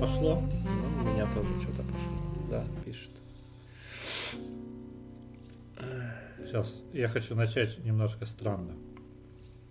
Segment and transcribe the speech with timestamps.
[0.00, 0.42] пошло.
[0.64, 2.46] Ну, у меня тоже что-то пошло.
[2.50, 3.10] Да, пишет.
[6.38, 8.72] Сейчас, я хочу начать немножко странно.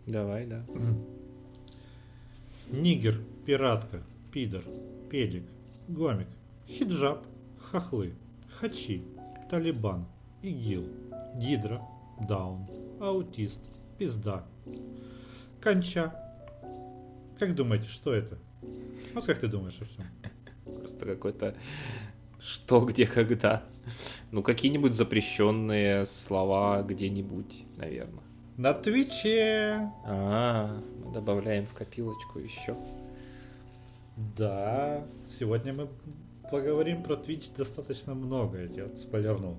[0.05, 0.63] Давай, да.
[2.71, 4.63] Нигер, пиратка, пидор,
[5.09, 5.43] педик,
[5.87, 6.27] гомик,
[6.67, 7.23] хиджаб,
[7.59, 8.13] хохлы,
[8.59, 9.03] хачи,
[9.49, 10.05] талибан,
[10.41, 10.87] игил,
[11.35, 11.79] гидра,
[12.27, 12.67] даун,
[12.99, 13.59] аутист,
[13.97, 14.43] пизда,
[15.61, 16.13] конча.
[17.39, 18.37] Как думаете, что это?
[19.13, 20.05] Вот как ты думаешь, Артем?
[20.65, 21.55] Просто какой-то
[22.39, 23.63] что, где, когда.
[24.31, 28.23] Ну, какие-нибудь запрещенные слова где-нибудь, наверное.
[28.57, 29.91] На Твиче.
[30.05, 30.71] А,
[31.03, 32.75] мы добавляем в копилочку еще.
[34.37, 35.03] Да,
[35.39, 35.87] сегодня мы
[36.51, 39.57] поговорим про Twitch достаточно много, я тебе спойлернул.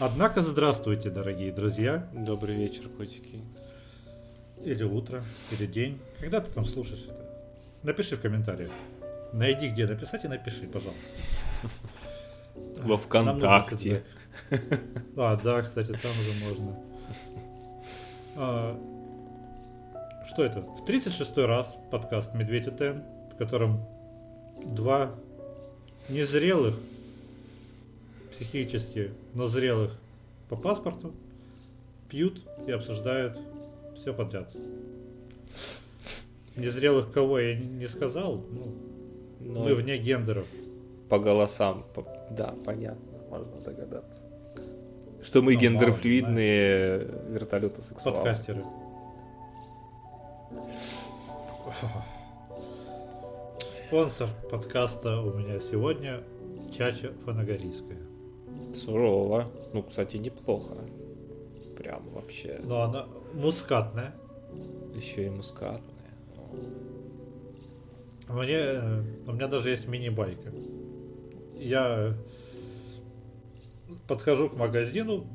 [0.00, 2.10] Однако, здравствуйте, дорогие друзья.
[2.12, 3.40] Добрый вечер, котики.
[4.64, 5.22] Или утро,
[5.52, 6.00] или день.
[6.18, 7.22] Когда ты там слушаешь это?
[7.82, 8.70] Напиши в комментариях.
[9.32, 11.00] Найди, где написать, и напиши, пожалуйста.
[12.82, 14.04] Во ВКонтакте.
[15.16, 16.76] А, да, кстати, там уже можно.
[18.36, 18.78] А,
[20.26, 20.60] что это?
[20.60, 23.02] В 36 раз подкаст «Медведь и Тен»,
[23.32, 23.80] в котором
[24.66, 25.14] два
[26.08, 26.74] незрелых,
[28.32, 29.92] психически, но зрелых
[30.48, 31.14] по паспорту
[32.10, 33.38] пьют и обсуждают
[33.96, 34.54] все подряд.
[36.56, 38.91] Незрелых кого я не сказал, ну,
[39.44, 40.46] Но мы вне гендеров.
[41.08, 44.20] по голосам, по- да, понятно, можно догадаться.
[45.22, 46.98] Что мы Ну, гендерфлюидные
[47.28, 48.16] вертолеты сексуалы.
[48.18, 48.62] Подкастеры.
[53.86, 56.22] Спонсор подкаста у меня сегодня
[56.76, 57.98] Чача Фанагорийская.
[58.74, 59.46] Сурово.
[59.72, 60.74] Ну, кстати, неплохо.
[61.76, 62.58] Прям вообще.
[62.64, 64.14] Но она мускатная.
[64.94, 65.80] Еще и мускатная.
[68.28, 70.52] Мне, э, у меня даже есть мини-байка.
[71.58, 72.14] Я
[74.06, 75.26] подхожу к магазину,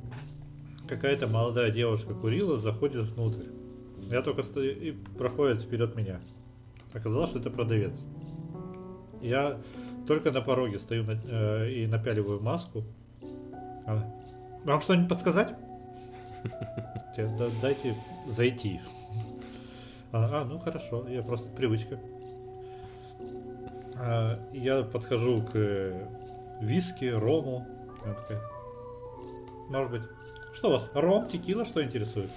[0.88, 3.45] какая-то молодая девушка курила, заходит внутрь.
[4.09, 6.19] Я только стою и проходит вперед меня.
[6.94, 7.94] Оказалось, что это продавец.
[9.22, 9.57] Я
[10.07, 12.84] только на пороге стою на- э, и напяливаю маску.
[13.85, 14.13] Она,
[14.63, 15.56] Вам что-нибудь подсказать?
[17.16, 17.95] Те, да- Дайте
[18.25, 18.79] зайти.
[20.11, 22.00] А, а, ну хорошо, я просто привычка.
[24.00, 26.08] А, Я подхожу к э,
[26.62, 27.68] виски, рому.
[28.03, 28.41] Она такая,
[29.69, 30.02] Может быть.
[30.53, 30.90] Что у вас?
[30.94, 32.30] Ром, текила, что интересует?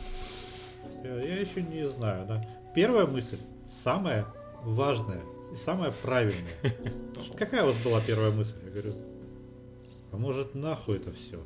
[1.03, 2.47] Я, еще не знаю, да.
[2.75, 3.39] Первая мысль,
[3.83, 4.27] самая
[4.63, 5.23] важная
[5.53, 6.53] и самая правильная.
[7.37, 8.55] Какая у вас была первая мысль?
[8.65, 8.93] Я говорю,
[10.13, 11.43] а может нахуй это все?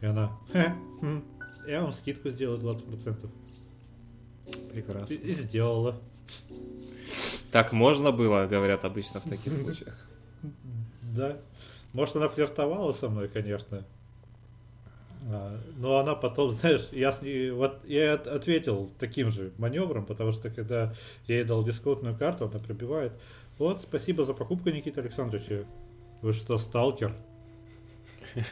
[0.00, 1.24] И она, «Хе, хм,
[1.66, 3.30] я вам скидку сделаю 20%.
[4.72, 5.14] Прекрасно.
[5.14, 6.00] И, и сделала.
[7.54, 9.94] Так можно было, говорят обычно в таких случаях.
[11.02, 11.36] Да.
[11.92, 13.84] Может, она флиртовала со мной, конечно.
[15.30, 20.04] А, Но она потом, знаешь, я, с ней- вот я от- ответил таким же маневром,
[20.04, 20.92] потому что когда
[21.28, 23.12] я ей дал дисконтную карту, она пробивает.
[23.58, 25.64] Вот, спасибо за покупку, Никита Александрович.
[26.22, 27.14] Вы что, сталкер?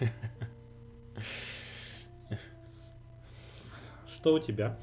[4.15, 4.79] Что у тебя?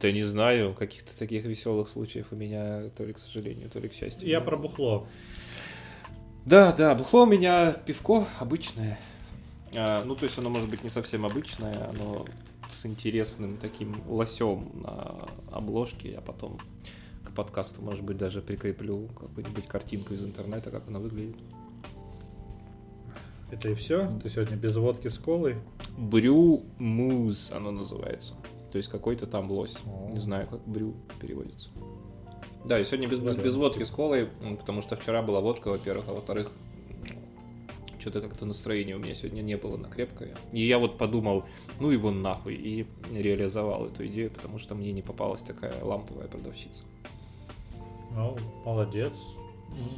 [0.00, 3.88] Да не знаю, каких-то таких веселых случаев у меня то ли к сожалению, то ли
[3.88, 4.28] к счастью.
[4.28, 5.06] Я про бухло.
[6.46, 8.98] Да, да, бухло у меня пивко обычное.
[9.76, 12.24] А, ну, то есть оно может быть не совсем обычное, оно
[12.72, 16.58] с интересным таким лосем на обложке, а потом
[17.24, 21.36] к подкасту, может быть, даже прикреплю какую-нибудь картинку из интернета, как оно выглядит.
[23.50, 24.10] Это и все?
[24.22, 25.56] Ты сегодня без водки с колой?
[25.98, 28.34] Брю муз оно называется.
[28.72, 29.76] То есть какой-то там лось.
[29.84, 30.10] О.
[30.12, 31.70] Не знаю, как брю переводится.
[32.64, 36.04] Да, и сегодня без, без, без водки с колой, потому что вчера была водка, во-первых,
[36.08, 36.50] а во-вторых,
[37.98, 40.36] что-то как-то настроения у меня сегодня не было на крепкое.
[40.52, 41.44] И я вот подумал,
[41.78, 46.84] ну его нахуй, и реализовал эту идею, потому что мне не попалась такая ламповая продавщица.
[48.12, 49.12] Ну, молодец.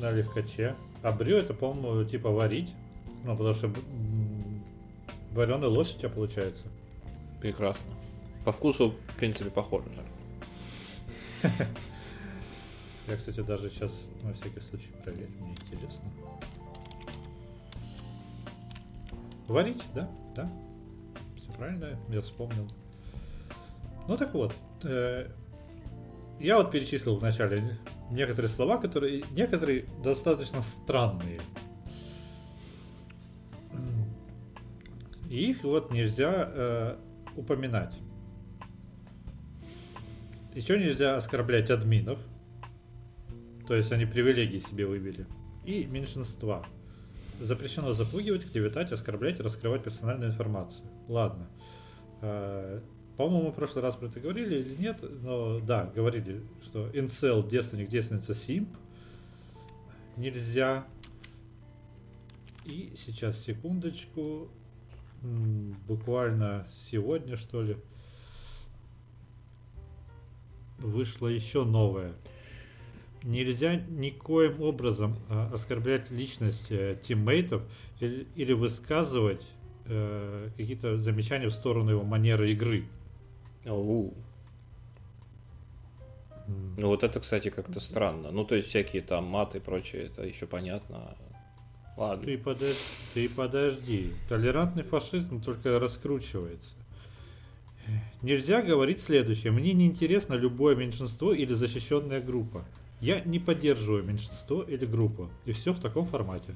[0.00, 0.76] На легкоче.
[1.02, 2.72] А брю это, по-моему, типа варить.
[3.24, 3.72] Ну, потому что
[5.32, 6.64] вареный лось у тебя получается.
[7.40, 7.90] Прекрасно.
[8.44, 9.86] По вкусу, в принципе, похоже.
[13.08, 13.92] Я, кстати, даже сейчас
[14.22, 15.30] на всякий случай проверю.
[15.40, 16.02] Мне интересно.
[19.48, 20.08] Варить, да?
[20.34, 20.50] Да.
[21.36, 22.66] Все правильно, я вспомнил.
[24.08, 24.54] Ну так вот.
[24.84, 25.30] э,
[26.40, 27.78] я вот перечислил вначале
[28.10, 31.40] некоторые слова, которые некоторые достаточно странные.
[35.28, 36.96] И их вот нельзя э,
[37.36, 37.94] упоминать.
[40.54, 42.18] Еще нельзя оскорблять админов.
[43.66, 45.26] То есть они привилегии себе выбили.
[45.64, 46.66] И меньшинства.
[47.40, 50.84] Запрещено запугивать, клеветать, оскорблять раскрывать персональную информацию.
[51.08, 51.48] Ладно.
[52.20, 52.80] Э,
[53.16, 57.88] По-моему, в прошлый раз про это говорили или нет, но да, говорили, что инцел, девственник,
[57.88, 58.68] девственница, симп
[60.16, 60.84] нельзя.
[62.64, 64.48] И сейчас, секундочку,
[65.88, 67.76] буквально сегодня, что ли,
[70.82, 72.12] вышло еще новое.
[73.22, 77.62] Нельзя никоим образом э, оскорблять личность э, тиммейтов
[78.00, 79.46] или, высказывать
[79.86, 82.84] э, какие-то замечания в сторону его манеры игры.
[83.64, 84.12] Оу.
[86.76, 88.32] Ну вот это, кстати, как-то странно.
[88.32, 91.16] Ну, то есть всякие там маты и прочее, это еще понятно.
[91.96, 92.24] Ладно.
[92.24, 94.12] Ты, подож- ты подожди.
[94.28, 96.74] Толерантный фашизм только раскручивается.
[98.22, 99.52] Нельзя говорить следующее.
[99.52, 102.64] Мне не интересно любое меньшинство или защищенная группа.
[103.00, 105.28] Я не поддерживаю меньшинство или группу.
[105.44, 106.54] И все в таком формате.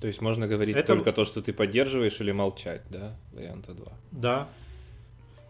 [0.00, 3.16] То есть можно говорить Это- только то, что ты поддерживаешь, или молчать, да?
[3.32, 3.92] Варианта 2.
[4.12, 4.48] Да.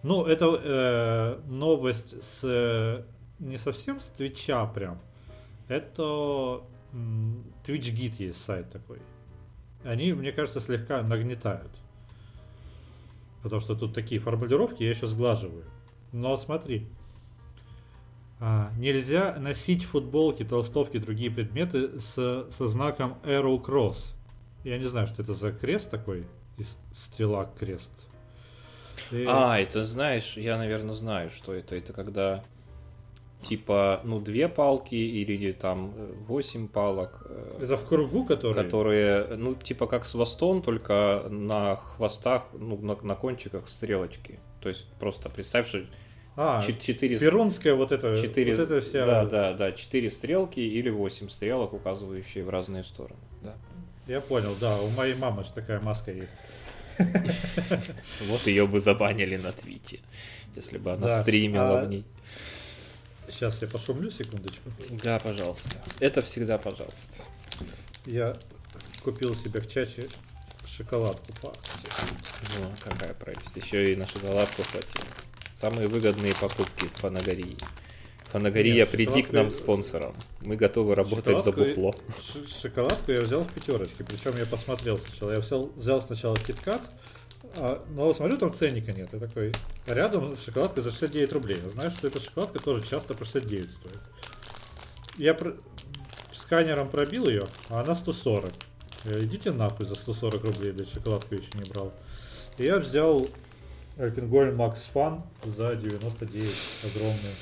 [0.02, 3.02] Ну, это э, новость с э,
[3.38, 4.98] не совсем с Твича прям.
[5.68, 6.62] Это
[6.92, 8.98] Twitch Git есть сайт такой.
[9.84, 11.70] Они, мне кажется, слегка нагнетают.
[13.42, 15.64] Потому что тут такие формулировки я еще сглаживаю.
[16.12, 16.86] Но смотри.
[18.38, 23.96] А, нельзя носить футболки, толстовки, другие предметы с, со знаком Arrow Cross.
[24.64, 26.26] Я не знаю, что это за крест такой.
[26.92, 27.90] Стрела крест.
[29.10, 31.76] И- А, это знаешь, я, наверное, знаю, что это.
[31.76, 32.44] Это когда
[33.42, 38.54] типа, ну, две палки или там э, восемь палок, э, Это в кругу, который...
[38.54, 44.40] которые, ну, типа как свастон, только на хвостах, ну, на, на кончиках стрелочки.
[44.60, 45.82] То есть просто представь, что
[46.36, 47.18] А, чет- четыре...
[47.18, 49.06] перунская вот это, Четыре, вот это вся...
[49.06, 53.20] да, да, да, четыре стрелки или восемь стрелок, указывающие в разные стороны.
[53.42, 53.54] Да.
[54.06, 56.32] Я понял, да, у моей мамы же такая маска есть.
[58.28, 60.00] Вот ее бы забанили на Твите,
[60.54, 62.04] если бы она стримила а- в ней.
[63.36, 64.70] Сейчас я пошумлю секундочку.
[65.04, 65.82] Да, пожалуйста.
[66.00, 67.24] Это всегда пожалуйста.
[68.06, 68.32] Я
[69.04, 70.08] купил себе в чаче
[70.66, 72.16] шоколадку по акции.
[72.58, 73.54] Ну, какая прелесть.
[73.54, 75.04] Еще и на шоколадку хватило.
[75.54, 77.58] Самые выгодные покупки в Фанагории.
[78.32, 80.16] Фанагория, Нет, приди к нам спонсором.
[80.40, 81.94] Мы готовы работать за бухло.
[82.62, 85.32] Шоколадку я взял в пятерочке, причем я посмотрел сначала.
[85.32, 86.80] Я взял, взял сначала киткат,
[87.58, 89.08] а, но смотрю, там ценника нет.
[89.12, 89.52] Я такой,
[89.86, 91.60] рядом шоколадка за 69 рублей.
[91.62, 94.00] Я знаю, что эта шоколадка тоже часто по 69 стоит.
[95.16, 95.54] Я про-
[96.34, 98.52] сканером пробил ее, а она 140.
[99.04, 101.92] Я, Идите нахуй за 140 рублей, блядь, шоколадку еще не брал.
[102.58, 103.26] И я взял
[103.98, 106.54] Альпингольм Макс Фан за 99
[106.84, 107.34] огромную.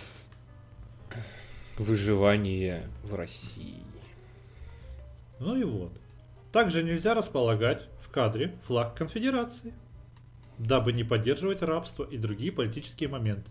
[1.78, 3.82] Выживание в России.
[5.40, 5.93] Ну и вот.
[6.52, 9.75] Также нельзя располагать в кадре флаг конфедерации,
[10.59, 13.51] дабы не поддерживать рабство и другие политические моменты.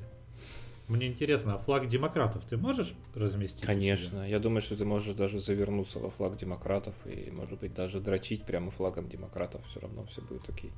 [0.90, 3.62] Мне интересно, а флаг демократов ты можешь разместить?
[3.62, 4.28] Конечно.
[4.28, 8.44] Я думаю, что ты можешь даже завернуться во флаг демократов и, может быть, даже дрочить
[8.44, 9.62] прямо флагом демократов.
[9.70, 10.72] Все равно все будет окей.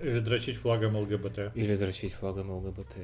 [0.00, 1.56] Или дрочить флагом ЛГБТ.
[1.56, 2.96] Или дрочить флагом ЛГБТ.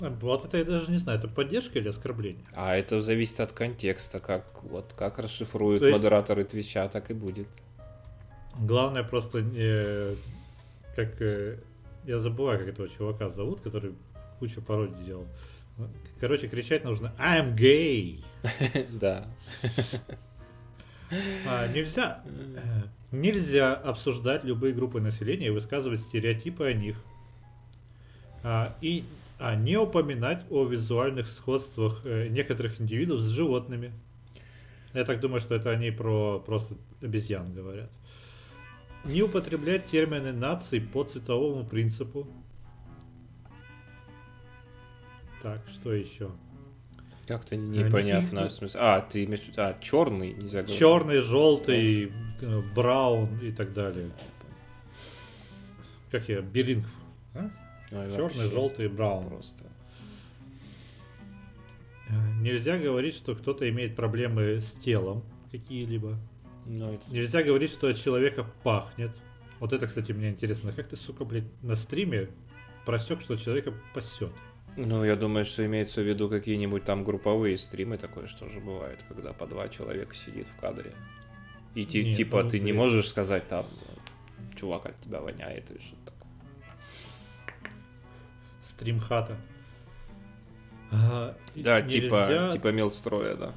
[0.00, 2.44] А, Вот это я даже не знаю, это поддержка или оскорбление?
[2.54, 7.14] А это зависит от контекста, как вот как расшифруют То есть- модераторы Твича, так и
[7.14, 7.48] будет.
[8.58, 10.16] Главное просто не...
[10.96, 11.20] Как...
[11.20, 11.58] э,
[12.04, 13.94] Я забываю, как этого чувака зовут, который
[14.38, 15.26] кучу пародий делал.
[16.20, 18.22] Короче, кричать нужно I'm gay.
[19.00, 19.26] Да.
[21.46, 26.96] А, нельзя, э, нельзя обсуждать любые группы населения и высказывать стереотипы о них.
[28.42, 29.04] А, и
[29.38, 33.92] а, не упоминать о визуальных сходствах э, некоторых индивидов с животными.
[34.94, 37.90] Я так думаю, что это они про просто обезьян говорят.
[39.04, 42.26] Не употреблять термины наций по цветовому принципу.
[45.42, 46.30] Так, что еще?
[47.26, 48.36] Как-то непонятно.
[48.40, 50.78] никаких- смысле, а, ты имеешь в виду, а, черный нельзя говорить.
[50.78, 54.10] Черный, желтый, э, браун и так далее.
[56.10, 56.40] Как я?
[56.42, 56.86] Беринг.
[57.34, 57.50] а?
[57.90, 59.28] Ой, Черный, желтый, браун.
[59.28, 59.64] Просто.
[62.08, 66.18] Э, Нельзя говорить, что кто-то имеет проблемы с телом какие-либо.
[66.66, 69.10] Ну, это- Нельзя говорить, что от человека пахнет.
[69.60, 70.72] Вот это, кстати, мне интересно.
[70.72, 72.28] Как ты, сука, блядь, на стриме
[72.84, 74.32] просек, что человека пасет?
[74.76, 79.04] Ну, я думаю, что имеется в виду какие-нибудь там групповые стримы, такое что же бывает,
[79.08, 80.94] когда по два человека сидит в кадре.
[81.74, 82.76] И ти- Нет, типа ну, ты не блин.
[82.76, 83.66] можешь сказать там,
[84.56, 86.30] чувак от тебя воняет или что-то такое.
[88.64, 89.36] Стрим хата.
[90.90, 93.54] А, Да, нельзя- типа, типа мелстроя, да.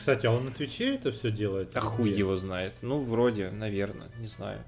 [0.00, 1.76] Кстати, а он на Твиче это все делает?
[1.76, 2.78] А хуй его знает.
[2.80, 4.64] Ну, вроде, наверное, не знаю.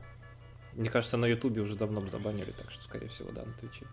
[0.74, 3.86] Мне кажется, на Ютубе уже давно бы забанили, так что, скорее всего, да, на Твиче.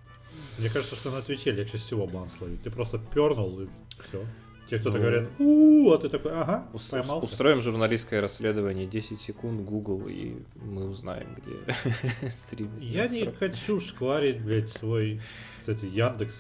[0.58, 2.62] Мне кажется, что на Твиче легче всего бан словить.
[2.62, 3.68] Ты просто пернул и
[4.10, 4.22] все.
[4.70, 5.02] Те кто-то Ну.
[5.02, 7.26] говорят, у а ты такой, ага, Ус- поймался.
[7.26, 12.70] устроим журналистское расследование 10 секунд Google, и мы узнаем, где стрим.
[12.80, 15.22] Я не хочу шкварить, блядь, свой,
[15.62, 16.36] кстати, Яндекс.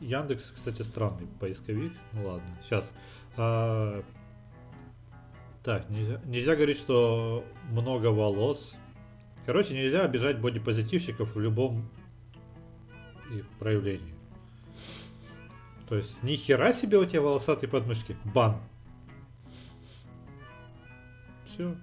[0.00, 1.92] Яндекс, кстати, странный поисковик.
[2.12, 2.90] Ну ладно, сейчас.
[5.62, 8.74] так, нельзя, нельзя говорить, что много волос.
[9.46, 11.88] Короче, нельзя обижать бодипозитивщиков в любом
[13.30, 14.14] их проявлении.
[15.88, 18.16] То есть, ни хера себе у тебя волосатые подмышки.
[18.24, 18.60] Бан.
[21.46, 21.74] Все.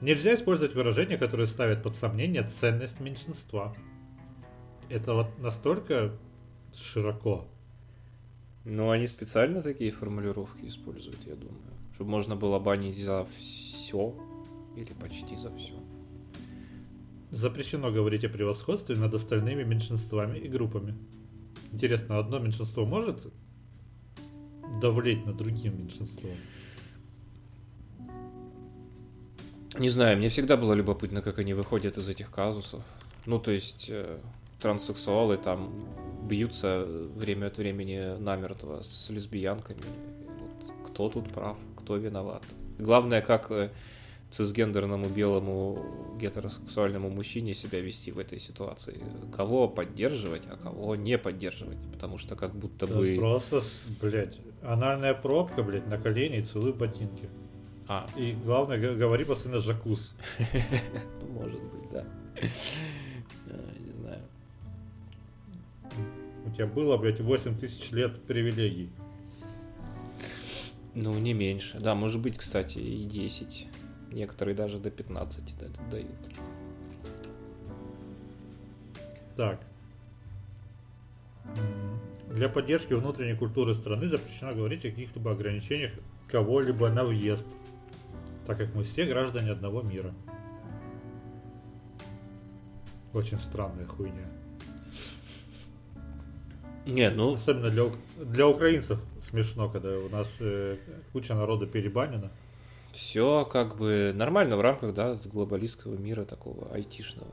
[0.00, 3.74] Нельзя использовать выражения, которые ставят под сомнение ценность меньшинства.
[4.88, 6.12] Это вот настолько
[6.74, 7.46] широко.
[8.64, 11.58] Ну, они специально такие формулировки используют, я думаю.
[11.94, 14.14] Чтобы можно было банить за все
[14.76, 15.74] или почти за все.
[17.30, 20.94] Запрещено говорить о превосходстве над остальными меньшинствами и группами.
[21.72, 23.18] Интересно, одно меньшинство может
[24.80, 26.30] давлеть над другим меньшинством?
[29.78, 32.82] Не знаю, мне всегда было любопытно, как они выходят из этих казусов.
[33.26, 34.18] Ну, то есть, э,
[34.60, 35.72] транссексуалы там
[36.28, 36.84] бьются
[37.16, 39.80] время от времени намертво с лесбиянками.
[40.86, 42.42] Кто тут прав, кто виноват.
[42.78, 43.70] Главное, как э,
[44.30, 49.00] цисгендерному белому гетеросексуальному мужчине себя вести в этой ситуации.
[49.34, 51.78] Кого поддерживать, а кого не поддерживать.
[51.92, 53.16] Потому что как будто Да бы...
[53.18, 53.62] Просто,
[54.02, 57.28] блядь, анальная пробка, блядь, на колени и целуй ботинки.
[57.86, 60.12] А, И главное, говори постоянно жакуз.
[61.22, 62.04] ну, может быть, да.
[66.48, 68.90] У тебя было, блядь, 8 тысяч лет привилегий.
[70.94, 71.78] Ну, не меньше.
[71.78, 73.68] Да, может быть, кстати, и 10.
[74.10, 76.08] Некоторые даже до 15 да- дают.
[79.36, 79.60] Так.
[82.30, 85.92] Для поддержки внутренней культуры страны запрещено говорить о каких-либо ограничениях
[86.28, 87.46] кого-либо на въезд,
[88.46, 90.14] так как мы все граждане одного мира.
[93.12, 94.37] Очень странная хуйня.
[96.88, 97.84] Нет, ну, Особенно для,
[98.16, 100.76] для украинцев смешно, когда у нас э,
[101.12, 102.30] куча народа перебанена.
[102.92, 107.30] все как бы нормально в рамках, да, глобалистского мира такого айтишного.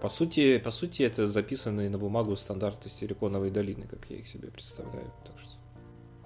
[0.00, 4.48] По сути, по сути, это записанные на бумагу стандарты Силиконовой долины, как я их себе
[4.48, 5.10] представляю.
[5.24, 5.52] Так что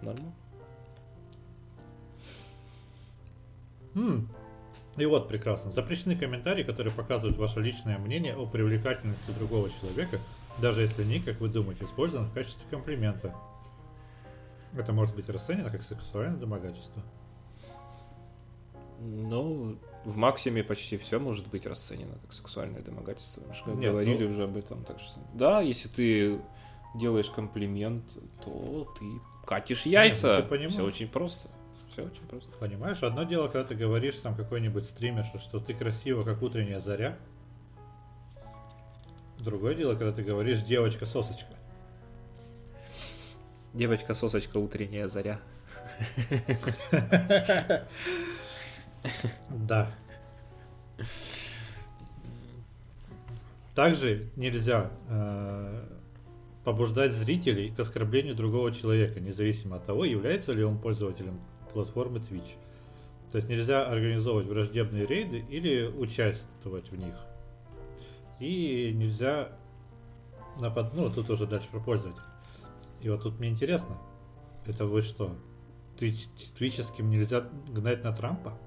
[0.00, 0.32] нормально.
[3.94, 4.28] М.
[4.96, 5.70] И вот прекрасно.
[5.72, 10.18] Запрещены комментарии, которые показывают ваше личное мнение о привлекательности другого человека,
[10.60, 13.34] даже если они, как вы думаете, использованы в качестве комплимента.
[14.76, 17.02] Это может быть расценено как сексуальное домогательство.
[19.00, 23.42] Ну, в максиме почти все может быть расценено как сексуальное домогательство.
[23.46, 24.84] Мы же Нет, говорили ну- уже об этом.
[24.84, 26.40] Так что, да, если ты
[26.96, 28.04] делаешь комплимент,
[28.44, 29.04] то ты
[29.46, 30.36] катишь яйца.
[30.36, 30.72] ну ты понимаешь.
[30.72, 31.48] Все очень просто.
[31.92, 32.50] Все очень просто.
[32.58, 37.16] Понимаешь, одно дело, когда ты говоришь там какой-нибудь стримерше, что ты красива, как утренняя заря.
[39.38, 41.54] Другое дело, когда ты говоришь девочка-сосочка.
[43.74, 45.40] Девочка-сосочка, утренняя заря.
[49.50, 49.90] Да.
[53.74, 55.84] Также нельзя э,
[56.64, 61.40] побуждать зрителей к оскорблению другого человека, независимо от того, является ли он пользователем
[61.72, 62.48] платформы Twitch.
[63.30, 67.14] То есть нельзя организовывать враждебные рейды или участвовать в них.
[68.40, 69.50] И нельзя
[70.60, 70.94] напад...
[70.94, 72.22] Ну, тут уже дальше про пользователя.
[73.00, 73.96] И вот тут мне интересно,
[74.66, 75.36] это вы что,
[75.96, 76.26] твич...
[76.56, 78.58] твическим нельзя гнать на Трампа?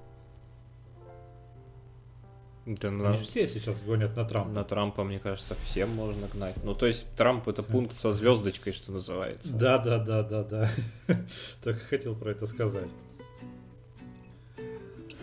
[2.64, 4.50] Да на, все сейчас гонят на Трампа.
[4.50, 6.54] на Трампа, мне кажется, всем можно гнать.
[6.62, 9.52] Ну, то есть Трамп это пункт со звездочкой, что называется.
[9.52, 10.70] Да, да, да, да, да.
[11.64, 12.88] Только хотел про это сказать.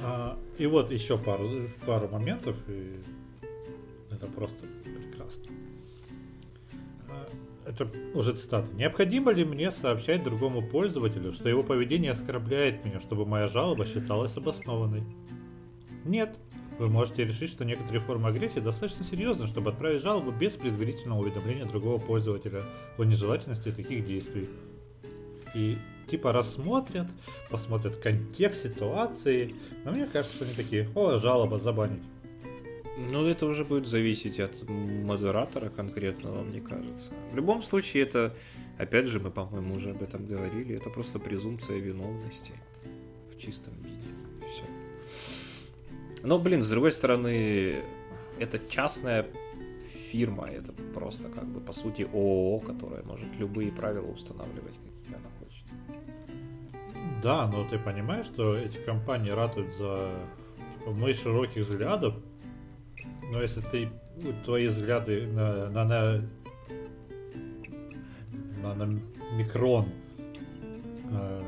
[0.02, 1.50] А, и вот еще пару,
[1.86, 3.00] пару моментов, и
[4.20, 5.44] это просто прекрасно.
[7.08, 7.28] А,
[7.66, 8.68] Это уже цитата.
[8.74, 14.36] Необходимо ли мне сообщать другому пользователю, что его поведение оскорбляет меня, чтобы моя жалоба считалась
[14.36, 15.04] обоснованной?
[16.06, 16.38] Нет.
[16.78, 21.66] Вы можете решить, что некоторые формы агрессии достаточно серьезны, чтобы отправить жалобу без предварительного уведомления
[21.66, 22.62] другого пользователя
[22.98, 24.48] о нежелательности таких действий.
[25.54, 25.78] И
[26.10, 27.08] типа рассмотрят,
[27.50, 29.54] посмотрят контекст ситуации.
[29.84, 32.04] Но мне кажется, что они такие, о, жалоба, забанить.
[33.12, 37.12] Ну, это уже будет зависеть от модератора конкретного, мне кажется.
[37.32, 38.36] В любом случае, это,
[38.78, 42.52] опять же, мы, по-моему, уже об этом говорили, это просто презумпция виновности
[43.32, 44.08] в чистом виде.
[44.48, 44.64] Все.
[46.24, 47.82] Но, блин, с другой стороны,
[48.38, 49.26] это частная
[50.12, 55.30] фирма, это просто как бы, по сути, ООО, которая может любые правила устанавливать, какие она
[55.40, 55.66] хочет.
[57.24, 60.12] Да, но ты понимаешь, что эти компании ратуют за
[60.90, 62.16] типа, мы широких взглядов,
[63.30, 66.22] но если ты ну, твои взгляды на, на, на,
[68.62, 69.02] на, на
[69.38, 69.90] микрон
[71.12, 71.44] э,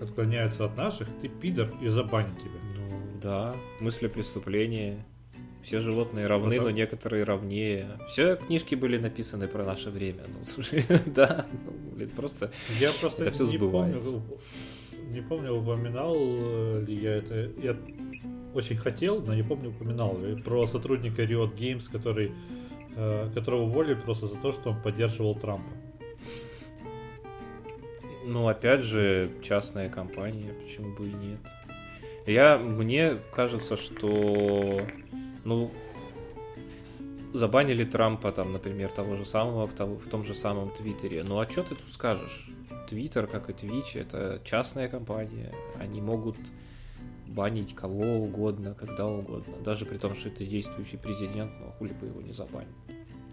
[0.00, 2.60] отклоняются от наших, ты пидор и забанят тебя.
[2.76, 5.04] Ну да, мысли преступления.
[5.62, 6.64] Все животные равны, Потом...
[6.64, 7.86] но некоторые равнее.
[8.08, 10.22] Все книжки были написаны про наше время.
[10.26, 14.12] Ну, слушай, да, ну, блин, просто, я просто это все сбывается.
[14.12, 14.38] Помню,
[15.12, 17.50] не помню, упоминал ли я это.
[17.62, 17.76] Я
[18.54, 22.32] очень хотел, но не помню, упоминал ли, про сотрудника Riot Games, который,
[22.96, 25.70] э, которого уволили просто за то, что он поддерживал Трампа.
[28.24, 31.40] Ну, опять же, частная компания, почему бы и нет.
[32.26, 34.80] Я, мне кажется, что,
[35.44, 35.72] ну,
[37.32, 41.24] забанили Трампа, там, например, того же самого в, того, в том же самом Твиттере.
[41.24, 42.48] Ну, а что ты тут скажешь?
[42.88, 45.52] Твиттер, как и Твич, это частная компания.
[45.78, 46.36] Они могут
[47.26, 49.54] банить кого угодно, когда угодно.
[49.64, 52.68] Даже при том, что это действующий президент, но хули бы его не забанить.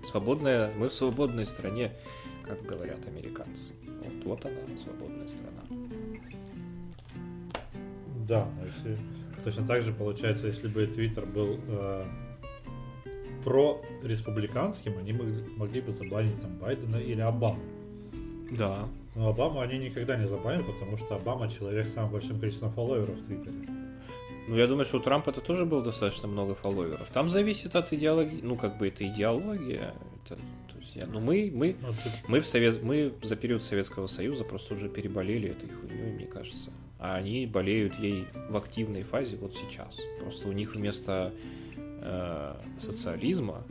[0.03, 1.91] Свободная, мы в свободной стране,
[2.47, 3.73] как говорят американцы.
[3.85, 5.61] Вот, вот она, свободная страна.
[8.27, 8.97] Да, но если
[9.43, 12.05] точно так же получается, если бы Твиттер был э,
[13.43, 15.13] про республиканским, они
[15.57, 17.59] могли бы забанить там Байдена или Обаму.
[18.51, 18.87] Да.
[19.15, 23.17] Но Обаму они никогда не забанят, потому что Обама человек с самым большим количеством фолловеров
[23.17, 23.67] в Твиттере.
[24.47, 27.07] Ну, я думаю, что у Трампа это тоже было достаточно много фолловеров.
[27.13, 29.93] Там зависит от идеологии, ну, как бы это идеология.
[30.25, 31.93] Это, то есть, я, ну, мы, мы, ну,
[32.27, 36.71] мы, в Совет, мы за период Советского Союза просто уже переболели этой хуйней, мне кажется.
[36.97, 39.95] А они болеют ей в активной фазе вот сейчас.
[40.19, 41.31] Просто у них вместо
[41.77, 43.63] э, социализма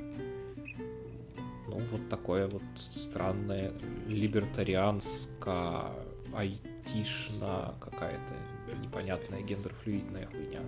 [1.68, 3.72] ну, вот такое вот странное
[4.06, 5.90] либертарианско
[6.34, 8.34] айтишно какая-то
[8.82, 10.60] непонятная гендерфлюидная хуйня.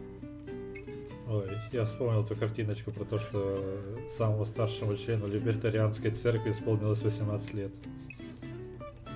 [1.28, 3.80] Ой, я вспомнил эту картиночку про то, что
[4.18, 7.70] самому старшему члену либертарианской церкви исполнилось 18 лет.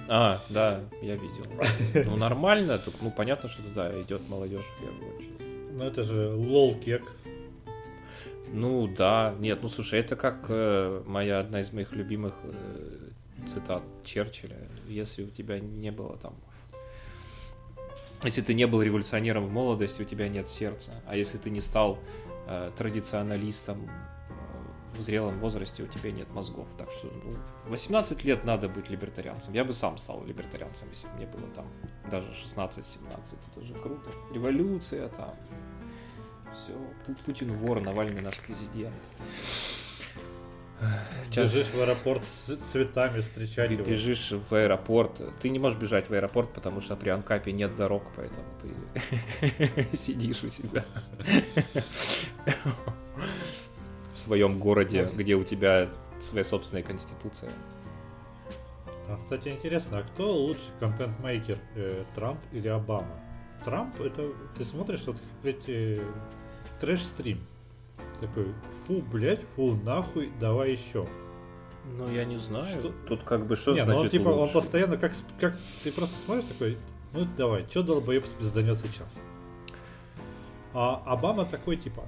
[0.09, 1.45] А, да, я видел.
[2.07, 5.73] Ну, нормально, только, ну, понятно, что туда идет молодежь в первую очередь.
[5.73, 7.03] Ну, это же лол-кек.
[8.55, 13.09] Ну, да, нет, ну, слушай, это как э, моя одна из моих любимых э,
[13.49, 14.69] цитат Черчилля.
[14.89, 16.35] Если у тебя не было там
[18.25, 20.93] если ты не был революционером в молодости, у тебя нет сердца.
[21.07, 21.99] А если ты не стал
[22.47, 26.67] э, традиционалистом э, в зрелом возрасте, у тебя нет мозгов.
[26.79, 27.33] Так что ну,
[27.67, 29.53] 18 лет надо быть либертарианцем.
[29.53, 31.67] Я бы сам стал либертарианцем, если бы мне было там
[32.11, 32.71] даже 16-17.
[33.51, 34.11] Это же круто.
[34.33, 35.35] Революция там.
[36.55, 36.73] Все.
[37.27, 38.95] Путин вор, Навальный наш президент.
[41.35, 43.85] Бежишь в аэропорт с цветами встречать его.
[43.85, 45.21] Бежишь в аэропорт.
[45.41, 50.45] Ты не можешь бежать в аэропорт, потому что при Анкапе нет дорог, поэтому ты сидишь
[50.45, 50.85] у себя
[54.13, 55.89] в своем городе, где у тебя
[56.21, 57.51] своя собственная конституция.
[59.09, 63.21] А, кстати, интересно, а кто лучший контент-мейкер, э, Трамп или Обама?
[63.65, 66.01] Трамп, это ты смотришь вот эти
[66.81, 67.41] трэш-стрим,
[68.21, 68.55] такой,
[68.87, 71.07] фу, блядь, фу, нахуй, давай еще.
[71.85, 72.65] Ну, я не знаю.
[72.65, 72.93] Что?
[73.07, 74.57] Тут как бы что не, значит ну, он, типа, лучше?
[74.57, 76.79] он постоянно, как, как ты просто смотришь такой,
[77.13, 79.09] ну давай, что долбоеб спизданет сейчас?
[80.73, 82.03] А Обама такой, типа,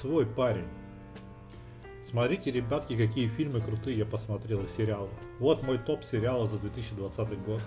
[0.00, 0.68] свой парень.
[2.10, 5.08] Смотрите, ребятки, какие фильмы крутые я посмотрел и сериалы.
[5.38, 7.60] Вот мой топ сериалов за 2020 год.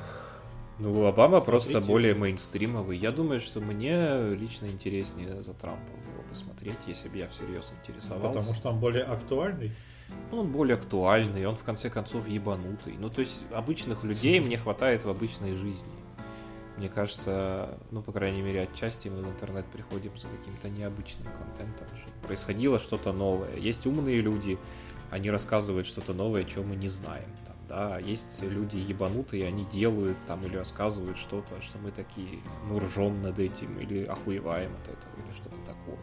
[0.78, 1.46] Ну, Обама Смотрите.
[1.46, 2.98] просто более мейнстримовый.
[2.98, 8.40] Я думаю, что мне лично интереснее за Трампом было посмотреть, если бы я всерьез интересовался.
[8.40, 9.72] Потому что он более актуальный?
[10.32, 12.96] Ну, он более актуальный, он в конце концов ебанутый.
[12.98, 15.92] Ну, то есть обычных людей мне хватает в обычной жизни.
[16.78, 21.88] Мне кажется, ну, по крайней мере, отчасти мы в интернет приходим за каким-то необычным контентом,
[21.98, 23.56] чтобы происходило что-то новое.
[23.58, 24.58] Есть умные люди,
[25.12, 27.28] они рассказывают что-то новое, чего мы не знаем
[27.70, 33.22] да, есть люди ебанутые, они делают там или рассказывают что-то, что мы такие, ну, ржем
[33.22, 36.00] над этим или охуеваем от этого или что-то такое.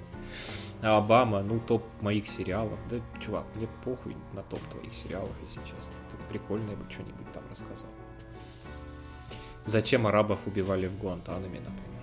[0.82, 5.60] А Обама, ну, топ моих сериалов, да, чувак, мне похуй на топ твоих сериалов, если
[5.60, 5.92] честно.
[6.10, 7.90] Ты прикольное бы что-нибудь там рассказал.
[9.64, 11.96] Зачем арабов убивали в Гуантанаме, например?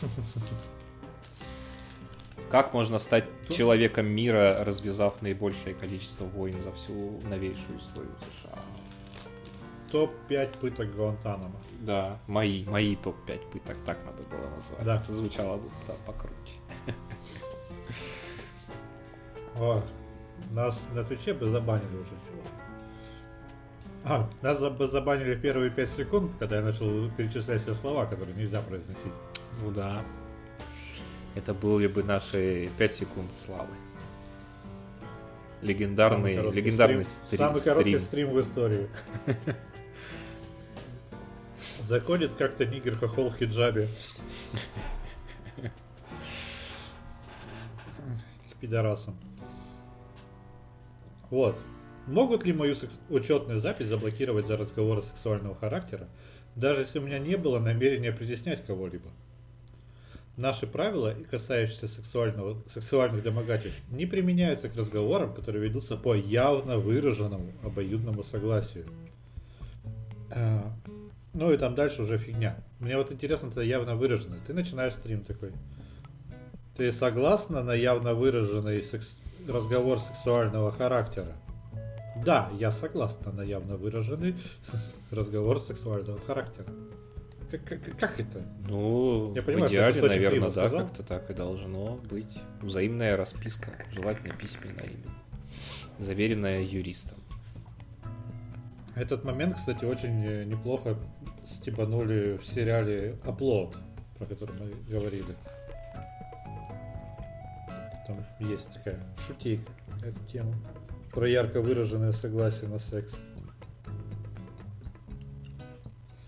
[2.50, 8.58] Как можно стать человеком мира, развязав наибольшее количество войн за всю новейшую историю США?
[9.90, 11.60] Топ-5 пыток Гуантанамо.
[11.80, 14.84] Да, мои, мои топ-5 пыток, так надо было назвать.
[14.84, 14.96] Да.
[15.02, 16.37] Это звучало бы да, покруче.
[19.58, 19.82] О,
[20.52, 22.46] нас на Твиче бы забанили уже, чувак.
[24.04, 28.62] А, нас бы забанили первые 5 секунд, когда я начал перечислять все слова, которые нельзя
[28.62, 29.12] произносить.
[29.62, 30.02] Ну да.
[31.34, 33.68] Это были бы наши 5 секунд славы.
[35.60, 38.06] Легендарный, Самый легендарный стрим- стри- Самый короткий стрим.
[38.06, 38.88] стрим в истории.
[41.88, 43.88] Заходит как-то нигер хохол хиджабе.
[48.52, 49.16] К пидорасам.
[51.30, 51.56] Вот.
[52.06, 56.08] Могут ли мою секс- учетную запись заблокировать за разговоры сексуального характера,
[56.56, 59.10] даже если у меня не было намерения притеснять кого-либо?
[60.36, 67.52] Наши правила, касающиеся сексуального, сексуальных домогательств, не применяются к разговорам, которые ведутся по явно выраженному
[67.64, 68.86] обоюдному согласию.
[70.30, 70.72] А,
[71.34, 72.56] Ну и там дальше уже фигня.
[72.80, 74.36] Мне вот интересно, это явно выражено.
[74.46, 75.52] Ты начинаешь стрим такой.
[76.76, 81.32] Ты согласна на явно выраженный секс- разговор сексуального характера?
[82.24, 84.34] Да, я согласна на явно выраженный
[85.10, 86.66] разговор сексуального характера.
[87.50, 88.42] Как, как- как это?
[88.68, 92.38] Ну, Я понимаю, в идеале, наверное, да, как-то так и должно быть.
[92.60, 95.14] Взаимная расписка, желательно письменная именно.
[95.98, 97.18] Заверенная юристом.
[98.94, 100.96] Этот момент, кстати, очень э, неплохо
[101.46, 103.76] стебанули в сериале Upload,
[104.18, 105.34] про который мы говорили.
[108.08, 109.70] Там есть такая шутейка
[110.02, 110.54] эту тему.
[111.12, 113.12] Про ярко выраженное согласие на секс.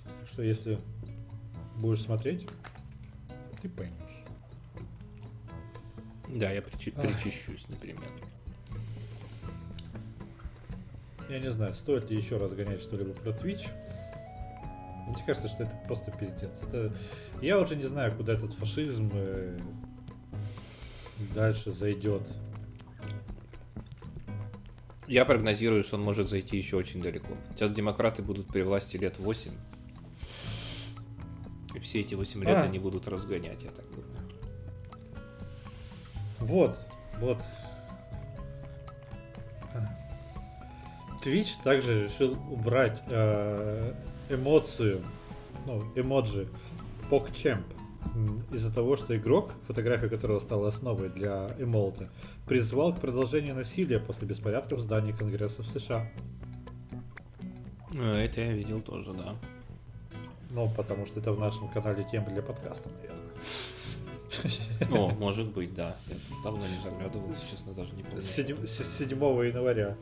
[0.05, 0.79] Так что если
[1.77, 2.47] будешь смотреть,
[3.63, 3.97] ты поймешь.
[6.29, 7.03] Да, я причи- Ах.
[7.03, 8.11] причащусь, например.
[11.31, 13.69] Я не знаю, стоит ли еще раз гонять что-либо про Twitch.
[15.09, 16.51] Мне кажется, что это просто пиздец.
[16.63, 16.93] Это...
[17.41, 19.59] Я уже не знаю, куда этот фашизм э,
[21.35, 22.23] дальше зайдет.
[25.07, 27.35] Я прогнозирую, что он может зайти еще очень далеко.
[27.55, 29.53] Сейчас демократы будут при власти лет 8.
[31.75, 32.63] И все эти 8 лет А.
[32.63, 34.07] они будут разгонять, я так думаю.
[36.39, 36.79] Вот,
[37.19, 37.39] вот.
[41.23, 43.93] Twitch также решил убрать э,
[44.31, 45.05] эмоцию,
[45.67, 46.49] ну, эмоджи
[47.11, 47.65] м,
[48.53, 52.09] из-за того, что игрок, фотография которого стала основой для эмолта,
[52.47, 56.11] призвал к продолжению насилия после беспорядков в здании Конгресса в США.
[57.93, 59.35] Ну, это я видел тоже, да.
[60.51, 63.21] Ну, потому что это в нашем канале темы для подкаста, наверное.
[64.93, 65.97] О, может быть, да.
[66.09, 68.23] Я давно не заглядывал, честно, даже не помню.
[68.23, 69.97] С седем- с 7 января.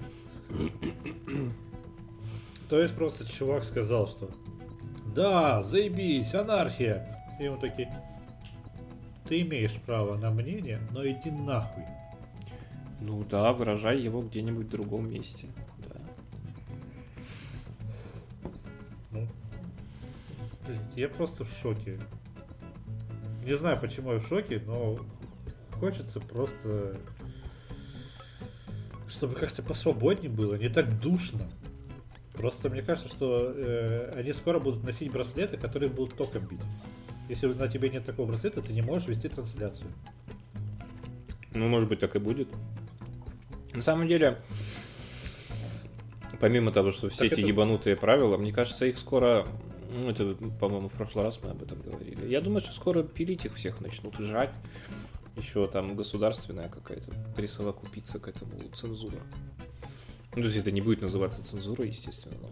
[2.69, 4.31] То есть просто чувак сказал, что
[5.15, 7.18] да, заебись, анархия.
[7.39, 7.93] И ему такие,
[9.29, 11.85] ты имеешь право на мнение, но иди нахуй.
[13.01, 15.47] Ну да, выражай его где-нибудь в другом месте.
[15.79, 16.01] Да.
[19.13, 19.29] Ну,
[20.67, 21.99] блин, я просто в шоке.
[23.45, 24.99] Не знаю, почему я в шоке, но
[25.73, 26.99] хочется просто,
[29.07, 31.49] чтобы как-то посвободнее было, не так душно.
[32.33, 36.61] Просто мне кажется, что э, они скоро будут носить браслеты, которые будут током бить.
[37.29, 39.91] Если на тебе нет такого браслета, ты не можешь вести трансляцию.
[41.53, 42.49] Ну, может быть, так и будет.
[43.75, 44.39] На самом деле,
[46.41, 49.47] помимо того, что все Так эти это- ебанутые правила, мне кажется, их скоро...
[49.91, 52.27] Ну, это, по-моему, в прошлый раз мы об этом говорили.
[52.29, 54.51] Я думаю, что скоро пилить их всех начнут жать.
[55.37, 59.19] Еще там государственная какая-то присовокупиться к этому цензура.
[60.35, 62.37] Ну, то есть это не будет называться цензурой, естественно.
[62.41, 62.51] но-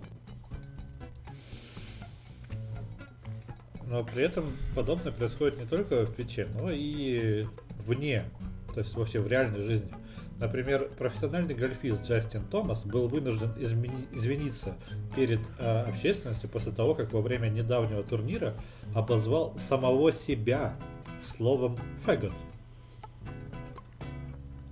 [3.87, 4.45] Но при этом
[4.75, 7.47] подобное происходит не только в Твиче, но и
[7.87, 8.25] вне,
[8.75, 9.91] то есть вообще в реальной жизни.
[10.39, 14.77] Например, профессиональный гольфист Джастин Томас был вынужден измени- извиниться
[15.15, 18.55] перед э, общественностью после того, как во время недавнего турнира
[18.95, 20.77] обозвал самого себя
[21.23, 22.35] словом фэгот.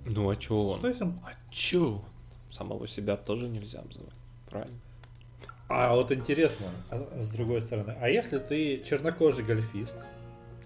[0.05, 0.81] Ну, а чё он?
[0.81, 1.19] То есть он...
[1.23, 2.03] А чё?
[2.51, 4.13] Самого себя тоже нельзя обзывать.
[4.49, 4.77] Правильно?
[5.67, 9.95] А вот интересно, а с другой стороны, а если ты чернокожий гольфист,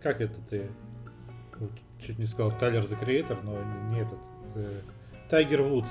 [0.01, 0.69] как это ты,
[2.05, 3.57] чуть не сказал Тайлер the Creator, но
[3.91, 4.19] не этот,
[4.55, 4.81] э,
[5.29, 5.89] Тайгер Вудс,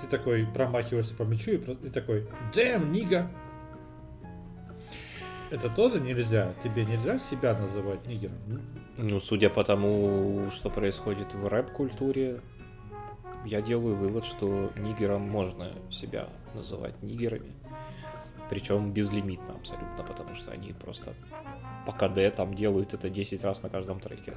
[0.00, 3.28] ты такой промахиваешься по мячу и, и такой, damn, нига,
[5.50, 6.54] Это тоже нельзя?
[6.64, 8.38] Тебе нельзя себя называть нигером?
[8.96, 12.40] Ну, судя по тому, что происходит в рэп-культуре,
[13.44, 17.52] я делаю вывод, что нигерам можно себя называть нигерами.
[18.50, 21.14] Причем безлимитно абсолютно, потому что они просто
[21.86, 24.34] по КД там делают это 10 раз на каждом треке.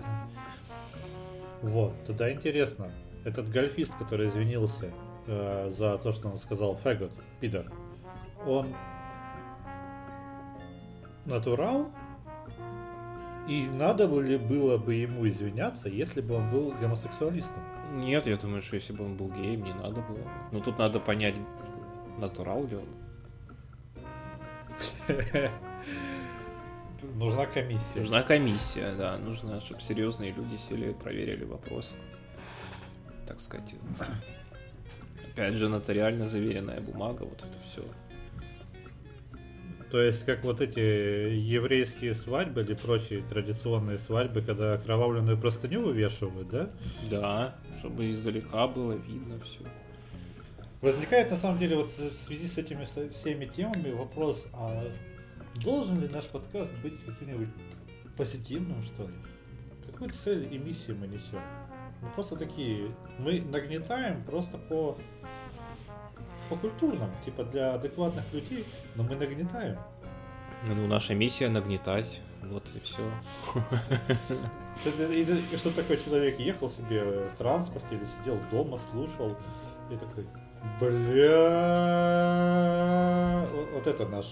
[1.61, 2.91] Вот, тогда интересно.
[3.23, 4.91] Этот гольфист, который извинился
[5.27, 7.65] э, за то, что он сказал фэгот, пидор,
[8.45, 8.67] он
[11.25, 11.91] натурал?
[13.47, 17.63] И надо ли было бы ему извиняться, если бы он был гомосексуалистом?
[17.93, 20.27] Нет, я думаю, что если бы он был геем, не надо было.
[20.51, 21.35] Но тут надо понять,
[22.17, 22.87] натурал ли он.
[27.15, 27.99] Нужна комиссия.
[27.99, 29.17] Нужна комиссия, да.
[29.17, 31.95] Нужно, чтобы серьезные люди сели и проверили вопрос.
[33.27, 33.75] Так сказать.
[35.31, 37.83] Опять же, нотариально заверенная бумага, вот это все.
[39.91, 46.49] То есть, как вот эти еврейские свадьбы или прочие традиционные свадьбы, когда окровавленную простыню вывешивают,
[46.49, 46.69] да?
[47.09, 49.61] Да, чтобы издалека было видно все.
[50.85, 54.83] Возникает на самом деле вот в связи с этими всеми темами вопрос, а
[55.63, 57.49] должен ли наш подкаст быть каким-нибудь
[58.15, 59.13] позитивным, что ли?
[59.87, 61.41] Какую цель и миссию мы несем?
[62.03, 64.95] Мы просто такие, мы нагнетаем просто по
[66.51, 69.79] по культурному, типа для адекватных людей, но мы нагнетаем.
[70.67, 73.01] Ну, наша миссия нагнетать, вот и все.
[74.85, 79.35] И что такой человек ехал себе в транспорте или сидел дома, слушал,
[79.89, 80.27] и такой,
[80.79, 82.45] бля,
[83.73, 84.25] вот это наш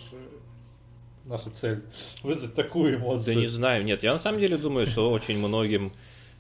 [1.26, 1.84] наша цель
[2.22, 3.36] вызвать такую эмоцию.
[3.36, 5.94] Да не знаю, нет, я на самом деле думаю, что очень многим,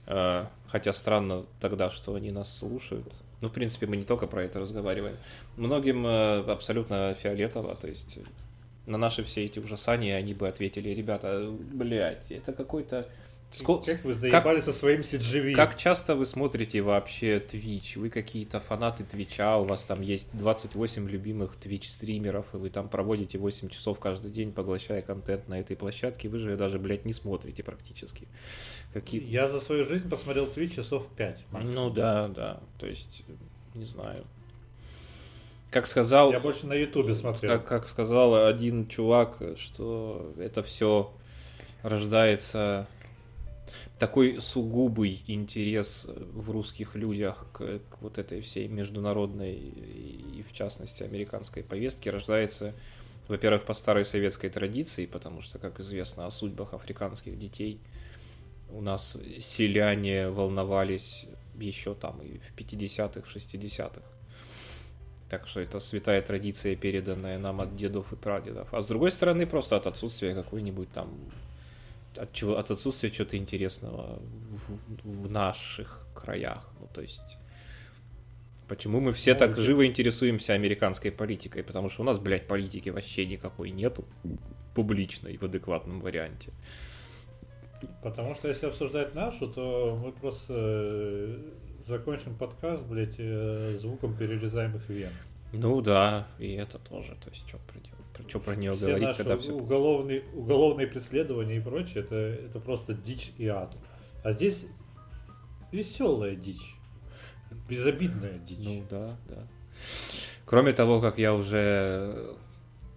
[0.08, 3.06] э, хотя странно тогда, что они нас слушают,
[3.41, 5.17] ну, в принципе, мы не только про это разговариваем.
[5.58, 8.19] Многим э, абсолютно фиолетово, то есть
[8.86, 13.08] на наши все эти ужасания они бы ответили, ребята, блядь, это какой-то
[13.53, 13.77] Ско...
[13.77, 14.65] Как вы заебали как...
[14.65, 15.53] со своим CGV?
[15.53, 17.99] Как часто вы смотрите вообще Twitch?
[17.99, 22.89] Вы какие-то фанаты Твича, у вас там есть 28 любимых Twitch стримеров, и вы там
[22.89, 27.13] проводите 8 часов каждый день, поглощая контент на этой площадке, вы же даже, блядь, не
[27.13, 28.27] смотрите практически.
[28.91, 29.23] Какие...
[29.23, 31.43] Я за свою жизнь посмотрел Twitch часов 5.
[31.51, 31.75] Максимум.
[31.75, 33.23] Ну да, да, то есть,
[33.75, 34.23] не знаю.
[35.69, 36.31] Как сказал...
[36.31, 37.51] Я больше на Ютубе смотрел.
[37.51, 41.11] Как, как сказал один чувак, что это все
[41.83, 42.87] рождается
[43.99, 51.03] такой сугубый интерес в русских людях к, к вот этой всей международной и, в частности,
[51.03, 52.73] американской повестке рождается,
[53.27, 57.79] во-первых, по старой советской традиции, потому что, как известно, о судьбах африканских детей
[58.71, 61.25] у нас селяне волновались
[61.56, 64.01] еще там и в 50-х, в 60-х.
[65.29, 68.73] Так что это святая традиция, переданная нам от дедов и прадедов.
[68.73, 71.10] А с другой стороны, просто от отсутствия какой-нибудь там
[72.17, 74.19] от, чего, от отсутствия чего-то интересного
[75.04, 76.69] в, в наших краях.
[76.80, 77.38] Ну, то есть,
[78.67, 81.63] почему мы все ну, так живо интересуемся американской политикой?
[81.63, 84.06] Потому что у нас, блядь, политики вообще никакой нету
[84.76, 86.52] публичной в адекватном варианте.
[88.02, 91.38] Потому что если обсуждать нашу, то мы просто э,
[91.88, 95.12] закончим подкаст, блядь, э, звуком перерезаемых вен.
[95.52, 98.02] Ну да, и это тоже, то есть что проделать.
[98.13, 99.54] Про что про нее все говорить, наши когда все...
[99.54, 103.76] Уголовные, уголовные преследования и прочее, это, это просто дичь и ад.
[104.23, 104.65] А здесь
[105.71, 106.76] веселая дичь.
[107.67, 108.60] Безобидная дичь.
[108.60, 109.47] Ну да, да.
[110.45, 112.36] Кроме того, как я уже,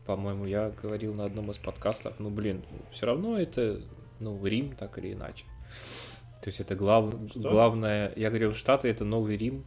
[0.04, 3.80] по-моему, я говорил на одном из подкастов, ну блин, все равно это,
[4.20, 5.46] ну, Рим так или иначе.
[6.42, 7.14] То есть это глав...
[7.34, 9.64] главное, я говорил, Штаты это новый Рим.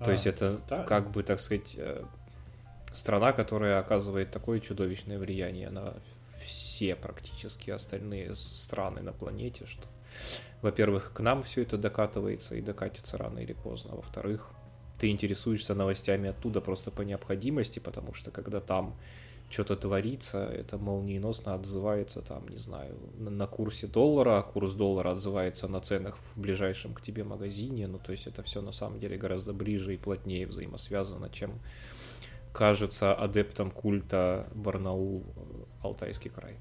[0.00, 0.86] То а, есть это так?
[0.86, 2.04] как бы, так сказать, э,
[2.94, 5.94] страна, которая оказывает такое чудовищное влияние на
[6.42, 9.86] все практически остальные страны на планете, что,
[10.62, 14.50] во-первых, к нам все это докатывается и докатится рано или поздно, а во-вторых,
[14.98, 18.94] ты интересуешься новостями оттуда просто по необходимости, потому что когда там
[19.50, 25.68] что-то творится, это молниеносно отзывается там, не знаю, на, курсе доллара, а курс доллара отзывается
[25.68, 29.16] на ценах в ближайшем к тебе магазине, ну то есть это все на самом деле
[29.16, 31.60] гораздо ближе и плотнее взаимосвязано, чем
[32.54, 35.24] кажется адептом культа Барнаул,
[35.82, 36.56] Алтайский край.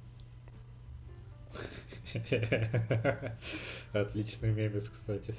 [3.94, 5.36] Отличный мемец, кстати.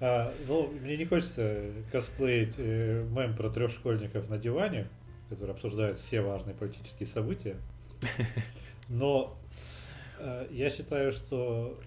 [0.00, 4.86] А, ну, мне не хочется косплеить э, мем про трех школьников на диване,
[5.28, 7.56] которые обсуждают все важные политические события.
[8.88, 9.36] Но
[10.20, 11.80] э, я считаю, что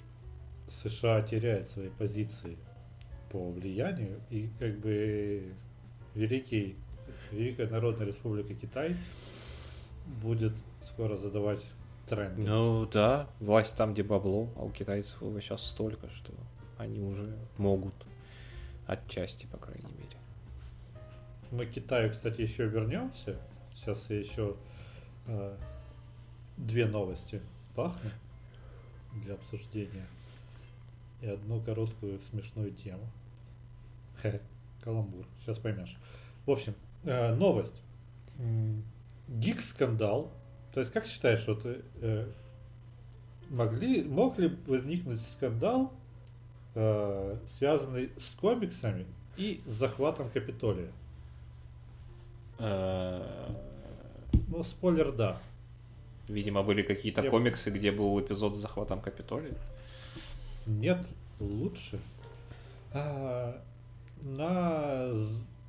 [0.84, 2.58] США теряет свои позиции
[3.32, 5.54] по влиянию, и как бы
[6.15, 6.76] Великий,
[7.32, 8.95] Великая Народная Республика Китай
[10.21, 11.65] будет скоро задавать
[12.08, 12.38] тренд.
[12.38, 16.34] Ну да, власть там, где бабло, а у китайцев его сейчас столько, что
[16.78, 17.93] они уже могут
[18.88, 20.17] отчасти, по крайней мере.
[21.52, 23.38] Мы к Китаю, кстати, еще вернемся.
[23.74, 24.56] Сейчас еще
[25.28, 25.58] э,
[26.58, 27.41] две новости
[27.76, 28.10] пахну
[29.13, 30.06] для обсуждения.
[31.21, 33.08] И одну короткую смешную тему.
[34.84, 35.26] Каламбур.
[35.41, 35.96] Сейчас поймешь.
[36.46, 37.82] В общем, э, новость.
[39.28, 40.32] Гик-скандал.
[40.74, 42.28] То есть, как считаешь, вот э,
[43.50, 45.91] могли, мог ли возникнуть скандал,
[46.76, 49.06] э, связанный с комиксами
[49.38, 50.91] и с захватом Капитолия?
[52.60, 53.24] Э,
[54.48, 55.41] Ну, спойлер, да.
[56.28, 59.54] Видимо, были какие-то Я- комиксы, где был эпизод с захватом Капитолия.
[60.67, 61.06] Нет,
[61.39, 62.00] лучше.
[62.94, 63.62] А,
[64.22, 65.12] на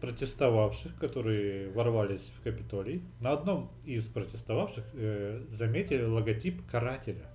[0.00, 7.26] протестовавших, которые ворвались в Капитолий, на одном из протестовавших э, заметили логотип карателя.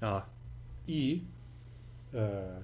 [0.00, 0.24] А,
[0.86, 1.24] И
[2.12, 2.62] э,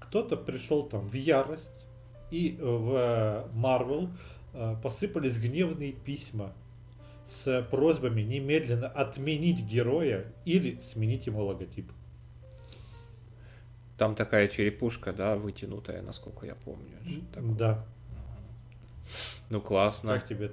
[0.00, 1.86] кто-то пришел там в ярость,
[2.30, 4.10] и в Марвел
[4.52, 6.52] э, посыпались гневные письма
[7.26, 11.90] с просьбами немедленно отменить героя или сменить ему логотип.
[13.98, 16.96] Там такая черепушка, да, вытянутая, насколько я помню.
[17.36, 17.84] Да.
[19.50, 20.14] Ну классно.
[20.14, 20.50] Как тебе?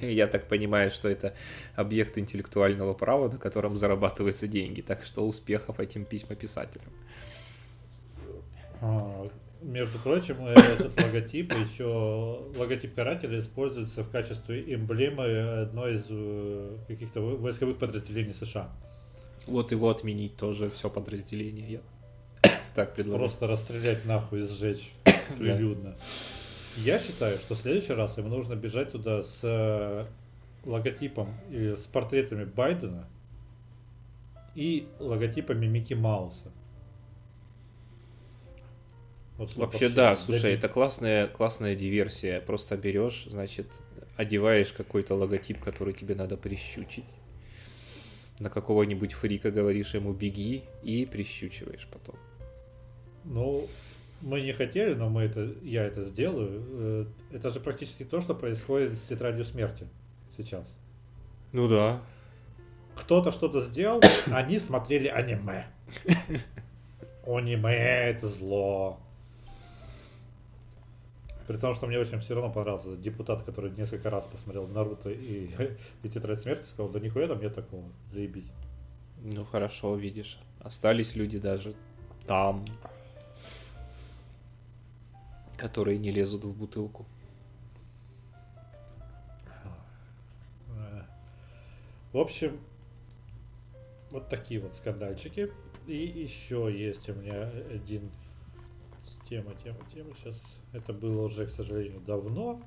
[0.00, 1.34] Я так понимаю, что это
[1.76, 4.80] объект интеллектуального права, на котором зарабатываются деньги.
[4.80, 6.92] Так что успехов этим письмописателям.
[8.80, 9.28] А,
[9.62, 17.20] Между прочим, этот логотип еще логотип карателя используется в качестве эмблемы одной из э, каких-то
[17.20, 18.70] во- войсковых подразделений США.
[19.46, 21.70] Вот его отменить тоже все подразделение.
[21.74, 21.80] Я
[22.74, 23.18] так предложил.
[23.18, 24.92] Просто расстрелять нахуй и сжечь
[25.38, 25.96] прилюдно.
[26.76, 30.06] Я считаю, что в следующий раз им нужно бежать туда с э,
[30.64, 33.08] логотипом и с портретами Байдена
[34.54, 36.52] и логотипами Микки Мауса.
[39.38, 40.18] Вот чтоб Вообще, да, добить.
[40.20, 42.40] слушай, это классная, классная диверсия.
[42.40, 43.66] Просто берешь, значит,
[44.16, 47.06] одеваешь какой-то логотип, который тебе надо прищучить.
[48.40, 52.16] На какого-нибудь фрика говоришь ему беги и прищучиваешь потом.
[53.28, 53.66] Ну,
[54.22, 56.62] мы не хотели, но мы это, я это сделаю.
[56.70, 59.86] Э, Это же практически то, что происходит с тетрадью смерти
[60.36, 60.74] сейчас.
[61.52, 62.00] Ну да.
[62.96, 65.66] Кто-то что-то сделал, они смотрели аниме.
[67.26, 68.98] Аниме это зло.
[71.46, 75.48] При том, что мне очень все равно понравился депутат, который несколько раз посмотрел Наруто и,
[76.02, 78.50] и Тетрадь смерти, сказал, да нихуя там нет такого, заебись.
[79.22, 80.38] Ну хорошо, видишь.
[80.60, 81.74] Остались люди даже
[82.26, 82.64] там,
[85.58, 87.04] которые не лезут в бутылку.
[92.12, 92.58] В общем,
[94.10, 95.52] вот такие вот скандальчики.
[95.86, 98.10] И еще есть у меня один
[99.28, 100.10] тема, тема, тема.
[100.16, 100.42] Сейчас
[100.72, 102.62] это было уже, к сожалению, давно.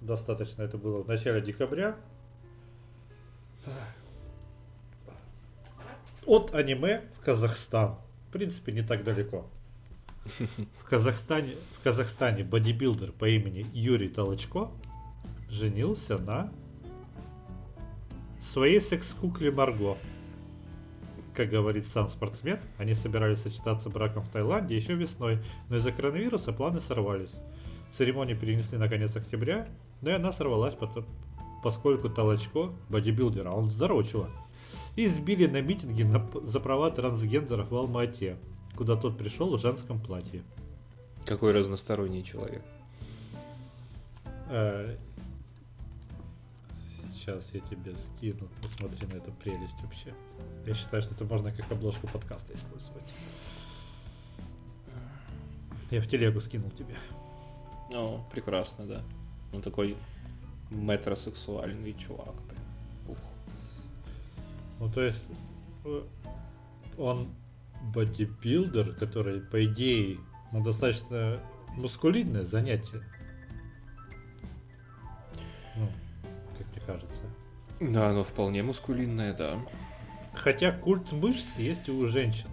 [0.00, 1.96] Достаточно это было в начале декабря.
[6.26, 7.96] От аниме в Казахстан.
[8.28, 9.48] В принципе, не так далеко.
[10.80, 14.70] В Казахстане, в Казахстане бодибилдер по имени Юрий Толочко
[15.48, 16.52] женился на
[18.52, 19.96] своей секс-кукле Марго.
[21.34, 25.38] Как говорит сам спортсмен, они собирались сочетаться браком в Таиланде еще весной,
[25.68, 27.34] но из-за коронавируса планы сорвались.
[27.96, 29.68] Церемонию перенесли на конец октября,
[30.02, 31.06] но и она сорвалась, потом-
[31.62, 34.30] поскольку Толочко, бодибилдер, а он здоровый чувак,
[34.96, 38.36] избили на митинге на за права трансгендеров в Алма-Ате,
[38.76, 40.42] куда тот пришел в женском платье.
[41.24, 42.62] Какой разносторонний человек.
[44.48, 44.96] Э,
[47.28, 50.14] Сейчас я тебе скину, посмотри на эту прелесть вообще.
[50.64, 53.04] Я считаю, что это можно как обложку подкаста использовать.
[55.90, 56.96] Я в телегу скинул тебе.
[57.92, 59.02] Ну, прекрасно, да.
[59.52, 59.98] Он такой
[60.70, 62.34] метросексуальный чувак.
[63.06, 63.18] Ух.
[64.80, 65.22] Ну, то есть,
[65.84, 66.02] э,
[66.96, 67.28] он
[67.82, 70.18] бодибилдер, который, по идее,
[70.52, 71.40] ну, достаточно
[71.76, 73.02] мускулинное занятие.
[75.76, 75.88] Ну,
[76.56, 77.20] как мне кажется.
[77.80, 79.58] Да, оно вполне мускулинное, да.
[80.34, 82.48] Хотя культ мышц есть и у женщин.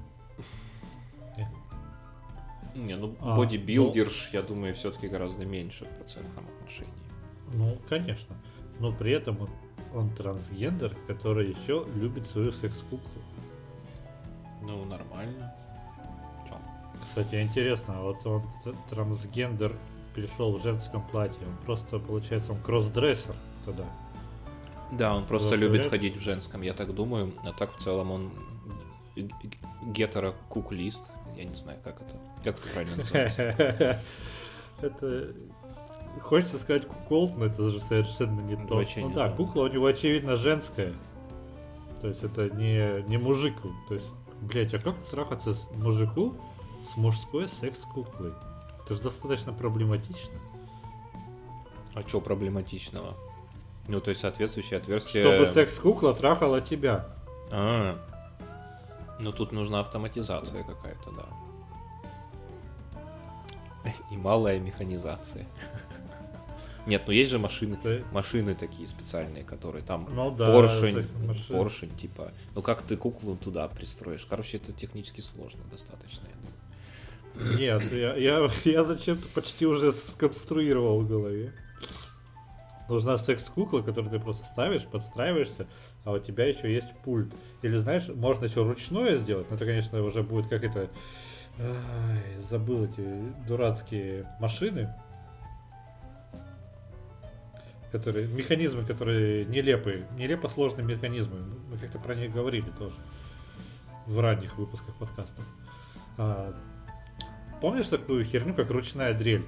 [2.75, 6.93] Не, ну А, бодибилдерш, я думаю, все-таки гораздо меньше в процентном отношении.
[7.53, 8.35] Ну, конечно.
[8.79, 9.49] Но при этом он,
[9.93, 13.21] он трансгендер, который еще любит свою секс-куклу.
[14.65, 15.53] Ну, нормально.
[16.47, 16.55] Чё?
[17.09, 18.43] Кстати, интересно, а вот он
[18.89, 19.75] трансгендер
[20.13, 21.45] пришел в женском платье.
[21.45, 23.35] Он просто, получается, он кроссдрессер
[23.65, 23.85] тогда.
[24.91, 25.73] Да, он просто Заставляет?
[25.73, 27.33] любит ходить в женском, я так думаю.
[27.43, 28.31] А так в целом он
[29.83, 31.03] гетеро-куклист.
[31.35, 32.15] Я не знаю, как это.
[32.43, 33.99] Как это правильно называется?
[34.81, 35.33] Это...
[36.21, 38.75] Хочется сказать куколд, но это же совершенно не то.
[38.75, 40.93] вообще Ну не да, кукла у него очевидно женская.
[42.01, 43.53] То есть это не, не мужик.
[43.89, 44.05] То есть,
[44.41, 46.35] блять, а как трахаться с мужику
[46.93, 48.33] с мужской секс-куклой?
[48.83, 50.39] Это же достаточно проблематично.
[51.93, 53.15] А что проблематичного?
[53.87, 55.23] Ну, то есть соответствующее отверстие...
[55.23, 57.07] Чтобы секс-кукла трахала тебя.
[57.51, 57.97] А,
[59.19, 61.25] ну тут нужна автоматизация какая-то, да.
[64.11, 65.47] И малая механизация.
[66.85, 67.99] Нет, ну есть же машины, Да.
[68.11, 71.05] машины такие специальные, которые там Ну да, поршень,
[71.49, 72.31] поршень, типа.
[72.53, 74.25] Ну как ты куклу туда пристроишь?
[74.25, 76.27] Короче, это технически сложно достаточно.
[76.27, 77.57] я думаю.
[77.59, 81.53] Нет, я, я, я зачем-то почти уже сконструировал в голове.
[82.87, 85.65] Нужна секс-кукла, которую ты просто ставишь, подстраиваешься,
[86.03, 87.33] а у тебя еще есть пульт.
[87.63, 90.89] Или знаешь, можно еще ручное сделать, но это, конечно, уже будет как это...
[91.57, 93.03] Ай, забыл эти
[93.47, 94.93] дурацкие машины.
[97.95, 101.37] Которые, механизмы, которые нелепые, нелепо сложные механизмы.
[101.71, 102.95] Мы как-то про них говорили тоже
[104.05, 105.45] в ранних выпусках подкастов.
[106.17, 106.53] А,
[107.61, 109.45] помнишь такую херню, как ручная дрель?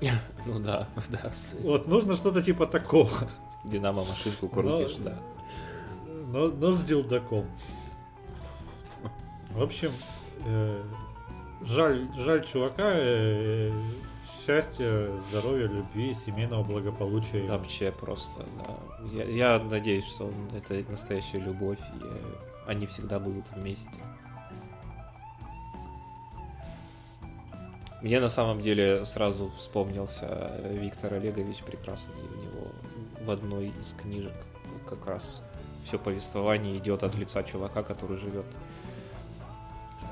[0.46, 1.30] Ну да, да.
[1.60, 3.30] Вот нужно что-то типа такого,
[3.64, 5.18] Динамо машинку крутишь, Но- да.
[6.32, 7.46] но, но с дилдаком.
[9.52, 9.92] В общем,
[10.44, 10.82] э,
[11.62, 13.72] жаль, жаль чувака, э,
[14.44, 17.46] счастья, здоровья, любви, семейного благополучия.
[17.46, 18.76] Вообще просто, да.
[19.12, 23.88] Я, я надеюсь, что это настоящая любовь, и они всегда будут вместе.
[28.02, 32.14] Мне на самом деле сразу вспомнился Виктор Олегович прекрасный.
[32.14, 32.66] У него
[33.22, 34.34] в одной из книжек
[34.86, 35.42] как раз
[35.84, 38.44] все повествование идет от лица чувака, который живет
[40.02, 40.04] э,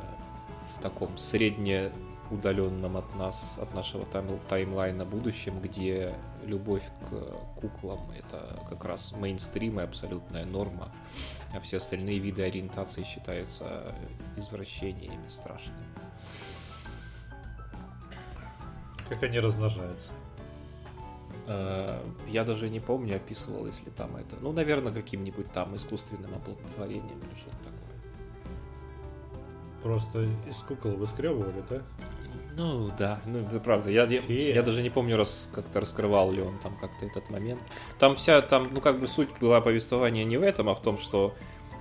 [0.79, 1.93] в таком средне
[2.33, 6.15] удаленном от нас, от нашего тайм- таймлайна будущем, где
[6.45, 10.91] любовь к куклам это как раз мейнстрим и абсолютная норма,
[11.55, 13.95] а все остальные виды ориентации считаются
[14.37, 15.79] извращениями страшными.
[19.09, 20.11] Как они размножаются.
[21.47, 24.37] Э, Я даже не помню, описывал, если там это.
[24.41, 27.83] Ну, наверное, каким-нибудь там искусственным оплодотворением или что-то такое.
[29.83, 31.83] Просто из кукол выскребывали, да?
[32.55, 33.91] Ну да, ну это правда.
[33.91, 37.63] Я, я, я даже не помню, раз как-то раскрывал ли он там как-то этот момент.
[37.99, 40.99] Там вся, там, ну как бы суть была повествования не в этом, а в том,
[40.99, 41.35] что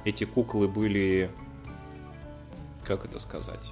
[0.06, 1.30] эти куклы были,
[2.86, 3.72] как это сказать,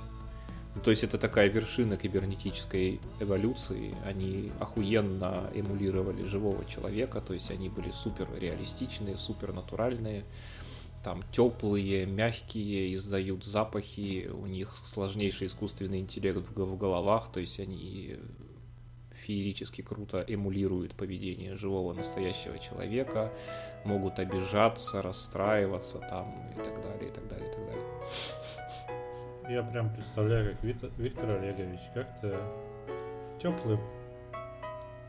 [0.76, 3.96] Ну, то есть это такая вершина кибернетической эволюции.
[4.06, 10.26] Они охуенно эмулировали живого человека, то есть они были супер реалистичные, супер натуральные,
[11.04, 17.40] там теплые, мягкие, издают запахи, у них сложнейший искусственный интеллект в го- в головах, то
[17.40, 18.18] есть они
[19.14, 23.32] феерически круто эмулируют поведение живого настоящего человека,
[23.86, 27.86] могут обижаться, расстраиваться там и так далее, и так далее, и так далее.
[29.50, 30.64] Я прям представляю, как
[30.98, 32.42] Виктор Олегович как-то
[33.42, 33.80] теплым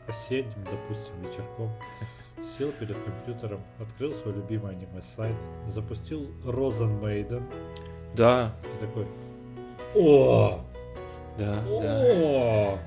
[0.07, 1.71] осенним, допустим, вечерком
[2.57, 5.35] сел перед компьютером, открыл свой любимый аниме-сайт,
[5.67, 7.43] запустил Розен Мейден
[8.15, 9.07] Да, и такой
[9.95, 10.61] О!
[11.37, 12.79] да, да, О!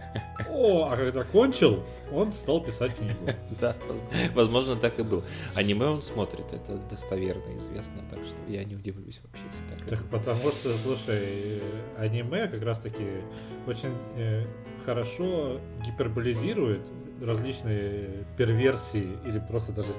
[0.51, 0.89] О!
[0.91, 1.83] А когда кончил,
[2.13, 3.17] он стал писать книгу.
[3.61, 4.01] да, воз-
[4.35, 5.23] возможно, так и было.
[5.55, 10.05] Аниме он смотрит, это достоверно известно, так что я не удивлюсь вообще, если так Так
[10.11, 11.61] потому что, слушай,
[11.99, 13.07] аниме как раз таки
[13.67, 14.45] очень э,
[14.85, 16.83] хорошо гиперболизирует
[17.21, 19.93] различные перверсии или просто даже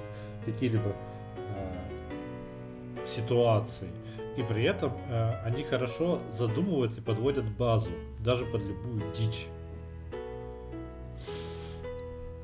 [0.46, 0.96] какие-либо
[1.38, 3.90] э, ситуации.
[4.38, 9.48] И при этом э, они хорошо задумываются и подводят базу, даже под любую дичь.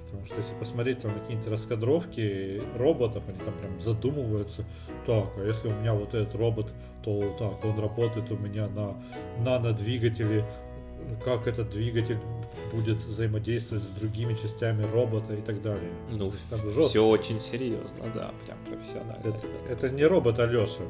[0.05, 4.65] Потому что если посмотреть там какие-нибудь раскадровки роботов, они там прям задумываются,
[5.05, 6.72] так, а если у меня вот этот робот,
[7.03, 8.95] то так, он работает у меня на
[9.39, 10.45] нанодвигателе,
[11.26, 12.19] как этот двигатель
[12.72, 15.91] будет взаимодействовать с другими частями робота и так далее.
[16.16, 16.82] Ну, там жестко.
[16.84, 19.20] все очень серьезно, да, прям профессионально.
[19.20, 19.72] Это, ребята.
[19.72, 20.82] это не робот Алеша.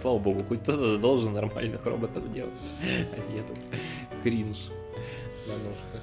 [0.00, 3.58] Слава богу, хоть кто-то должен нормальных роботов делать, а не этот
[4.22, 4.70] кринж
[5.46, 6.02] на ножках.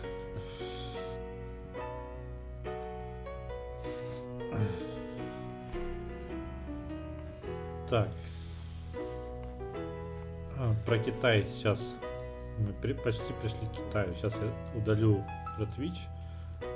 [7.90, 8.10] Так.
[10.58, 11.82] А, про Китай сейчас.
[12.60, 14.14] Мы при- почти пришли к Китаю.
[14.16, 15.24] Сейчас я удалю
[15.58, 15.98] про Twitch.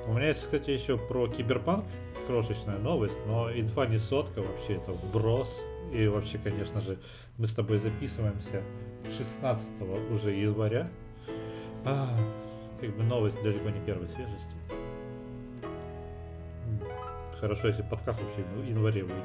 [0.07, 1.86] У меня есть, кстати, еще про Киберпанк
[2.27, 5.49] крошечная новость, но инфа не сотка вообще, это брос.
[5.91, 6.97] И вообще, конечно же,
[7.38, 8.63] мы с тобой записываемся
[9.15, 9.69] 16
[10.11, 10.89] уже января.
[11.86, 12.09] А,
[12.79, 14.55] как бы новость далеко не первой свежести.
[17.39, 19.23] Хорошо, если подкаст вообще в январе выйдет.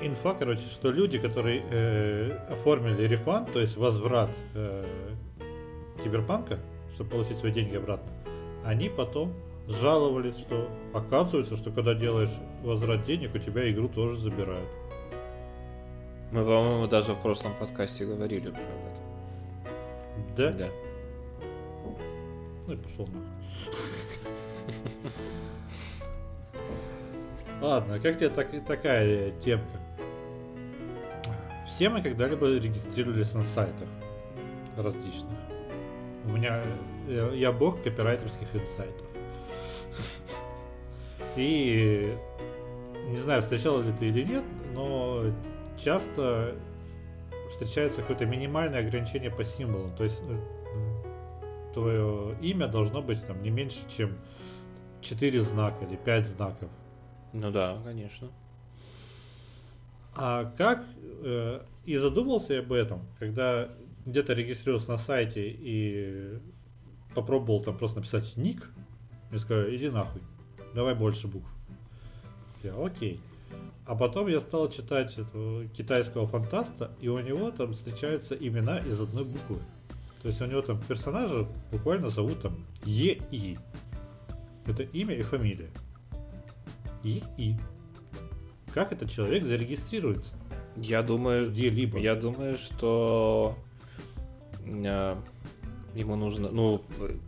[0.00, 4.84] Инфа, короче, что люди, которые э, оформили рефанд, то есть возврат э,
[6.02, 6.58] киберпанка,
[6.94, 8.10] чтобы получить свои деньги обратно,
[8.64, 9.32] они потом
[9.66, 12.32] жаловались, что оказывается, что когда делаешь
[12.62, 14.68] возврат денег, у тебя игру тоже забирают.
[16.30, 19.04] Мы, по-моему, даже в прошлом подкасте говорили уже об этом.
[20.36, 20.52] Да?
[20.52, 20.68] Да.
[22.66, 23.22] Ну и пошел нахуй.
[27.60, 29.80] Ладно, как тебе так, такая темка?
[31.66, 33.88] Все мы когда-либо регистрировались на сайтах
[34.76, 35.36] различных.
[36.24, 36.62] У меня
[37.08, 39.06] я, я бог копирайтерских инсайтов.
[41.36, 42.14] И
[43.08, 44.44] не знаю, встречал ли ты или нет,
[44.74, 45.24] но
[45.82, 46.54] часто
[47.50, 49.94] встречается какое-то минимальное ограничение по символам.
[49.96, 54.16] То есть э, твое имя должно быть там не меньше, чем
[55.00, 56.68] 4 знака или 5 знаков.
[57.40, 58.28] Ну да, конечно.
[60.14, 60.84] А как
[61.22, 63.68] э, и задумался я об этом, когда
[64.04, 66.38] где-то регистрировался на сайте и
[67.14, 68.68] попробовал там просто написать ник,
[69.30, 70.22] мне сказали, иди нахуй,
[70.74, 71.48] давай больше букв.
[72.62, 73.20] Я, окей.
[73.86, 79.00] А потом я стал читать этого китайского фантаста, и у него там встречаются имена из
[79.00, 79.58] одной буквы.
[80.22, 83.56] То есть у него там персонажа буквально зовут там ЕИ.
[84.66, 85.70] Это имя и фамилия.
[87.02, 87.56] ЕИ.
[88.72, 90.32] Как этот человек зарегистрируется?
[90.76, 91.98] Я думаю, Где-либо.
[91.98, 93.56] я думаю, что
[94.64, 95.16] э,
[95.94, 96.82] ему нужно, ну,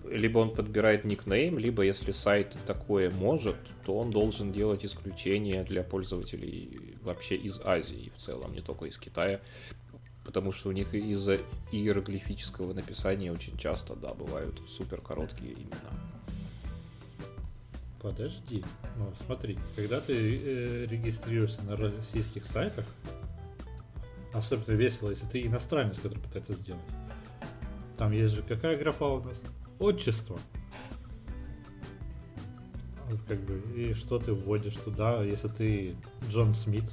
[0.09, 5.83] либо он подбирает никнейм, либо если сайт такое может, то он должен делать исключение для
[5.83, 9.41] пользователей вообще из Азии в целом, не только из Китая,
[10.25, 11.39] потому что у них из-за
[11.73, 16.20] иероглифического написания очень часто, да, бывают супер короткие имена.
[18.01, 18.65] Подожди.
[18.97, 22.87] Ну, смотри, когда ты э, регистрируешься на российских сайтах,
[24.33, 26.83] особенно весело, если ты иностранец, который пытается сделать.
[27.99, 29.37] Там есть же какая графа у нас?
[29.79, 30.39] Отчество.
[33.29, 35.97] Как бы, и что ты вводишь туда, если ты
[36.31, 36.85] Джон Смит.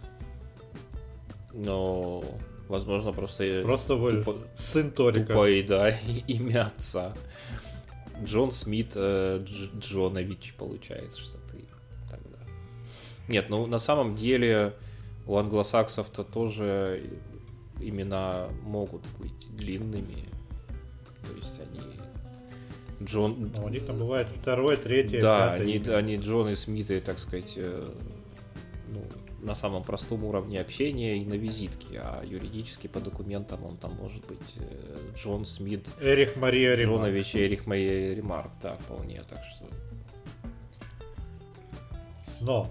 [1.54, 2.24] Но,
[2.68, 5.28] возможно, просто, Просто тупо- сын Торика.
[5.28, 5.90] тупое, да,
[6.28, 7.14] имя отца.
[8.24, 11.66] Джон Смит э, Дж- Джонович, получается, что ты
[12.10, 12.38] тогда.
[13.28, 14.74] Нет, ну на самом деле
[15.26, 17.04] у англосаксов-то тоже
[17.80, 20.26] имена могут быть длинными.
[21.24, 21.82] То есть они...
[23.06, 23.52] Джон...
[23.56, 27.20] А у них там бывает второе, третье, Да, пятое они, они Джон и Смиты, так
[27.20, 27.90] сказать, э,
[28.90, 29.04] ну,
[29.48, 34.28] на самом простом уровне общения и на визитке, а юридически по документам он там может
[34.28, 36.76] быть э, Джон Смит Эрих Мария.
[36.76, 39.66] Джонович и Эрих Майя Ремарк, да, вполне, так что...
[42.42, 42.70] Но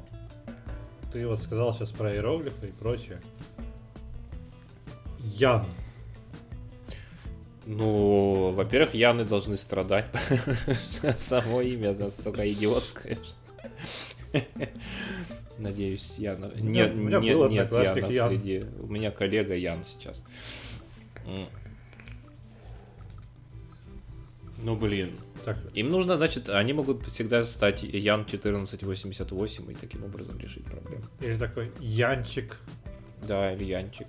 [1.13, 3.21] ты вот сказал сейчас про иероглифы и прочее.
[5.19, 5.67] Ян.
[7.65, 10.07] Ну, во-первых, Яны должны страдать.
[11.17, 13.19] Само имя настолько идиотское.
[15.59, 18.29] Надеюсь, меня- Нет, у меня нет, был нет одноклассник Яна Ян.
[18.29, 18.65] среди...
[18.81, 20.23] У меня коллега Ян сейчас.
[24.59, 25.11] Ну, блин.
[25.45, 31.03] Так, Им нужно, значит, они могут всегда стать Ян 1488 и таким образом решить проблему.
[31.21, 32.57] или такой Янчик.
[33.27, 34.09] Да, или Янчик.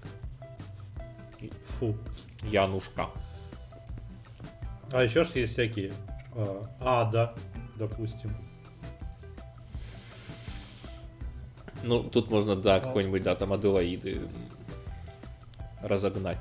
[1.79, 1.95] Фу.
[2.43, 3.07] Янушка.
[4.91, 5.91] А еще ж есть всякие
[6.33, 7.35] э, Ада,
[7.75, 8.35] допустим.
[11.83, 14.19] Ну, тут можно, да, какой-нибудь, да, там Аделаиды
[15.81, 16.39] разогнать.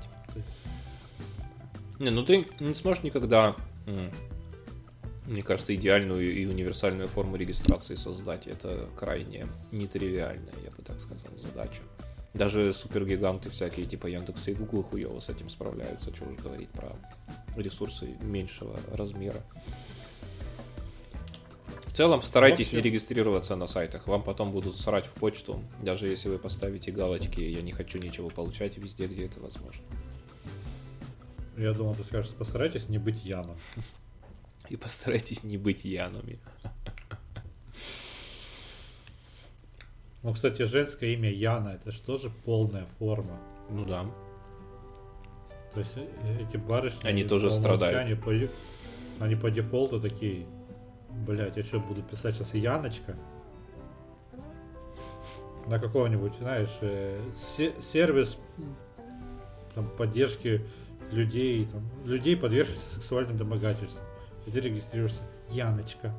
[1.98, 3.54] Не, ну ты не сможешь никогда,
[5.26, 8.46] мне кажется, идеальную и универсальную форму регистрации создать.
[8.46, 11.82] Это крайне нетривиальная, я бы так сказал, задача.
[12.34, 16.92] Даже супергиганты всякие, типа Яндекса и Гугла хуево с этим справляются, что уж говорить про
[17.56, 19.42] ресурсы меньшего размера.
[21.96, 24.06] В целом, старайтесь не регистрироваться на сайтах.
[24.06, 28.28] Вам потом будут срать в почту, даже если вы поставите галочки «Я не хочу ничего
[28.28, 29.82] получать» везде, где это возможно.
[31.56, 33.56] Я думал, ты скажешь, постарайтесь не быть Яном.
[34.68, 36.38] И постарайтесь не быть янами.
[40.22, 43.40] Ну, кстати, женское имя Яна, это же полная форма?
[43.70, 44.04] Ну да.
[45.72, 47.08] То есть э, эти барышни...
[47.08, 47.96] Они тоже страдают.
[47.96, 48.48] умолчанию,
[49.18, 50.46] по- они по дефолту такие,
[51.26, 53.16] блять, я что, буду писать сейчас Яночка?
[55.66, 58.38] на каком-нибудь, знаешь, э, се- сервис
[59.74, 60.64] там, поддержки
[61.10, 64.04] людей, там, людей, подвергшихся сексуальным домогательствам.
[64.46, 65.22] И ты регистрируешься.
[65.50, 66.12] Яночка.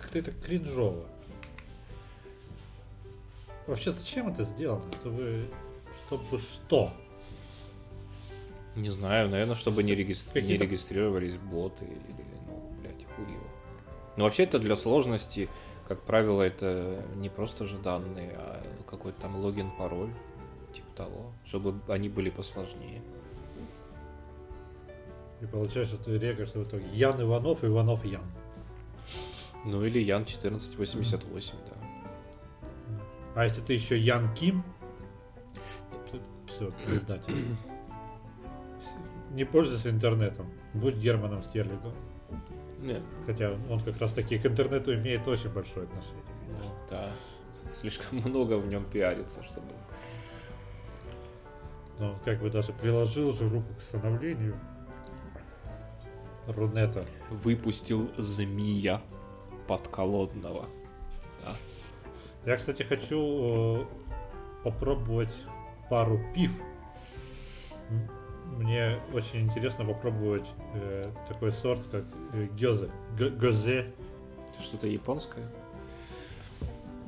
[0.00, 1.06] Как-то это кринжово.
[3.66, 4.90] Вообще, зачем это сделано?
[5.00, 5.48] Чтобы...
[6.06, 6.92] Чтобы что?
[8.76, 13.44] Не знаю, наверное, чтобы не, регистр- не регистрировались боты или, ну, блядь, хуй его.
[14.16, 15.48] Но вообще это для сложности,
[15.88, 20.10] как правило, это не просто же данные, а какой-то там логин, пароль,
[20.72, 23.02] типа того, чтобы они были посложнее.
[25.42, 28.24] И получается, ты рекаешь в итоге Ян Иванов, Иванов Ян.
[29.64, 31.76] Ну или Ян 1488, да.
[33.34, 34.62] А если ты еще Ян Ким,
[36.48, 37.36] все, пизда тебе.
[39.32, 40.52] Не пользуйся интернетом.
[40.74, 41.94] Будь Германом Стерлигом.
[42.80, 46.24] Нет, Хотя он как раз таки к интернету имеет очень большое отношение.
[46.90, 47.12] да,
[47.70, 49.68] слишком много в нем пиарится, чтобы...
[51.98, 54.58] Но он как бы даже приложил же руку к становлению
[56.48, 57.06] Рунета.
[57.30, 59.00] Выпустил змея
[59.68, 60.66] подколодного.
[61.44, 61.54] Да.
[62.44, 63.84] Я, кстати, хочу э,
[64.64, 65.32] попробовать
[65.88, 66.50] пару пив.
[68.58, 72.90] Мне очень интересно попробовать э, такой сорт, как э, гёзе.
[73.16, 73.92] Гёзе.
[74.60, 75.48] Что-то японское?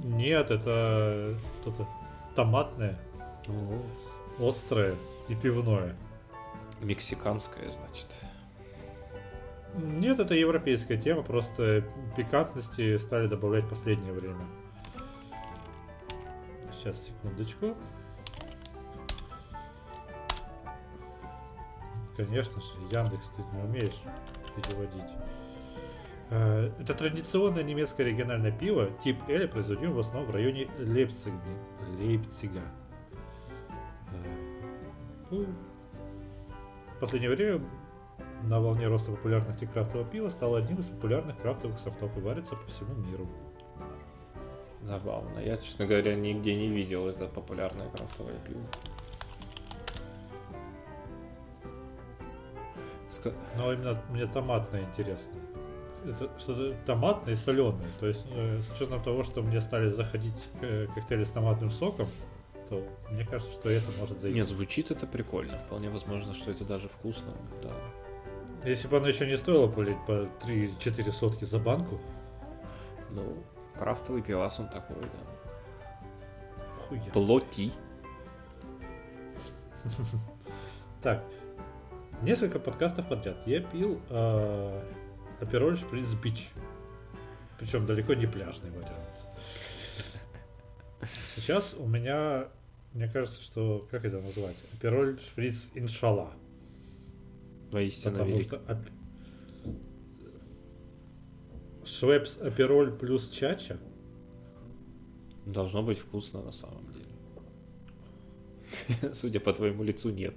[0.03, 1.87] Нет, это что-то
[2.35, 2.99] томатное,
[4.41, 4.95] острое
[5.29, 5.95] и пивное.
[6.81, 8.09] Мексиканское, значит.
[9.75, 11.85] Нет, это европейская тема, просто
[12.17, 14.47] пикантности стали добавлять в последнее время.
[16.73, 17.75] Сейчас, секундочку.
[22.17, 24.01] Конечно же, Яндекс ты не умеешь
[24.55, 25.11] переводить.
[26.31, 31.39] Э, Это традиционное немецкое региональное пиво, тип Эля, произведен в основном в районе Лейпцига.
[31.99, 32.63] Лейпцига.
[35.31, 35.47] Ну,
[36.97, 37.61] В последнее время
[38.43, 42.67] на волне роста популярности крафтового пива стало одним из популярных крафтовых сортов и варится по
[42.69, 43.27] всему миру.
[44.83, 45.39] Забавно.
[45.39, 48.61] Я, честно говоря, нигде не видел это популярное крафтовое пиво.
[53.57, 55.33] Но именно мне томатное интересно.
[56.05, 57.89] Это что-то томатное и соленое.
[57.99, 62.07] То есть, э, с учетом того, что мне стали заходить э, коктейли с томатным соком,
[62.69, 64.39] то мне кажется, что это может зайти.
[64.39, 65.57] Нет, звучит это прикольно.
[65.59, 67.33] Вполне возможно, что это даже вкусно.
[67.63, 67.71] Да.
[68.69, 71.99] Если бы оно еще не стоило пулить по 3-4 сотки за банку,
[73.11, 73.37] Ну,
[73.79, 75.87] крафтовый пивас он такой, да.
[76.77, 77.11] хуя.
[77.13, 77.73] Плоти.
[81.03, 81.23] Так,
[82.23, 84.83] несколько подкастов подряд я пил э,
[85.41, 86.49] Апероль Шприц Бич.
[87.59, 88.99] Причем далеко не пляжный вариант.
[91.37, 92.49] Сейчас у меня,
[92.93, 94.57] мне кажется, что, как это назвать?
[94.75, 96.33] Апероль Шприц Иншалла.
[97.71, 98.47] Воистину Потому велик.
[98.47, 98.91] что ап-
[101.85, 103.79] Швепс Апероль плюс Чача.
[105.45, 107.05] Должно быть вкусно на самом деле.
[109.15, 110.35] Судя по твоему лицу, нет.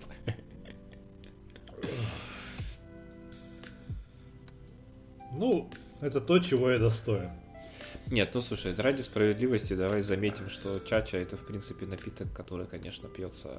[5.34, 5.70] Ну,
[6.02, 7.30] это то, чего я достоин.
[8.10, 13.10] Нет, ну слушай, ради справедливости давай заметим, что чача это в принципе напиток, который, конечно,
[13.10, 13.50] пьется,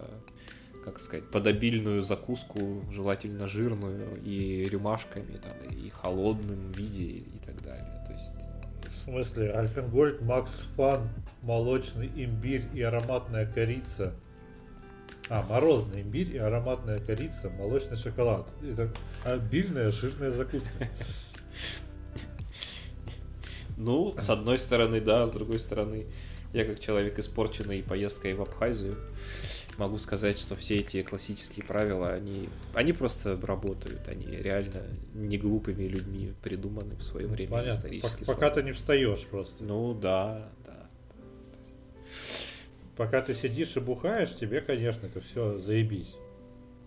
[0.84, 7.60] как сказать, под обильную закуску, желательно жирную, и рюмашками, там, и холодным виде, и так
[7.62, 8.02] далее.
[8.06, 8.32] То есть,
[8.84, 11.08] В смысле, Альпенгольд, Макс Фан,
[11.42, 14.14] молочный имбирь и ароматная корица.
[15.30, 18.46] А, морозный имбирь и ароматная корица, молочный шоколад.
[18.62, 18.90] Это
[19.24, 20.70] обильная жирная закуска.
[23.76, 26.06] ну, с одной стороны, да, с другой стороны,
[26.52, 28.96] я как человек испорченный поездкой в Абхазию,
[29.76, 34.82] могу сказать, что все эти классические правила, они, они просто работают, они реально
[35.14, 37.70] не глупыми людьми придуманы в свое время Понятно.
[37.78, 38.22] исторически.
[38.24, 39.62] Пок- Пока ты не встаешь просто.
[39.62, 40.48] Ну да.
[42.98, 46.14] Пока ты сидишь и бухаешь, тебе, конечно, это все заебись.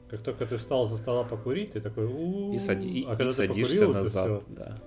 [0.10, 3.18] Как только ты встал за стола покурить, ты такой у И, сади- и- а и
[3.18, 4.54] когда ты садишься покурил, назад, всё.
[4.54, 4.78] да.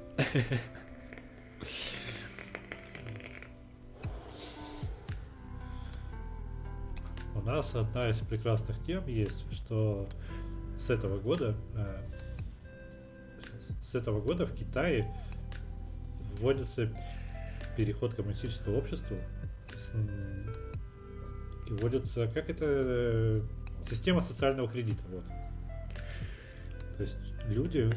[7.34, 10.06] У нас одна из прекрасных тем есть, что
[10.78, 12.02] с этого года э,
[13.90, 15.04] с этого года в Китае
[16.38, 16.88] вводится
[17.76, 19.16] переход к коммунистическому обществу
[19.74, 19.92] с-
[21.66, 23.40] и вводится как это э,
[23.88, 25.24] система социального кредита вот.
[26.96, 27.90] То есть люди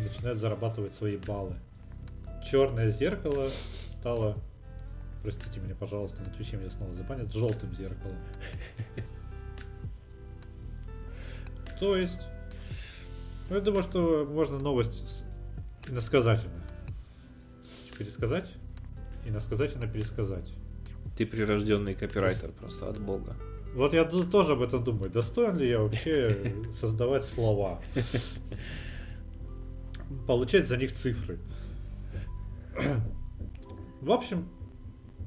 [0.00, 1.56] начинают зарабатывать свои баллы.
[2.44, 3.48] черное зеркало
[3.98, 4.36] стало,
[5.22, 8.18] простите меня, пожалуйста, на Твиче меня снова забанят, желтым зеркалом.
[11.80, 12.20] То есть,
[13.48, 15.24] ну, я думаю, что можно новость
[15.88, 16.62] иносказательно
[17.98, 18.50] пересказать,
[19.24, 20.52] иносказательно пересказать.
[21.16, 23.36] Ты прирожденный копирайтер просто от бога.
[23.74, 25.10] Вот я тоже об этом думаю.
[25.10, 27.80] Достоин ли я вообще создавать слова?
[30.26, 31.38] Получать за них цифры.
[34.00, 34.48] В общем,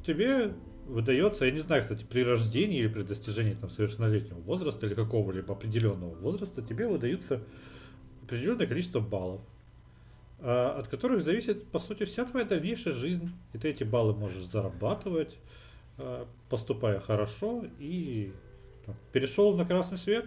[0.06, 0.54] тебе
[0.88, 5.54] выдается, я не знаю, кстати, при рождении или при достижении там, совершеннолетнего возраста или какого-либо
[5.54, 7.42] определенного возраста, тебе выдаются
[8.24, 9.42] определенное количество баллов,
[10.40, 13.32] а, от которых зависит, по сути, вся твоя дальнейшая жизнь.
[13.54, 15.38] И ты эти баллы можешь зарабатывать,
[16.50, 18.34] поступая хорошо, и
[18.86, 20.26] там, перешел на красный свет,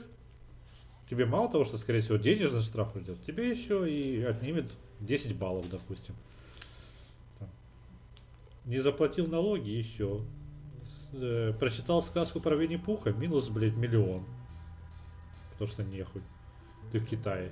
[1.08, 5.68] тебе мало того, что, скорее всего, денежный штраф придет, тебе еще и отнимет 10 баллов,
[5.70, 6.14] допустим.
[8.66, 10.20] Не заплатил налоги еще.
[11.12, 14.24] Э, прочитал сказку про Винни-Пуха, минус, блядь, миллион.
[15.52, 16.22] Потому что нехуй.
[16.92, 17.50] Ты в Китае.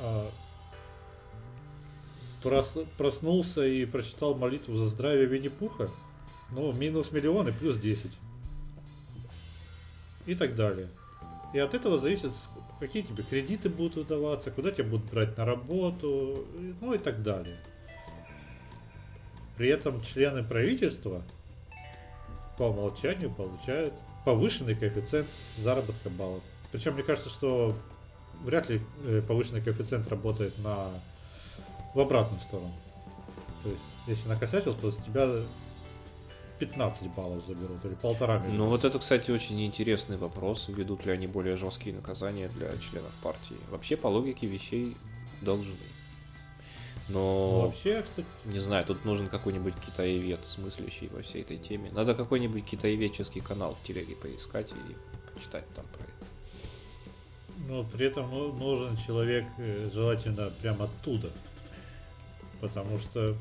[0.00, 0.28] А,
[2.42, 5.88] прос, проснулся и прочитал молитву за здравие Винни-Пуха.
[6.52, 8.10] Ну, минус миллион и плюс 10.
[10.26, 10.88] И так далее.
[11.52, 12.32] И от этого зависит,
[12.78, 16.46] какие тебе кредиты будут выдаваться, куда тебя будут брать на работу,
[16.80, 17.56] ну и так далее.
[19.56, 21.22] При этом члены правительства
[22.56, 23.92] по умолчанию получают
[24.24, 25.28] повышенный коэффициент
[25.58, 26.42] заработка баллов.
[26.72, 27.74] Причем мне кажется, что
[28.44, 30.90] вряд ли э, повышенный коэффициент работает на
[31.94, 32.72] в обратную сторону.
[33.62, 35.28] То есть, если накосячил, то с тебя
[36.60, 38.58] 15 баллов заберут или полтора миллиона.
[38.58, 40.68] Ну вот это, кстати, очень интересный вопрос.
[40.68, 43.56] Ведут ли они более жесткие наказания для членов партии?
[43.70, 44.94] Вообще, по логике вещей,
[45.40, 45.74] должны.
[47.08, 48.28] Но ну, вообще, кстати...
[48.44, 51.90] не знаю, тут нужен какой-нибудь китаевед, смыслящий во всей этой теме.
[51.92, 56.20] Надо какой-нибудь китаеведческий канал в телеге поискать и почитать там про это.
[57.68, 61.30] Но при этом ну, нужен человек, э, желательно прямо оттуда.
[62.60, 63.34] Потому что,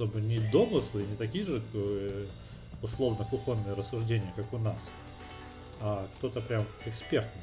[0.00, 2.24] чтобы не домыслы, не такие же э,
[2.80, 4.78] условно кухонные рассуждения, как у нас,
[5.78, 7.42] а кто-то прям экспертный.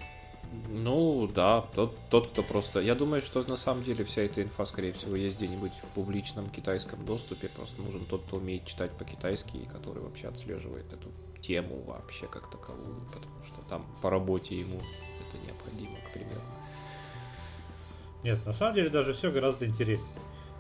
[0.70, 2.80] Ну да, тот, тот, кто просто...
[2.80, 6.50] Я думаю, что на самом деле вся эта инфа, скорее всего, есть где-нибудь в публичном
[6.50, 7.48] китайском доступе.
[7.50, 12.50] Просто нужен тот, кто умеет читать по-китайски и который вообще отслеживает эту тему вообще как
[12.50, 16.42] таковую, потому что там по работе ему это необходимо, к примеру.
[18.24, 20.10] Нет, на самом деле даже все гораздо интереснее.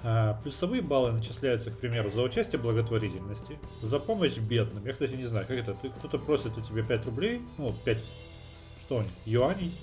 [0.10, 4.86] А, плюсовые баллы начисляются, к примеру, за участие в благотворительности, за помощь бедным.
[4.86, 5.76] Я, кстати, не знаю, как это.
[5.99, 7.97] Кто-то просит у тебя 5 рублей, ну, 5
[8.86, 9.74] что у них, юаней,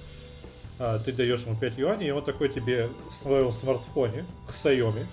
[0.78, 5.04] а, ты даешь ему 5 юаней, и он такой тебе в своем смартфоне, в Xiaomi,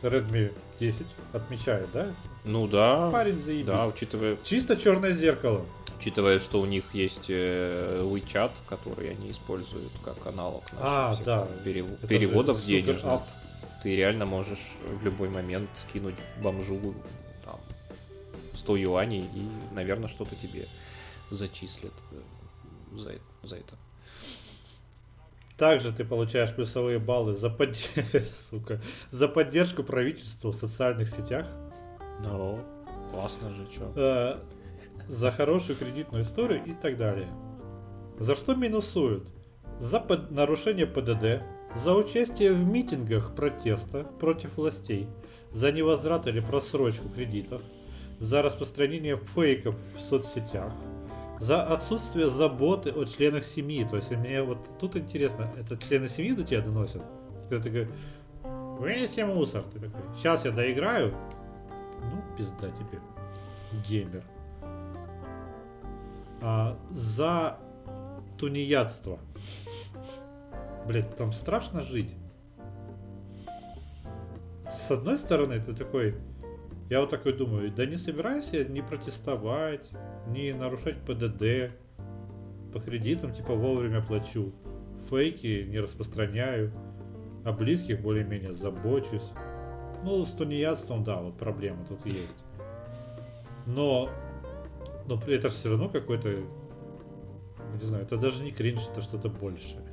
[0.00, 1.04] Redmi 10,
[1.34, 2.06] отмечает, да?
[2.44, 3.10] Ну да.
[3.10, 3.66] Парень заебись.
[3.66, 4.38] Да, учитывая...
[4.42, 5.66] Чисто черное зеркало.
[5.98, 11.48] Учитывая, что у них есть э, WeChat, который они используют как аналог наших а, да.
[11.62, 11.86] перев...
[12.08, 13.20] переводов денежных.
[13.86, 16.92] Ты реально можешь в любой момент скинуть бомжу
[17.44, 17.60] там,
[18.54, 20.64] 100 юаней и, наверное, что-то тебе
[21.30, 23.12] зачислят э, за,
[23.44, 23.76] за это.
[25.56, 27.76] Также ты получаешь плюсовые баллы за, под...
[28.50, 28.82] Сука,
[29.12, 31.46] за поддержку правительства в социальных сетях.
[32.24, 32.58] Ну,
[33.12, 33.92] классно же, что.
[33.94, 34.38] Э,
[35.06, 37.28] за хорошую кредитную историю и так далее.
[38.18, 39.28] За что минусуют?
[39.78, 40.32] За под...
[40.32, 41.44] нарушение ПДД,
[41.84, 45.08] за участие в митингах протеста против властей,
[45.52, 47.62] за невозврат или просрочку кредитов,
[48.18, 50.72] за распространение фейков в соцсетях,
[51.40, 53.86] за отсутствие заботы о членах семьи.
[53.88, 57.02] То есть мне вот тут интересно, это члены семьи до тебя доносят?
[57.50, 57.88] Ты такой,
[58.42, 59.64] вынеси мусор.
[59.72, 61.14] Ты такой, сейчас я доиграю.
[62.00, 63.00] Ну, пизда тебе,
[63.88, 64.22] геймер.
[66.40, 67.58] А, за
[68.38, 69.18] тунеядство.
[70.86, 72.14] Блять, там страшно жить.
[74.66, 76.14] С одной стороны, ты такой,
[76.88, 79.90] я вот такой думаю, да не собираюсь я не протестовать,
[80.28, 81.74] не нарушать ПДД,
[82.72, 84.52] по кредитам типа вовремя плачу,
[85.10, 86.72] фейки не распространяю,
[87.44, 89.32] о близких более-менее забочусь.
[90.04, 92.44] Ну, с тунеядством, да, вот проблема тут есть.
[93.66, 94.10] Но,
[95.06, 96.28] но это все равно какой-то,
[97.80, 99.85] не знаю, это даже не кринж, это что-то большее.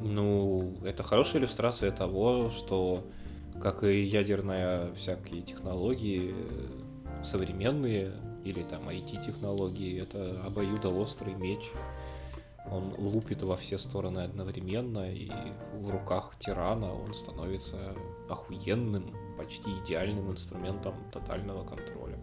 [0.00, 3.04] Ну, это хорошая иллюстрация того, что
[3.60, 6.34] как и ядерная всякие технологии
[7.24, 8.12] современные
[8.44, 11.70] или там IT-технологии, это обоюдоострый меч.
[12.70, 15.30] Он лупит во все стороны одновременно, и
[15.74, 17.76] в руках тирана он становится
[18.28, 22.18] охуенным, почти идеальным инструментом тотального контроля.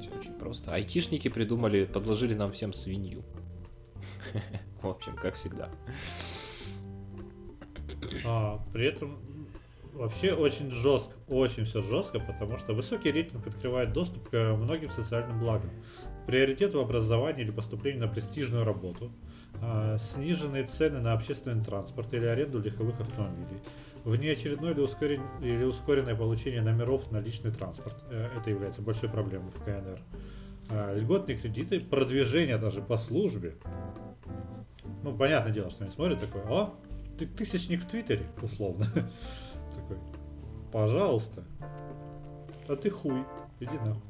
[0.00, 0.72] Все очень просто.
[0.72, 3.24] Айтишники придумали, подложили нам всем свинью.
[4.82, 5.70] В общем, как всегда.
[8.24, 9.18] А, при этом
[9.92, 15.40] вообще очень жестко, очень все жестко, потому что высокий рейтинг открывает доступ к многим социальным
[15.40, 15.70] благам.
[16.26, 19.10] Приоритет в образовании или поступлении на престижную работу,
[19.62, 23.60] а, сниженные цены на общественный транспорт или аренду легковых автомобилей,
[24.04, 25.22] внеочередное или, ускорен...
[25.40, 27.96] или ускоренное получение номеров на личный транспорт.
[28.10, 30.00] Э, это является большой проблемой в КНР.
[30.70, 33.54] А, льготные кредиты, продвижение даже по службе.
[35.02, 36.74] Ну, понятное дело, что они смотрят такое, о,
[37.18, 38.86] ты тысячник в Твиттере, условно.
[39.74, 39.98] Такой,
[40.72, 41.44] пожалуйста.
[42.68, 43.24] А ты хуй,
[43.60, 44.02] иди нахуй.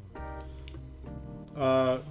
[1.54, 2.02] А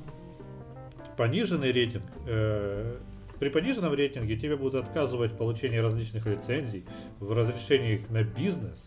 [1.17, 2.03] пониженный рейтинг.
[2.27, 2.97] Э,
[3.39, 6.85] при пониженном рейтинге тебе будут отказывать в получении различных лицензий,
[7.19, 8.79] в разрешении на бизнес,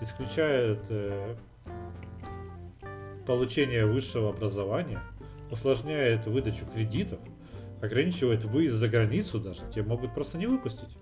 [0.00, 1.36] исключают э,
[3.26, 5.00] получение высшего образования,
[5.50, 7.18] усложняет выдачу кредитов,
[7.84, 10.96] ограничивает выезд за границу даже, тебе могут просто не выпустить.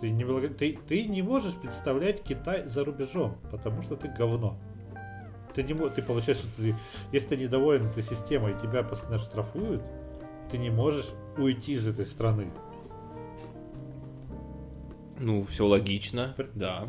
[0.00, 4.58] Ты не, ты, ты не можешь представлять Китай за рубежом, потому что ты говно.
[5.54, 6.74] Ты, не, ты получаешь, что ты,
[7.10, 9.82] если ты недоволен этой системой и тебя постоянно штрафуют,
[10.50, 11.06] ты не можешь
[11.36, 12.48] уйти из этой страны.
[15.18, 16.86] Ну, все логично, да.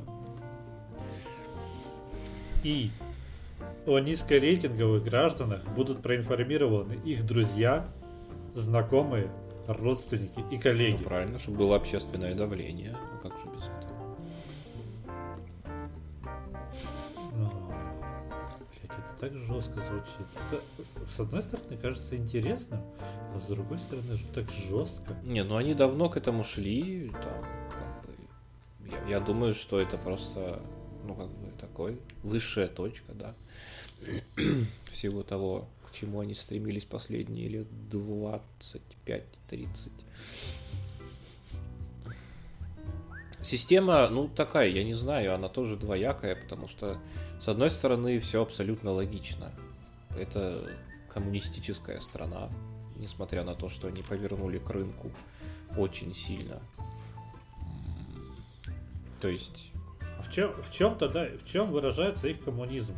[2.64, 2.92] И
[3.88, 7.88] о низкорейтинговых гражданах будут проинформированы их друзья,
[8.60, 9.30] знакомые,
[9.68, 10.98] родственники и коллеги.
[10.98, 12.96] Ну, правильно, чтобы было общественное давление.
[12.96, 14.18] А как же без этого?
[17.36, 20.28] Ну, блядь, это так жестко звучит.
[20.52, 22.82] Это, с одной стороны, кажется интересным,
[23.36, 25.16] а с другой стороны, так жестко.
[25.24, 29.98] Не, ну они давно к этому шли, там, как бы, я, я думаю, что это
[29.98, 30.62] просто,
[31.06, 33.36] ну, как бы, такой высшая точка, да,
[34.92, 39.92] всего того, к чему они стремились последние лет 25-30.
[43.42, 46.98] Система, ну, такая, я не знаю, она тоже двоякая, потому что,
[47.40, 49.52] с одной стороны, все абсолютно логично.
[50.18, 50.70] Это
[51.10, 52.50] коммунистическая страна,
[52.98, 55.12] несмотря на то, что они повернули к рынку
[55.78, 56.62] очень сильно.
[59.22, 59.72] То есть...
[60.22, 62.94] В чем, в чем тогда, в чем выражается их коммунизм?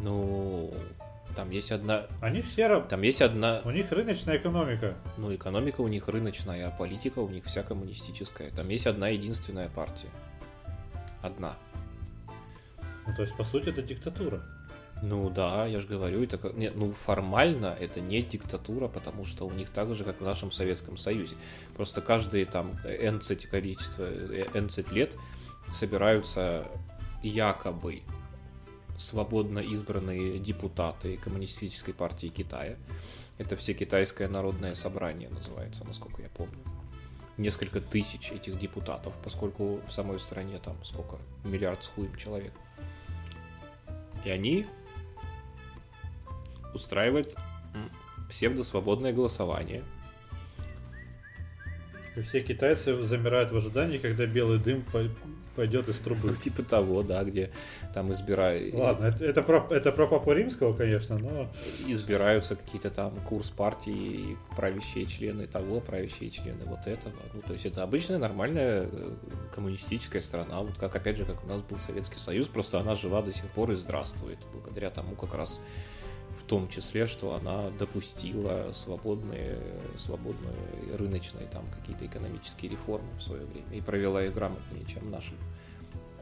[0.00, 0.72] Ну,
[1.32, 2.06] там есть одна...
[2.20, 2.80] Они все...
[2.82, 3.60] Там есть одна...
[3.64, 4.94] У них рыночная экономика.
[5.16, 8.50] Ну, экономика у них рыночная, а политика у них вся коммунистическая.
[8.50, 10.08] Там есть одна единственная партия.
[11.22, 11.54] Одна.
[13.06, 14.42] Ну, то есть, по сути, это диктатура.
[15.02, 19.50] Ну да, я же говорю, это нет, ну формально это не диктатура, потому что у
[19.50, 21.34] них так же, как в нашем Советском Союзе.
[21.74, 25.16] Просто каждые там nc количество, nc лет
[25.72, 26.64] собираются
[27.24, 28.02] якобы
[28.98, 32.76] свободно избранные депутаты Коммунистической партии Китая.
[33.38, 36.58] Это все китайское народное собрание называется, насколько я помню.
[37.38, 41.18] Несколько тысяч этих депутатов, поскольку в самой стране там сколько?
[41.44, 42.52] Миллиард с хуем человек.
[44.24, 44.66] И они
[46.74, 47.34] устраивают
[48.28, 49.82] псевдосвободное голосование.
[52.16, 54.84] И все китайцы замирают в ожидании, когда белый дым
[55.54, 56.30] пойдет из трубы.
[56.30, 57.50] Ну, типа того, да, где
[57.94, 58.74] там избирают...
[58.74, 61.48] Ладно, это, это, про, это про Папу Римского, конечно, но...
[61.86, 67.14] Избираются какие-то там курс партии, правящие члены того, правящие члены вот этого.
[67.34, 69.10] Ну, то есть это обычная нормальная э,
[69.54, 73.22] коммунистическая страна, вот как, опять же, как у нас был Советский Союз, просто она жива
[73.22, 75.60] до сих пор и здравствует, благодаря тому как раз
[76.52, 79.56] том числе, что она допустила свободные,
[79.96, 80.52] свободные
[80.98, 85.32] рыночные там какие-то экономические реформы в свое время и провела их грамотнее, чем наши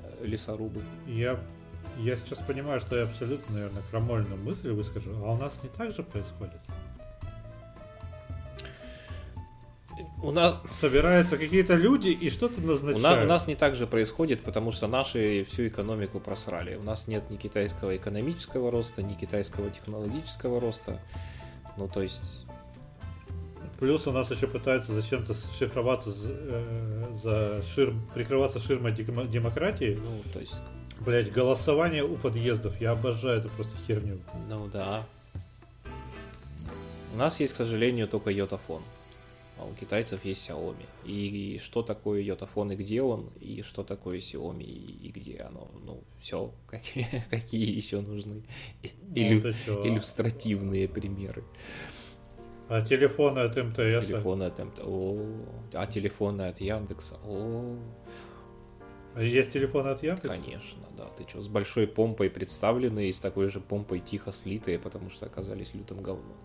[0.03, 0.83] э, лесорубы.
[1.09, 1.37] Я,
[1.99, 5.93] я сейчас понимаю, что я абсолютно, наверное, крамольную мысль выскажу, а у нас не так
[5.93, 6.61] же происходит?
[10.23, 10.57] У нас...
[10.81, 12.99] Собираются какие-то люди и что-то назначают.
[12.99, 16.77] У нас, у нас не так же происходит, потому что наши всю экономику просрали.
[16.77, 21.01] У нас нет ни китайского экономического роста, ни китайского технологического роста.
[21.77, 22.47] Ну, то есть...
[23.79, 29.99] Плюс у нас еще пытаются зачем-то шифроваться э, за ширм, прикрываться ширмой демократии.
[30.03, 30.61] Ну, то есть...
[31.01, 32.79] Блять, голосование у подъездов.
[32.79, 34.19] Я обожаю эту просто херню.
[34.51, 35.03] Ну да.
[37.15, 38.83] У нас есть, к сожалению, только йотафон
[39.61, 40.87] а у китайцев есть Xiaomi.
[41.05, 45.39] И, и что такое йотафон и где он, и что такое Xiaomi и, и где
[45.39, 45.69] оно.
[45.85, 48.43] Ну, все, какие, какие еще нужны
[48.83, 51.45] ну, иллюстративные примеры.
[52.69, 54.07] А телефоны от МТС?
[54.07, 54.81] Телефоны от МТС.
[54.85, 55.27] О,
[55.75, 57.17] а телефоны от Яндекса.
[57.25, 57.77] О,
[59.15, 60.29] А Есть телефоны от Яндекса?
[60.29, 61.07] конечно, да.
[61.19, 65.27] Ты что, с большой помпой представлены и с такой же помпой тихо слитые, потому что
[65.27, 66.37] оказались лютым говном.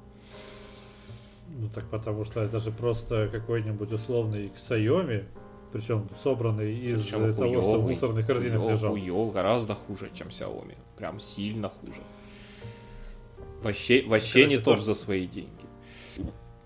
[1.47, 5.25] Ну так потому что это же просто какой-нибудь условный Xiaomi,
[5.71, 8.91] причем собранный из Причем того, что в мусорных корзинах хуё- лежал.
[8.91, 10.75] хуё, гораздо хуже, чем Xiaomi.
[10.97, 12.01] Прям сильно хуже.
[13.63, 15.49] Вообще, вообще Короче, не тоже- за свои деньги.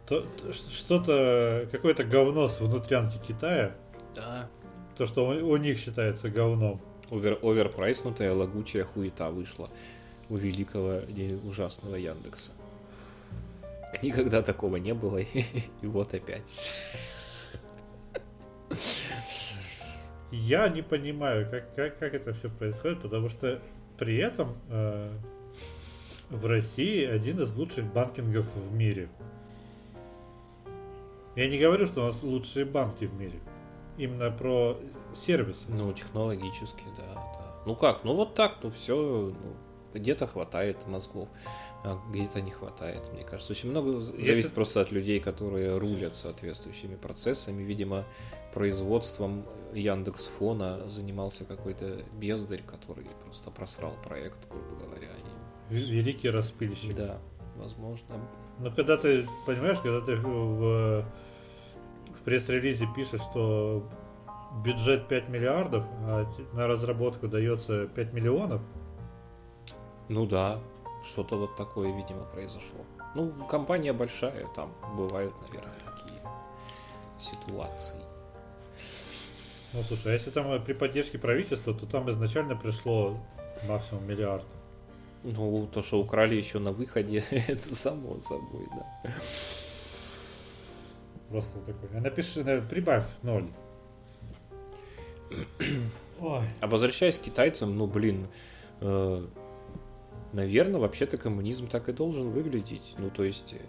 [0.07, 3.75] То- то- Что-то, какое-то говно с внутрянки Китая,
[4.15, 4.49] Да.
[4.97, 6.81] то, что у, у них считается говном.
[7.11, 9.69] Овер, оверпрайснутая лагучая хуета вышла
[10.29, 12.51] у великого и ужасного Яндекса.
[14.01, 15.43] Никогда такого не было, и,
[15.83, 16.43] вот опять.
[20.31, 23.59] Я не понимаю, как, как, как это все происходит, потому что
[23.97, 25.11] при этом э,
[26.29, 29.09] в России один из лучших банкингов в мире.
[31.35, 33.39] Я не говорю, что у нас лучшие банки в мире.
[33.97, 34.77] Именно про
[35.15, 35.65] сервисы.
[35.67, 37.55] Ну, технологически, да, да.
[37.65, 39.53] Ну как, ну вот так, ну все, ну,
[39.93, 41.27] где-то хватает мозгов,
[41.83, 43.53] а где-то не хватает, мне кажется.
[43.53, 47.63] Очень много Если- зависит просто от людей, которые рулят соответствующими процессами.
[47.63, 48.05] Видимо,
[48.53, 55.07] производством Яндекс Фона занимался какой-то бездарь, который просто просрал проект, грубо говоря.
[55.69, 56.95] и- Великий распильщик.
[56.95, 57.19] Да,
[57.55, 58.15] возможно.
[58.59, 61.05] Но когда ты, понимаешь, когда ты в,
[62.17, 63.87] в пресс-релизе пишешь, что
[64.63, 68.61] бюджет 5 миллиардов, а на разработку дается 5 миллионов,
[70.09, 70.59] Ну да,
[71.03, 72.79] что-то вот такое, видимо, произошло.
[73.15, 76.19] Ну, компания большая, там бывают, наверное, такие
[77.19, 77.95] ситуации.
[79.73, 83.17] ну слушай, а если там э, при поддержке правительства, то там изначально пришло
[83.67, 84.45] максимум миллиард.
[85.23, 89.11] Ну, то, что украли еще на выходе, это само собой, да.
[91.29, 91.97] Просто такой.
[91.97, 93.47] А напиши, на- прибавь ноль.
[96.19, 96.43] Ой.
[96.61, 98.27] А возвращаясь к китайцам, ну, блин,
[100.33, 102.95] наверное, вообще-то коммунизм так и должен выглядеть.
[102.97, 103.61] Ну, то есть, э,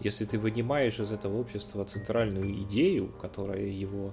[0.00, 4.12] если ты вынимаешь из этого общества центральную идею, которая его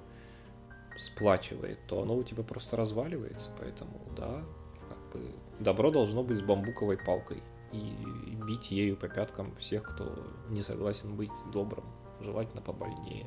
[0.96, 3.50] сплачивает, то оно у тебя просто разваливается.
[3.58, 4.42] Поэтому, да,
[4.88, 5.30] как бы
[5.60, 7.42] добро должно быть с бамбуковой палкой
[7.72, 11.84] и бить ею по пяткам всех, кто не согласен быть добрым,
[12.20, 13.26] желательно побольнее.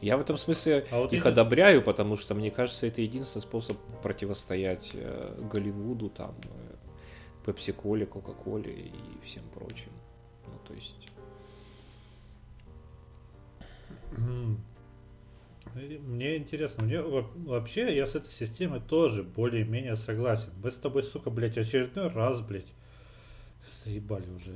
[0.00, 3.42] Я в этом смысле А вот их эти- одобряю, потому что мне кажется, это единственный
[3.42, 6.34] способ противостоять э, Голливуду, там,
[7.44, 8.92] Пепси-Коле, Кока-Коле и
[9.24, 9.90] всем прочим.
[10.46, 11.08] Ну, то есть...
[15.74, 20.50] Мне интересно, мне во- вообще я с этой системой тоже более-менее согласен.
[20.62, 22.66] Мы с тобой, сука, блядь, очередной раз, блядь,
[23.84, 24.52] заебали уже,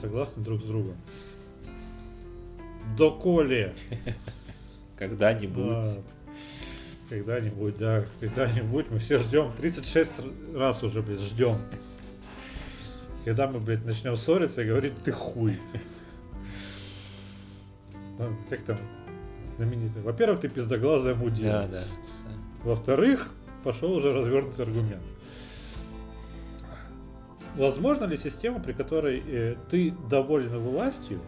[0.00, 0.96] согласны друг с другом.
[2.98, 3.74] Доколе.
[4.98, 5.86] Когда-нибудь...
[7.08, 9.52] Когда-нибудь, да, когда-нибудь мы все ждем.
[9.56, 11.56] 36 р- раз уже, блядь, ждем.
[13.24, 15.58] Когда мы, блядь, начнем ссориться и говорить, ты хуй.
[18.18, 18.76] Ну, Как там
[19.56, 20.02] знаменитый?
[20.02, 21.62] Во-первых, ты пиздоглазая мудила.
[21.62, 21.82] Да, да.
[22.64, 23.28] Во-вторых,
[23.64, 25.02] пошел уже развернутый аргумент.
[27.56, 31.20] Возможно ли система, при которой э, ты доволен властью,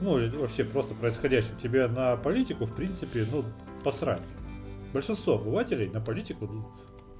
[0.00, 3.44] ну или вообще просто происходящим, тебе на политику, в принципе, ну,
[3.82, 4.20] посрать.
[4.92, 6.48] Большинство обывателей на политику,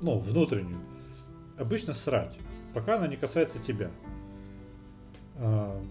[0.03, 0.81] ну, внутреннюю,
[1.57, 2.37] обычно срать,
[2.75, 3.91] пока она не касается тебя.
[5.37, 5.83] А,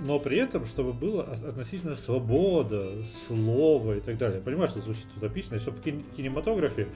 [0.00, 4.38] но при этом, чтобы была о- относительно свобода, слова и так далее.
[4.38, 6.88] Я понимаю, что звучит утопично, и чтобы в кин- кинематографе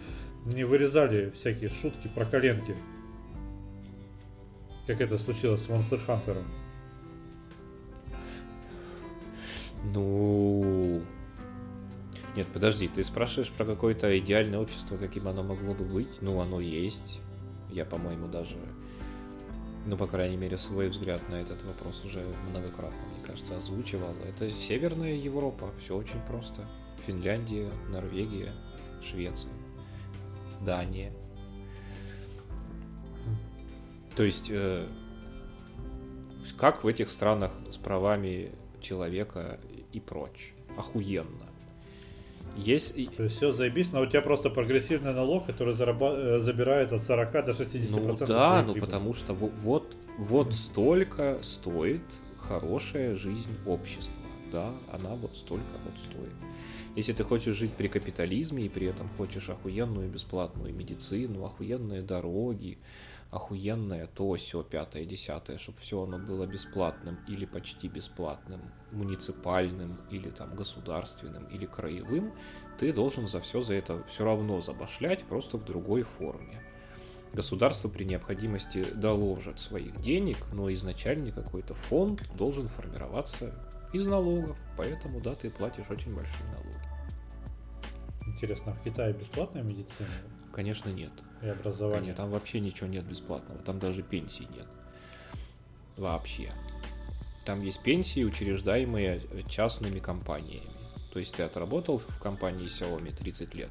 [0.45, 2.77] не вырезали всякие шутки про коленки.
[4.87, 6.43] Как это случилось с Monster Hunter.
[9.95, 11.03] Ну...
[12.37, 16.21] Нет, подожди, ты спрашиваешь про какое-то идеальное общество, каким оно могло бы быть?
[16.21, 17.21] Ну, оно есть.
[17.71, 18.57] Я, по-моему, даже,
[19.87, 24.15] ну, по крайней мере, свой взгляд на этот вопрос уже многократно, мне кажется, озвучивал.
[24.27, 26.69] Это Северная Европа, все очень просто.
[27.07, 28.53] Финляндия, Норвегия,
[29.01, 29.53] Швеция,
[30.61, 31.13] Дания.
[34.17, 34.89] То есть, э,
[36.59, 39.61] как в этих странах с правами человека
[39.93, 40.53] и прочь?
[40.77, 41.47] Охуенно.
[42.57, 42.95] Есть...
[43.17, 47.03] То есть все заебись, но у тебя просто прогрессивный налог, который зараба- э, забирает от
[47.03, 47.89] 40 до 60%.
[47.91, 52.03] Ну да, ну потому что во- вот, вот столько стоит
[52.39, 54.15] хорошая жизнь общества.
[54.53, 56.33] да, она вот столько вот стоит.
[56.95, 62.79] Если ты хочешь жить при капитализме и при этом хочешь охуенную бесплатную медицину, охуенные дороги,
[63.31, 68.61] охуенное то, все, пятое, десятое, чтобы все оно было бесплатным или почти бесплатным,
[68.93, 72.33] муниципальным или там государственным или краевым,
[72.79, 76.63] ты должен за все за это все равно забашлять, просто в другой форме.
[77.33, 83.55] Государство при необходимости доложит своих денег, но изначально какой-то фонд должен формироваться
[83.93, 86.77] из налогов, поэтому, да, ты платишь очень большие налоги.
[88.27, 90.09] Интересно, в Китае бесплатная медицина?
[90.53, 91.13] Конечно, нет.
[91.43, 92.09] И образование?
[92.09, 94.67] Нет, там вообще ничего нет бесплатного, там даже пенсии нет.
[95.97, 96.53] Вообще.
[97.45, 100.67] Там есть пенсии, учреждаемые частными компаниями.
[101.13, 103.71] То есть ты отработал в компании Xiaomi 30 лет,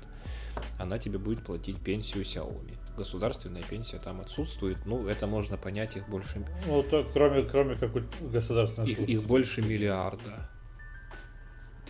[0.80, 2.76] она тебе будет платить пенсию Xiaomi.
[2.98, 6.44] Государственная пенсия там отсутствует, ну, это можно понять, их больше...
[6.66, 7.92] Ну, то, кроме, кроме как
[8.32, 10.50] государственной их, их больше миллиарда.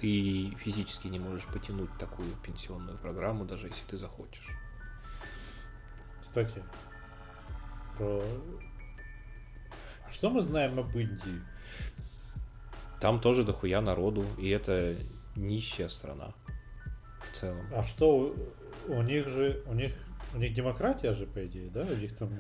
[0.02, 4.50] Ты физически не можешь потянуть такую пенсионную программу, даже если ты захочешь.
[6.36, 6.62] Кстати,
[7.98, 8.22] про...
[10.12, 11.40] Что мы знаем об Индии?
[13.00, 14.98] Там тоже дохуя народу, и это
[15.38, 16.34] нищая страна
[17.22, 17.66] в целом.
[17.74, 18.36] А что
[18.90, 19.94] у них же, у них,
[20.34, 21.84] у них демократия же, по идее, да?
[21.84, 22.38] У них там,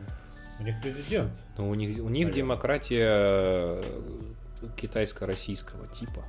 [0.59, 1.31] у них президент.
[1.57, 3.83] Ну, у них, у них демократия э,
[4.75, 6.25] китайско-российского типа.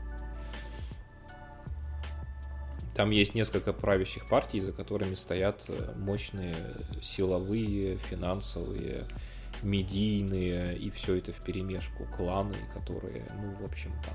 [2.97, 6.57] Там есть несколько правящих партий, за которыми стоят э, мощные
[7.03, 9.05] силовые, финансовые,
[9.63, 14.15] медийные и все это в перемешку кланы, которые, ну, в общем, там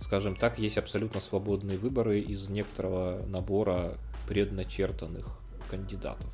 [0.00, 3.94] скажем так, есть абсолютно свободные выборы из некоторого набора
[4.28, 5.26] предначертанных
[5.70, 6.30] кандидатов,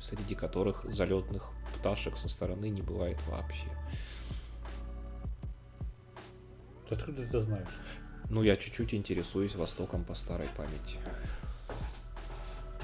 [0.00, 3.66] среди которых залетных пташек со стороны не бывает вообще.
[6.88, 7.68] Откуда ты это знаешь?
[8.30, 10.98] Ну, я чуть-чуть интересуюсь Востоком по старой памяти.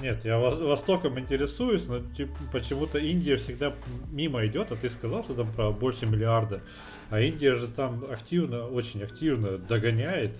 [0.01, 3.73] Нет, я Востоком интересуюсь, но типа, почему-то Индия всегда
[4.11, 6.61] мимо идет, а ты сказал, что там про больше миллиарда.
[7.09, 10.37] А Индия же там активно, очень активно догоняет.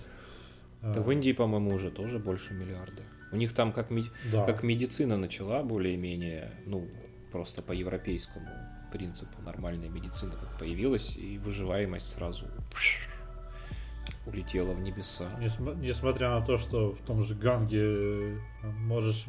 [0.82, 3.02] Да в Индии, по-моему, уже тоже больше миллиарда.
[3.32, 4.06] У них там как, мед...
[4.30, 4.44] да.
[4.44, 6.88] как медицина начала более-менее, ну,
[7.32, 8.48] просто по европейскому
[8.92, 12.46] принципу нормальная медицина как появилась, и выживаемость сразу
[14.28, 15.28] улетела в небеса.
[15.40, 19.26] Несмотря на то, что в том же Ганге э, можешь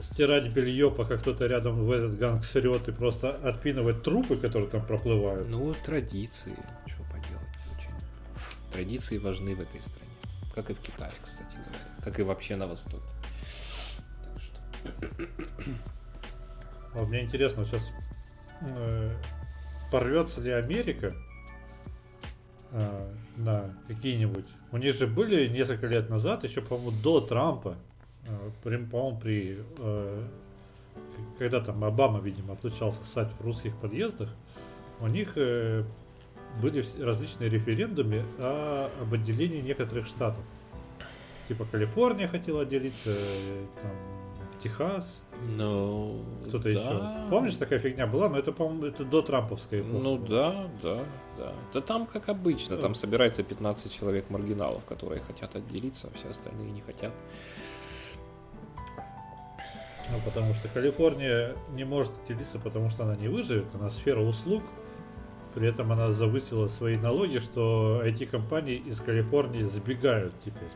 [0.00, 4.84] стирать белье, пока кто-то рядом в этот ганг срет и просто отпинывать трупы, которые там
[4.84, 5.48] проплывают.
[5.48, 7.46] Ну, традиции, что поделать.
[7.76, 7.90] Очень.
[8.72, 10.10] Традиции важны в этой стране.
[10.54, 12.04] Как и в Китае, кстати говоря.
[12.04, 13.04] Как и вообще на Востоке.
[14.22, 14.60] Так что...
[16.94, 17.82] А мне интересно, сейчас
[18.62, 19.10] э,
[19.90, 21.14] порвется ли Америка
[22.72, 24.46] э, на какие-нибудь...
[24.72, 27.76] У них же были несколько лет назад, еще, по-моему, до Трампа,
[28.28, 30.24] Э, по-моему, при э,
[31.38, 34.30] когда там Обама, видимо, отлучался ссать в русских подъездах,
[35.00, 35.84] у них э,
[36.60, 40.42] были различные референдумы о, об отделении некоторых штатов.
[41.48, 43.14] Типа Калифорния хотела отделиться,
[43.80, 43.92] там,
[44.66, 45.22] Техас.
[45.56, 46.70] Ну, кто-то да.
[46.70, 47.30] еще.
[47.30, 50.02] Помнишь, такая фигня была, но это, по-моему, это до Трамповской эпохи.
[50.02, 50.98] Ну да, да,
[51.38, 51.52] да.
[51.72, 56.72] Да там как обычно, там собирается 15 человек маргиналов, которые хотят отделиться, а все остальные
[56.72, 57.12] не хотят.
[60.10, 64.62] Ну, потому что Калифорния не может отделиться, потому что она не выживет, она сфера услуг.
[65.54, 70.68] При этом она завысила свои налоги, что IT-компании из Калифорнии сбегают теперь.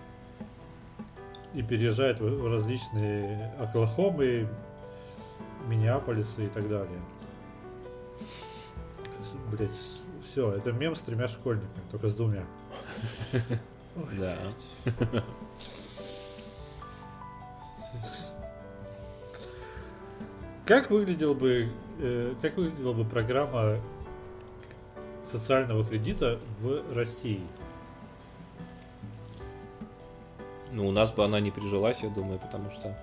[1.55, 4.49] И переезжают в различные Оклахомы,
[5.67, 7.01] Миннеаполисы и так далее.
[9.51, 9.71] Блять,
[10.31, 12.45] все, это мем с тремя школьниками, только с двумя.
[14.13, 14.39] Да.
[20.65, 21.69] Как выглядел бы,
[21.99, 23.81] э, как выглядела бы программа
[25.33, 27.43] социального кредита в России?
[30.73, 32.97] Ну, у нас бы она не прижилась, я думаю, потому что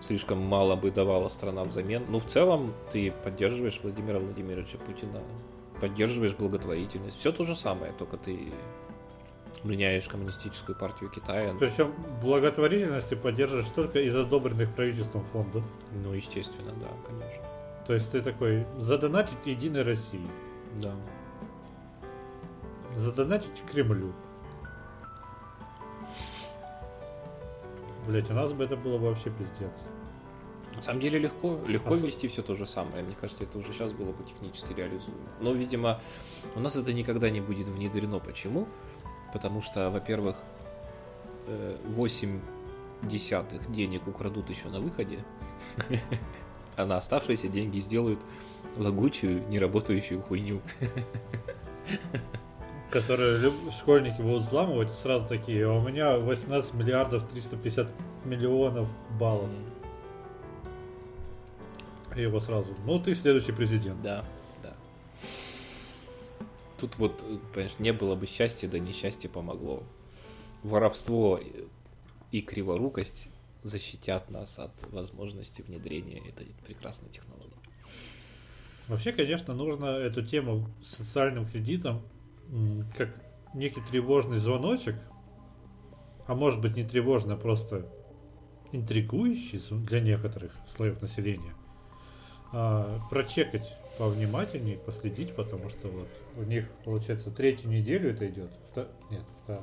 [0.00, 2.04] слишком мало бы давала страна взамен.
[2.08, 5.20] Ну, в целом, ты поддерживаешь Владимира Владимировича Путина,
[5.80, 7.18] поддерживаешь благотворительность.
[7.18, 8.52] Все то же самое, только ты
[9.64, 11.54] меняешь коммунистическую партию Китая.
[11.58, 15.64] Причем благотворительность ты поддерживаешь только из одобренных правительством фондов.
[15.92, 17.44] Ну, естественно, да, конечно.
[17.86, 20.26] То есть ты такой, задонатить Единой России.
[20.82, 20.92] Да.
[22.96, 24.12] Задонатить Кремлю.
[28.06, 29.72] Блять, у нас бы это было вообще пиздец.
[30.84, 33.02] самом деле легко, легко А- вести все то же самое.
[33.02, 35.28] Мне кажется, это уже сейчас было бы технически реализуемо.
[35.40, 36.00] Но, видимо,
[36.54, 38.18] у нас это никогда не будет внедрено.
[38.18, 38.68] Почему?
[39.32, 40.36] Потому что, во-первых,
[41.46, 42.40] э, 8
[43.02, 45.24] десятых денег украдут еще на выходе,
[46.76, 48.20] а на оставшиеся деньги сделают
[48.76, 50.60] лагучую, неработающую хуйню.
[52.94, 57.88] Которые школьники будут взламывать сразу такие, а у меня 18 миллиардов 350
[58.24, 58.86] миллионов
[59.18, 59.50] баллов.
[62.14, 64.00] И его сразу, ну ты следующий президент.
[64.00, 64.24] Да,
[64.62, 64.74] да.
[66.78, 69.82] Тут вот, понимаешь, не было бы счастья, да несчастье помогло.
[70.62, 71.40] Воровство
[72.30, 73.28] и криворукость
[73.64, 77.50] защитят нас от возможности внедрения этой прекрасной технологии.
[78.86, 82.00] Вообще, конечно, нужно эту тему с социальным кредитом
[82.96, 83.10] как
[83.54, 84.96] некий тревожный звоночек,
[86.26, 87.86] а может быть не тревожный, а просто
[88.72, 91.54] интригующий для некоторых слоев населения,
[92.52, 98.50] а, прочекать повнимательнее, последить, потому что вот у них, получается, третью неделю это идет.
[99.10, 99.62] Нет, вто-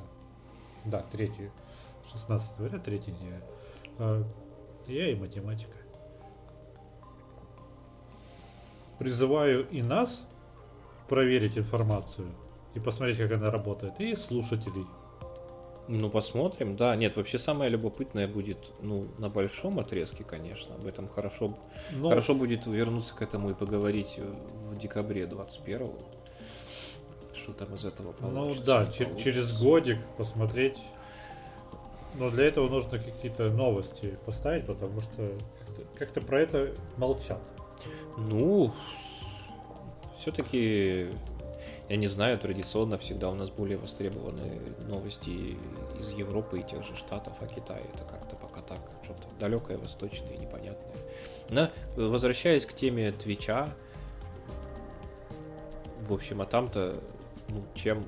[0.86, 1.50] да, третью.
[2.10, 3.42] 16 говорят, третья неделя.
[3.98, 4.24] А,
[4.88, 5.76] Я и математика.
[8.98, 10.24] Призываю и нас
[11.08, 12.26] проверить информацию
[12.74, 14.86] и посмотреть, как она работает, и слушателей.
[15.88, 16.76] Ну, посмотрим.
[16.76, 20.74] Да, нет, вообще самое любопытное будет, ну, на большом отрезке, конечно.
[20.76, 21.56] Об этом хорошо, б-
[21.92, 24.18] Ну, хорошо будет вернуться к этому и поговорить
[24.70, 25.98] в декабре 21-го.
[27.34, 28.64] Что там из этого ну получится.
[28.64, 30.78] да, не чер- через годик посмотреть.
[32.14, 35.32] Но для этого нужно какие-то новости поставить, потому что
[35.98, 37.40] как-то про это молчат.
[38.16, 38.72] Ну,
[40.18, 41.08] все-таки,
[41.88, 45.56] я не знаю, традиционно всегда у нас более востребованы новости
[45.98, 50.36] из Европы и тех же Штатов, а Китай это как-то пока так, что-то далекое, восточное,
[50.36, 50.96] непонятное.
[51.50, 53.68] Но, э, возвращаясь к теме Твича,
[56.00, 57.00] в общем, а там-то,
[57.48, 58.04] ну, чем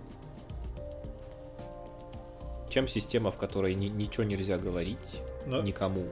[2.75, 4.99] чем система, в которой ни- ничего нельзя говорить
[5.47, 6.03] Но- никому,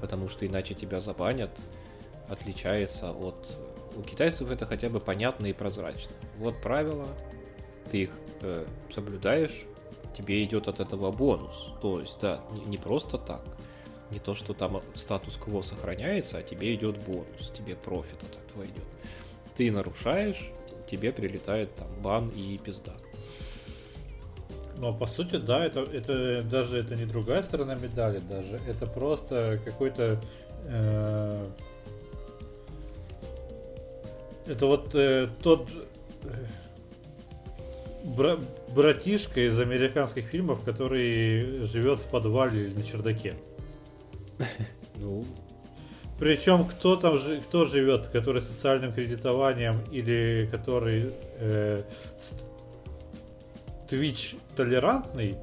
[0.00, 1.50] потому что иначе тебя забанят,
[2.30, 3.46] отличается от...
[3.96, 6.12] У китайцев это хотя бы понятно и прозрачно.
[6.38, 7.06] Вот правила,
[7.90, 8.10] ты их
[8.40, 9.64] э, соблюдаешь,
[10.16, 11.68] тебе идет от этого бонус.
[11.80, 13.42] То есть, да, не, не просто так.
[14.10, 18.84] Не то, что там статус-кво сохраняется, а тебе идет бонус, тебе профит от этого идет.
[19.56, 20.50] Ты нарушаешь,
[20.90, 22.92] тебе прилетает там бан и пизда.
[24.76, 29.60] Но по сути, да, это, это даже это не другая сторона медали, даже это просто
[29.64, 30.20] какой-то
[30.64, 31.50] э,
[34.46, 35.68] это вот э, тот
[36.24, 36.46] э,
[38.04, 38.38] бра-
[38.74, 43.34] братишка из американских фильмов, который живет в подвале или на чердаке.
[44.96, 45.24] Ну,
[46.20, 51.82] Причем кто там жи- кто живет, который социальным кредитованием или который э,
[53.90, 55.36] Twitch толерантный,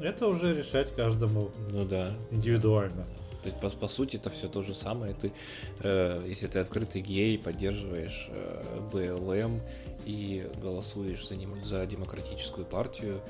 [0.00, 2.10] это уже решать каждому ну да.
[2.32, 3.04] индивидуально.
[3.46, 5.14] То есть, по, по сути, это все то же самое.
[5.14, 5.32] Ты,
[5.80, 9.60] э, если ты открытый гей, поддерживаешь э, БЛМ
[10.04, 13.20] и голосуешь за, ним, за демократическую партию,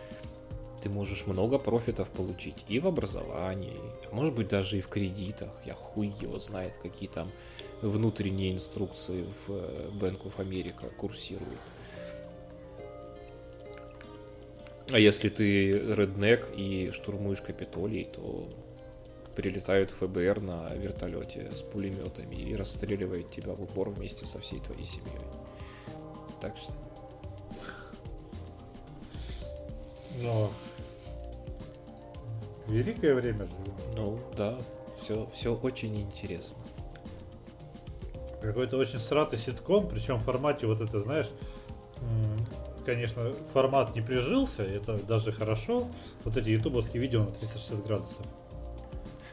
[0.82, 3.76] ты можешь много профитов получить и в образовании,
[4.10, 5.50] а может быть даже и в кредитах.
[5.66, 7.30] Я хуй его знает, какие там
[7.82, 11.60] внутренние инструкции в э, Bank of America курсируют.
[14.90, 18.48] А если ты реднек и штурмуешь Капитолий, то
[19.36, 24.86] прилетают ФБР на вертолете с пулеметами и расстреливает тебя в упор вместе со всей твоей
[24.86, 25.20] семьей.
[26.40, 26.72] Так что
[30.22, 30.50] Но
[32.66, 33.94] великое время живем.
[33.96, 34.58] Ну, да,
[35.00, 36.58] все, все очень интересно.
[38.40, 41.28] Какой-то очень сратый ситком, причем в формате вот это, знаешь,
[42.84, 45.88] конечно, формат не прижился, это даже хорошо.
[46.24, 48.26] Вот эти ютубовские видео на 360 градусов.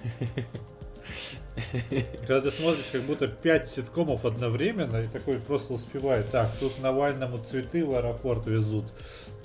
[2.22, 6.30] Когда ты смотришь как будто 5 ситкомов одновременно, и такой просто успевает.
[6.32, 8.86] Так, тут Навальному цветы в аэропорт везут,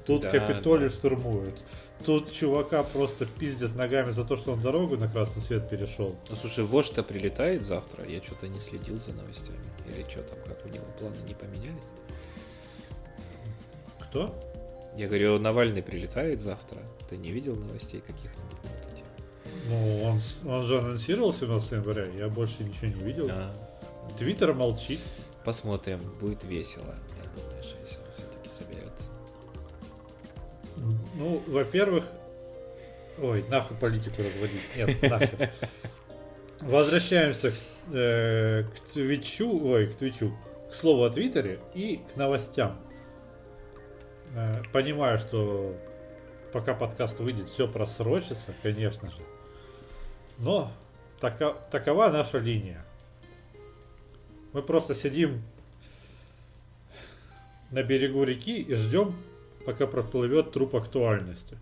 [0.06, 0.94] тут Да, Капитолий да.
[0.94, 1.62] штурмуют,
[2.04, 6.16] тут чувака просто пиздят ногами за то, что он дорогу на красный свет перешел.
[6.30, 9.58] Ну, слушай, вождь-то прилетает завтра, я что-то не следил за новостями.
[9.86, 11.84] Или что там, как у него планы не поменялись?
[14.00, 14.34] Кто?
[14.96, 16.80] Я говорю, Навальный прилетает завтра.
[17.08, 18.37] Ты не видел новостей тему?
[19.68, 20.20] Ну, он,
[20.50, 23.30] он же анонсировал 17 января, я больше ничего не видел.
[24.18, 25.00] Твиттер молчит.
[25.44, 26.94] посмотрим, будет весело.
[27.22, 29.04] Я думаю, что если он все-таки соберется.
[31.14, 32.04] Ну, во-первых,
[33.20, 34.62] ой, нахуй политику разводить.
[34.76, 35.50] Нет, нахер.
[36.60, 37.54] Возвращаемся к,
[37.92, 40.32] э, к Твичу, ой, к Твичу,
[40.70, 42.80] к слову о Твиттере и к новостям.
[44.34, 45.76] Э, понимаю, что
[46.52, 49.18] пока подкаст выйдет, все просрочится, конечно же.
[50.38, 50.72] Но
[51.20, 52.84] така, такова наша линия.
[54.52, 55.42] Мы просто сидим
[57.70, 59.14] на берегу реки и ждем,
[59.66, 61.58] пока проплывет труп актуальности.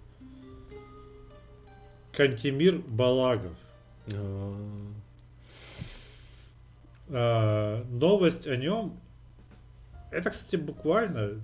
[2.13, 3.57] Кантимир Балагов.
[7.09, 8.99] А, новость о нем.
[10.11, 11.41] Это, кстати, буквально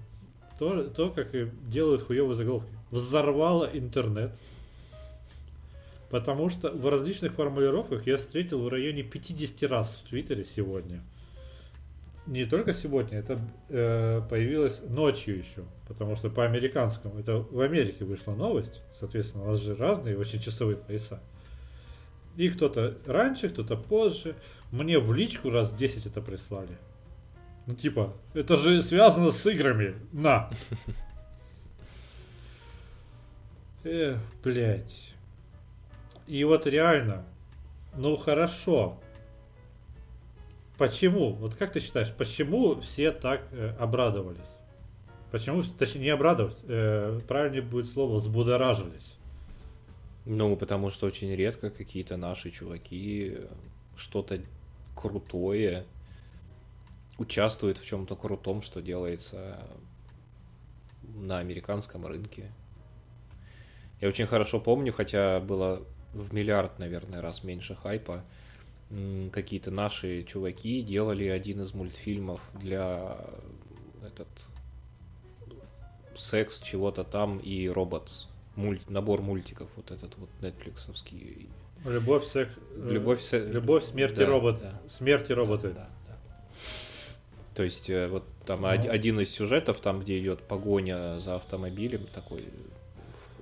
[0.58, 2.70] то, то как и делают хуевые заголовки.
[2.90, 4.32] Взорвало интернет.
[6.12, 11.00] Потому что в различных формулировках я встретил в районе 50 раз в Твиттере сегодня.
[12.26, 13.40] Не только сегодня, это
[13.70, 15.64] э, появилось ночью еще.
[15.88, 18.82] Потому что по американскому, это в Америке вышла новость.
[19.00, 21.18] Соответственно, у нас же разные очень часовые пояса.
[22.36, 24.36] И кто-то раньше, кто-то позже.
[24.70, 26.76] Мне в личку раз 10 это прислали.
[27.64, 29.94] Ну типа, это же связано с играми.
[30.12, 30.50] На.
[33.84, 35.11] Эх, блядь.
[36.32, 37.26] И вот реально,
[37.94, 38.98] ну хорошо.
[40.78, 41.34] Почему?
[41.34, 44.40] Вот как ты считаешь, почему все так э, обрадовались?
[45.30, 49.18] Почему, точнее, не обрадовались, э, правильнее будет слово, взбудоражились.
[50.24, 53.36] Ну, потому что очень редко какие-то наши чуваки
[53.94, 54.40] что-то
[54.96, 55.84] крутое
[57.18, 59.58] участвуют в чем-то крутом, что делается
[61.02, 62.50] на американском рынке.
[64.00, 65.82] Я очень хорошо помню, хотя было
[66.12, 68.24] в миллиард, наверное, раз меньше хайпа,
[69.32, 73.16] какие-то наши чуваки делали один из мультфильмов для
[74.04, 74.28] этот
[76.16, 78.26] секс чего-то там и роботс
[78.56, 81.48] мульт, набор мультиков, вот этот вот нетфликсовский.
[81.84, 83.44] Любовь, секс, э, любовь, се...
[83.44, 84.80] любовь, смерть да, и робот, да.
[84.90, 85.70] смерть и роботы.
[85.70, 86.54] Да, да, да.
[87.54, 88.68] То есть э, вот там ну.
[88.68, 92.44] один из сюжетов, там где идет погоня за автомобилем, такой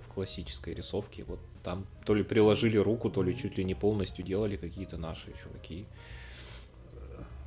[0.07, 4.25] в классической рисовке, вот там то ли приложили руку, то ли чуть ли не полностью
[4.25, 5.87] делали какие-то наши чуваки.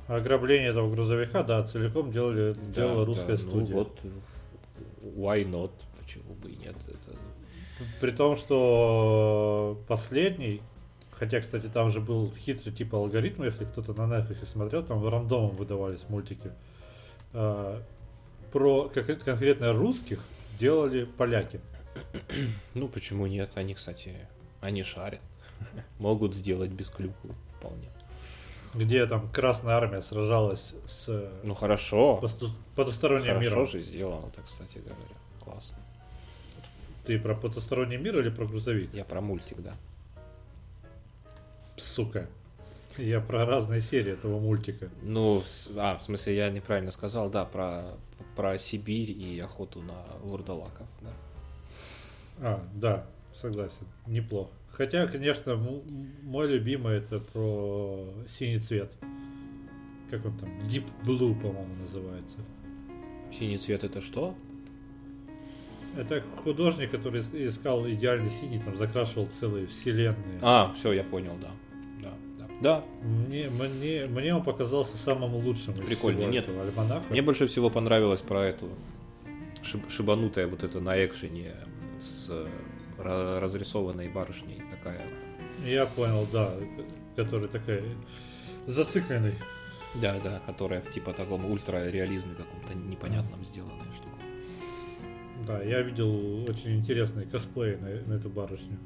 [0.06, 3.74] Ограбление этого грузовика, да, целиком делали, да, делала русская да, ну студия.
[3.74, 3.98] Ну вот,
[5.02, 7.18] why not, почему бы и нет, это
[8.00, 10.62] при том, что последний,
[11.12, 15.56] хотя, кстати, там же был хитрый типа алгоритм, если кто-то на Netflix смотрел, там рандомом
[15.56, 16.50] выдавались мультики.
[17.32, 17.82] А,
[18.52, 20.20] про конкретно русских
[20.58, 21.60] делали поляки.
[22.74, 23.50] Ну, почему нет?
[23.54, 24.14] Они, кстати,
[24.60, 25.20] они шарят.
[25.98, 27.88] Могут сделать без клюку вполне.
[28.74, 31.30] Где там Красная Армия сражалась с...
[31.44, 32.20] Ну, хорошо.
[32.74, 33.54] Потусторонним хорошо миром.
[33.54, 35.16] Хорошо же сделано, так, кстати говоря.
[35.40, 35.78] Классно.
[37.06, 38.92] Ты про потусторонний мир или про грузовик?
[38.92, 39.76] Я про мультик, да.
[41.76, 42.28] Сука.
[42.96, 44.88] Я про разные серии этого мультика.
[45.02, 45.42] Ну,
[45.76, 47.82] а, в смысле, я неправильно сказал, да, про,
[48.36, 51.10] про Сибирь и охоту на вурдалаков, да.
[52.40, 54.50] А, да, согласен, неплохо.
[54.70, 55.56] Хотя, конечно,
[56.22, 58.90] мой любимый это про синий цвет.
[60.10, 60.48] Как он там?
[60.58, 62.36] Deep Blue, по-моему, называется.
[63.32, 64.34] Синий цвет это что?
[65.96, 70.40] Это художник, который искал идеальный синий, там закрашивал целые вселенные.
[70.42, 71.50] А, все, я понял, да.
[72.02, 72.54] Да, да.
[72.60, 72.84] да.
[73.02, 76.22] Мне, мне, мне он показался самым лучшим Прикольно.
[76.22, 77.04] из Нет, альманаха.
[77.10, 78.68] Мне больше всего понравилось про эту
[79.62, 81.52] шиб, шибанутая вот это на экшене
[82.00, 82.32] с
[82.98, 85.02] разрисованной барышней такая.
[85.64, 86.52] Я понял, да,
[87.16, 87.82] которая такая
[88.66, 89.34] зацикленный.
[89.94, 94.16] Да, да, которая в типа таком ультра реализме каком-то непонятном сделанная штука.
[95.46, 98.78] Да, я видел очень интересный косплей на, на эту барышню.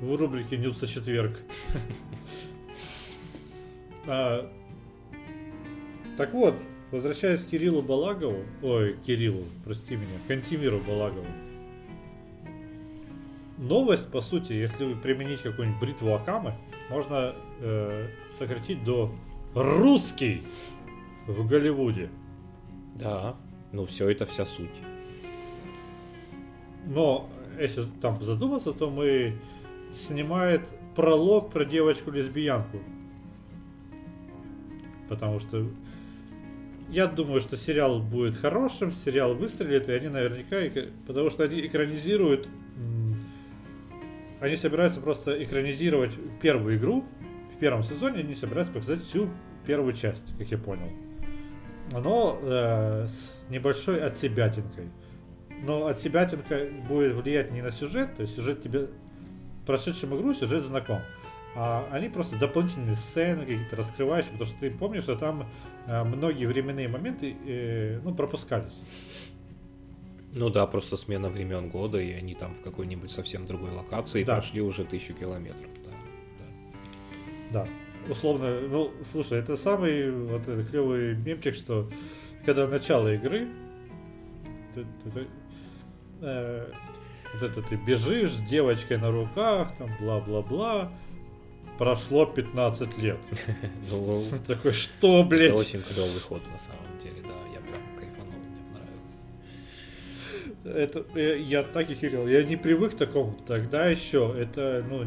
[0.00, 1.38] В рубрике Нюца четверг.
[4.06, 4.50] а,
[6.16, 6.54] так вот,
[6.90, 11.26] возвращаясь к Кириллу Балагову, ой, Кириллу, прости меня, Кантимиру Балагову.
[13.58, 16.54] Новость, по сути, если применить какую-нибудь бритву Акамы,
[16.90, 18.08] можно э,
[18.38, 19.12] сократить до
[19.54, 20.42] русский
[21.26, 22.08] в Голливуде.
[22.94, 23.34] Да.
[23.72, 24.70] Ну, все это вся суть.
[26.86, 27.28] Но,
[27.58, 29.34] если там задуматься, то мы
[30.06, 30.62] снимает
[30.94, 32.78] пролог про девочку-лесбиянку.
[35.08, 35.68] Потому что
[36.88, 40.56] я думаю, что сериал будет хорошим, сериал выстрелит, и они наверняка,
[41.06, 42.48] потому что они экранизируют,
[44.40, 47.04] они собираются просто экранизировать первую игру,
[47.54, 49.28] в первом сезоне они собираются показать всю
[49.66, 50.88] первую часть, как я понял.
[51.90, 54.90] Но э, с небольшой отсебятинкой.
[55.62, 58.88] Но отсебятинка будет влиять не на сюжет, то есть сюжет тебе,
[59.66, 61.00] прошедшим игру, сюжет знаком.
[61.56, 65.48] А они просто дополнительные сцены какие-то раскрывающие, потому что ты помнишь, что там
[65.86, 68.76] э, многие временные моменты э, ну, пропускались.
[70.34, 74.34] Ну да, просто смена времен года, и они там в какой-нибудь совсем другой локации Да.
[74.36, 75.70] прошли уже тысячу километров.
[75.84, 75.90] Да,
[77.50, 77.64] да.
[77.64, 81.90] Да, условно, ну, слушай, это самый вот этот клевый мемчик, что
[82.44, 83.48] когда начало игры,
[84.74, 85.26] ты, ты- ты,
[86.20, 86.66] э,
[87.34, 90.92] вот это ты бежишь с девочкой на руках, там бла-бла-бла,
[91.78, 93.18] прошло 15 лет.
[93.90, 95.52] Ну, Такой, что, блядь?
[95.52, 99.18] это очень клевый ход на самом деле, да, я прям кайфанул, мне понравилось.
[100.64, 103.34] Это, э, я так и херел, я не привык к такому.
[103.46, 105.04] Тогда еще это, ну,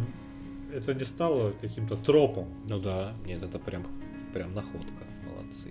[0.73, 2.47] это не стало каким-то тропом.
[2.67, 3.85] Ну да, нет, это прям,
[4.33, 5.69] прям находка, молодцы.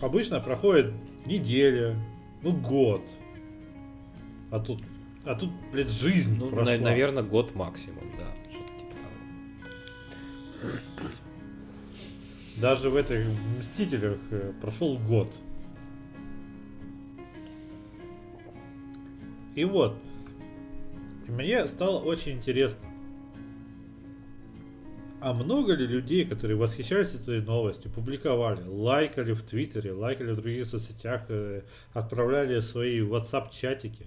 [0.00, 0.92] Обычно проходит
[1.26, 1.94] неделя,
[2.42, 3.02] ну год.
[4.50, 4.82] А тут,
[5.24, 6.76] а тут, блядь, жизнь Ну, прошла.
[6.78, 8.26] наверное, год максимум, да.
[12.60, 13.26] Даже в этих
[13.58, 15.32] Мстителях э, прошел год.
[19.54, 19.96] И вот,
[21.26, 22.90] мне стало очень интересно.
[25.22, 30.66] А много ли людей, которые восхищались этой новостью, публиковали, лайкали в Твиттере, лайкали в других
[30.66, 31.62] соцсетях, э,
[31.92, 34.06] отправляли свои WhatsApp-чатики,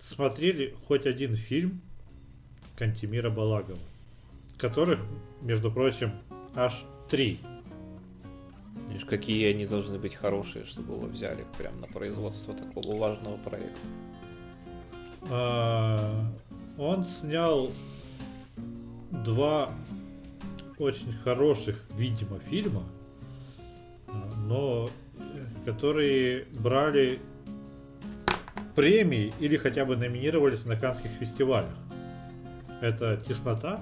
[0.00, 1.82] смотрели хоть один фильм
[2.76, 3.78] Кантимира Балагова,
[4.56, 5.00] которых,
[5.44, 6.10] между прочим,
[6.56, 7.38] аж три.
[8.88, 13.80] Видишь, какие они должны быть хорошие, чтобы его взяли прям на производство такого важного проекта.
[15.30, 16.24] А,
[16.78, 17.70] Он снял
[19.10, 19.70] два
[20.78, 22.84] очень хороших, видимо, фильма,
[24.46, 27.20] но э, которые брали
[28.74, 31.74] премии или хотя бы номинировались на канских фестивалях.
[32.80, 33.80] Это «Теснота»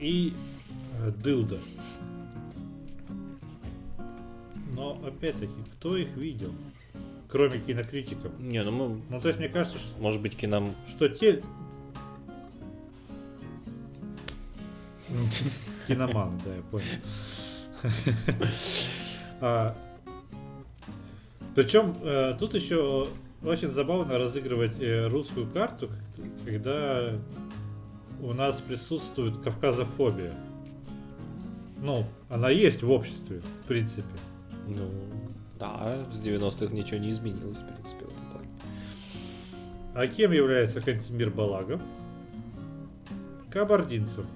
[0.00, 0.32] и
[1.02, 1.58] э, «Дылда».
[4.72, 6.52] Но опять-таки, кто их видел?
[7.28, 8.32] Кроме кинокритиков.
[8.40, 10.74] Не, ну мы, Ну, то есть, мне кажется, что может быть, кином...
[10.88, 11.42] что те...
[15.86, 16.86] Киноманы, да, я понял.
[19.42, 19.74] А,
[21.54, 23.08] Причем э, тут еще
[23.42, 25.90] очень забавно разыгрывать э, русскую карту,
[26.44, 27.14] когда
[28.22, 30.34] у нас присутствует кавказофобия.
[31.78, 34.08] Ну, она есть в обществе, в принципе.
[34.66, 34.88] Ну,
[35.58, 38.48] да, с 90-х ничего не изменилось, в принципе, в этом плане.
[39.94, 41.80] А кем является Кантимир Балагов?
[43.50, 44.26] Кабардинцем.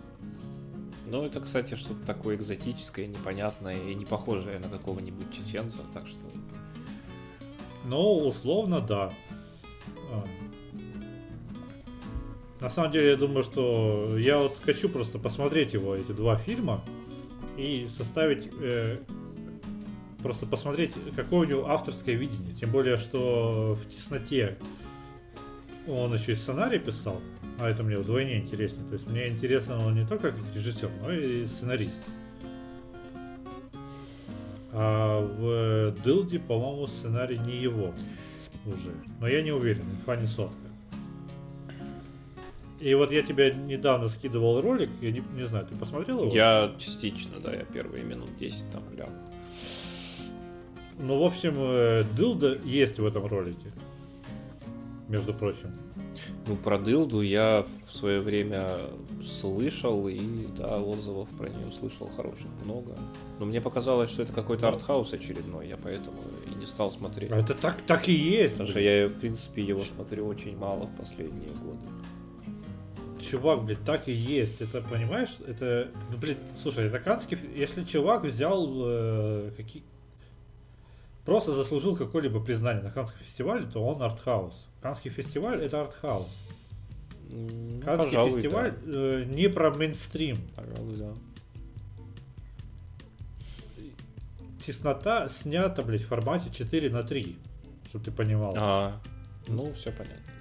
[1.07, 6.25] Ну, это, кстати, что-то такое экзотическое, непонятное и не похожее на какого-нибудь чеченца, так что...
[7.85, 9.13] Ну, условно, да.
[12.65, 16.83] На самом деле, я думаю, что я вот хочу просто посмотреть его, эти два фильма,
[17.59, 19.01] и составить, э,
[20.23, 22.55] просто посмотреть, какое у него авторское видение.
[22.55, 24.57] Тем более, что в тесноте
[25.87, 27.21] он еще и сценарий писал,
[27.61, 28.89] а это мне вдвойне интереснее.
[28.89, 32.01] То есть мне интересно он не только как режиссер, но и сценарист.
[34.73, 37.93] А в Дылде, по-моему, сценарий не его
[38.65, 38.95] уже.
[39.21, 40.49] Но я не уверен, инфа.
[42.85, 46.35] И вот я тебе недавно скидывал ролик, я не, не знаю, ты посмотрел его?
[46.35, 49.15] Я частично, да, я первые минут 10 там глянул.
[50.99, 53.73] Ну, в общем, э, Дылда есть в этом ролике.
[55.09, 55.73] Между прочим.
[56.47, 58.81] Ну, про Дылду я в свое время
[59.25, 62.99] слышал, и, да, отзывов про нее слышал хороших много.
[63.41, 66.19] Но мне показалось, что это какой-то артхаус очередной, я поэтому
[66.53, 67.33] и не стал смотреть.
[67.33, 68.53] А это так, так и есть.
[68.53, 68.93] Потому что блин.
[68.93, 71.94] я, в принципе, его смотрю очень мало в последние годы.
[73.35, 74.61] Чувак, блядь, так и есть.
[74.61, 79.83] Это, понимаешь, это, ну, блин, слушай, это канский, если чувак взял э, какие...
[81.25, 84.55] Просто заслужил какое-либо признание на Канском фестивале, то он артхаус.
[84.81, 86.29] Канский фестиваль это артхаус.
[87.33, 90.37] Ну, Канский пожалуй, фестиваль э, не про мейнстрим.
[90.37, 90.63] да.
[90.63, 91.13] Пожалуй, да.
[94.65, 97.37] Теснота снята, блядь, в формате 4 на 3.
[97.89, 98.55] Чтобы ты понимал.
[98.57, 99.01] А,
[99.49, 100.34] ну, все понятно.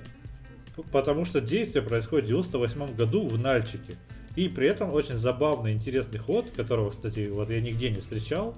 [0.91, 3.95] Потому что действие происходит в 98 году в Нальчике.
[4.36, 8.56] И при этом очень забавный, интересный ход, которого, кстати, вот я нигде не встречал.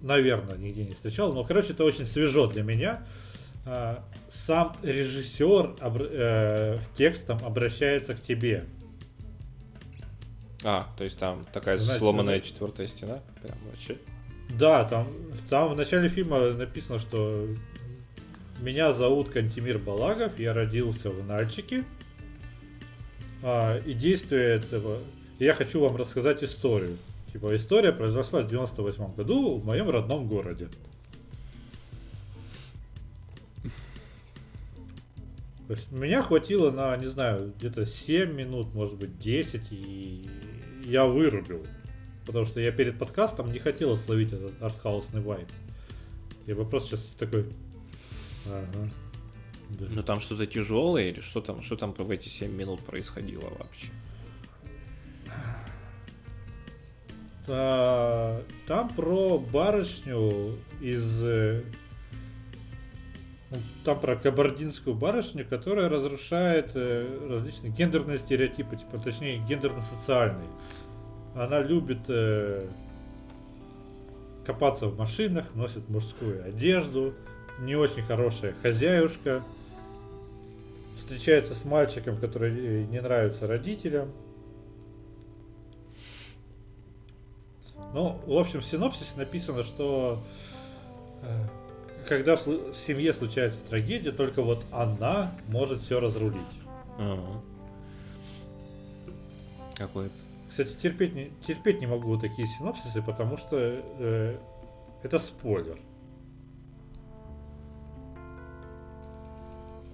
[0.00, 1.32] Наверное, нигде не встречал.
[1.32, 3.06] Но, короче, это очень свежо для меня.
[3.64, 8.64] А, Сам режиссер обр- э, текстом обращается к тебе.
[10.64, 13.20] А, то есть там такая Знаете, сломанная ну, четвертая стена?
[13.42, 13.98] Прям вообще.
[14.58, 15.06] Да, там,
[15.48, 17.46] там в начале фильма написано, что
[18.62, 21.84] меня зовут Кантимир Балагов, я родился в Нальчике.
[23.42, 24.98] А, и действие этого...
[25.40, 26.96] Я хочу вам рассказать историю.
[27.32, 30.68] Типа, история произошла в 98 году в моем родном городе.
[35.66, 40.28] То есть меня хватило на, не знаю, где-то 7 минут, может быть 10, и
[40.84, 41.66] я вырубил.
[42.26, 45.48] Потому что я перед подкастом не хотел словить этот артхаусный вайп.
[46.46, 47.46] Я бы просто сейчас такой...
[48.46, 48.90] Ага.
[49.70, 49.86] Да.
[49.90, 53.90] Ну там что-то тяжелое или что там, что там в эти 7 минут происходило вообще?
[57.48, 61.22] А, там про барышню из...
[61.22, 61.62] Э,
[63.50, 70.48] ну, там про кабардинскую барышню, которая разрушает э, различные гендерные стереотипы, типа, точнее, гендерно-социальные.
[71.34, 72.64] Она любит э,
[74.46, 77.14] копаться в машинах, носит мужскую одежду,
[77.60, 79.42] не очень хорошая хозяюшка,
[80.98, 84.10] встречается с мальчиком, который не нравится родителям.
[87.92, 90.18] Ну, в общем, в синопсисе написано, что
[91.22, 91.46] э,
[92.08, 96.40] когда в семье случается трагедия, только вот она может все разрулить.
[96.98, 97.42] Ага.
[99.76, 100.10] Какой?
[100.48, 104.36] Кстати, терпеть не, терпеть не могу такие синопсисы, потому что э,
[105.02, 105.78] это спойлер.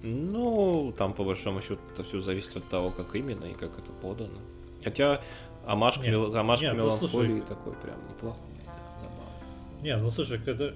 [0.01, 3.91] Ну, там по большому счету это все зависит от того, как именно и как это
[4.01, 4.39] подано.
[4.83, 5.21] Хотя
[5.65, 6.35] Амашка, нет, мел...
[6.35, 9.83] Амашка нет, меланхолии ну, такой прям неплохой, да.
[9.83, 10.71] Не, ну слушай, когда...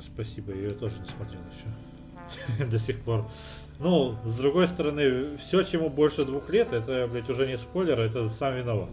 [0.00, 2.64] Спасибо, я ее тоже не смотрел еще.
[2.70, 3.26] До сих пор.
[3.78, 8.28] Ну, с другой стороны, все, чему больше двух лет, это, блядь, уже не спойлер, это
[8.30, 8.90] сам виноват.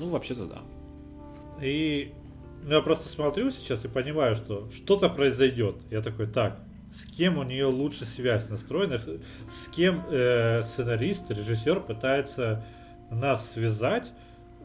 [0.00, 0.58] Ну, вообще-то да.
[1.62, 2.12] И
[2.66, 5.76] я просто смотрю сейчас и понимаю, что что-то произойдет.
[5.90, 6.60] Я такой, так,
[6.94, 12.64] с кем у нее лучше связь настроена, с кем э, сценарист, режиссер пытается
[13.10, 14.12] нас связать,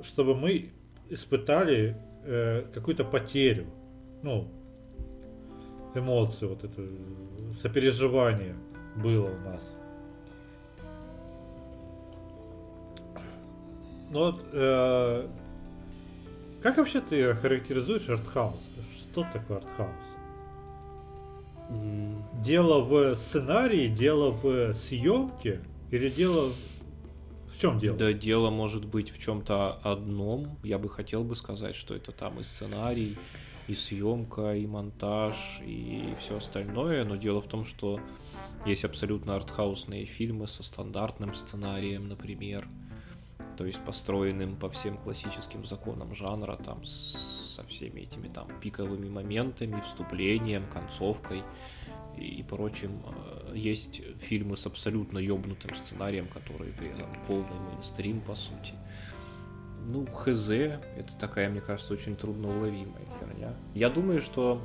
[0.03, 0.71] чтобы мы
[1.09, 3.67] испытали э, какую-то потерю,
[4.21, 4.47] ну,
[5.95, 6.87] эмоцию, вот это
[7.61, 8.55] сопереживание
[8.95, 9.63] было у нас.
[14.11, 15.27] Ну вот, э,
[16.61, 18.59] как вообще ты характеризуешь артхаус?
[18.97, 20.18] Что такое артхаус?
[22.43, 26.51] Дело в сценарии, дело в съемке или дело
[27.51, 27.97] в чем дело?
[27.97, 30.57] Да, дело может быть в чем-то одном.
[30.63, 33.17] Я бы хотел бы сказать, что это там и сценарий,
[33.67, 37.03] и съемка, и монтаж, и все остальное.
[37.03, 37.99] Но дело в том, что
[38.65, 42.67] есть абсолютно артхаусные фильмы со стандартным сценарием, например,
[43.57, 46.85] то есть построенным по всем классическим законам жанра, там
[47.59, 51.43] со всеми этими там пиковыми моментами, вступлением, концовкой
[52.17, 52.91] и, прочим.
[53.05, 58.73] Э, есть фильмы с абсолютно ёбнутым сценарием, которые при этом полный мейнстрим, по сути.
[59.89, 63.53] Ну, хз, это такая, мне кажется, очень трудноуловимая херня.
[63.73, 64.61] Я думаю, что...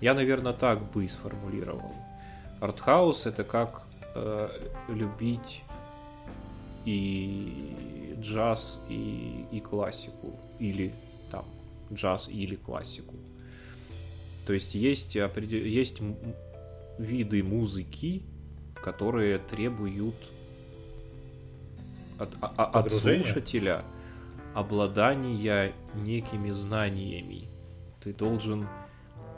[0.00, 1.92] Я, наверное, так бы и сформулировал.
[2.60, 4.48] Артхаус это как э,
[4.88, 5.62] любить
[6.84, 10.92] и джаз, и, и классику, или
[11.30, 11.44] там
[11.92, 13.14] джаз или классику.
[14.46, 16.00] То есть есть, есть
[16.98, 18.22] виды музыки,
[18.74, 20.16] которые требуют
[22.18, 23.84] от, а, а, от слушателя
[24.54, 27.48] обладания некими знаниями.
[28.02, 28.66] Ты должен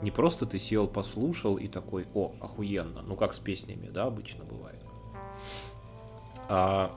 [0.01, 4.43] не просто ты сел, послушал и такой, о, охуенно, ну как с песнями, да, обычно
[4.43, 4.79] бывает.
[6.49, 6.93] А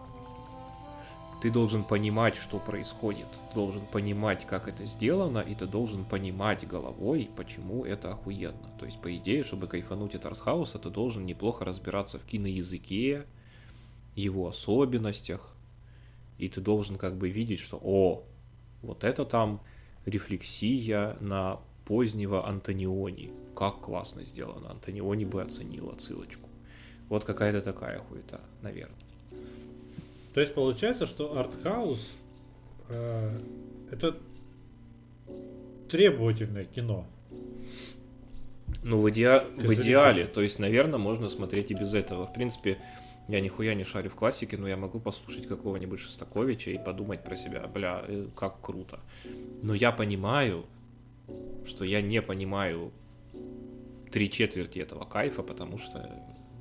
[1.47, 7.31] ты должен понимать, что происходит, должен понимать, как это сделано, и ты должен понимать головой,
[7.37, 8.69] почему это охуенно.
[8.81, 13.27] То есть, по идее, чтобы кайфануть от артхауса, ты должен неплохо разбираться в киноязыке,
[14.17, 15.55] его особенностях,
[16.39, 18.25] и ты должен как бы видеть, что, о,
[18.83, 19.61] вот это там
[20.05, 23.31] рефлексия на позднего Антониони.
[23.55, 24.73] Как классно сделано.
[24.73, 26.49] Антониони бы оценил отсылочку.
[27.09, 29.06] Вот какая-то такая хуета, наверное.
[30.37, 32.21] То есть получается, что артхаус
[32.91, 33.33] э,
[33.91, 34.19] это
[35.89, 37.07] требовательное кино.
[38.83, 39.41] Ну, в, иде...
[39.57, 40.27] в идеале.
[40.27, 42.27] То есть, наверное, можно смотреть и без этого.
[42.27, 42.77] В принципе,
[43.29, 47.35] я нихуя не шарю в классике, но я могу послушать какого-нибудь Шостаковича и подумать про
[47.35, 49.01] себя, бля, э, как круто.
[49.63, 50.67] Но я понимаю,
[51.65, 52.93] что я не понимаю
[54.13, 56.11] три четверти этого кайфа, потому что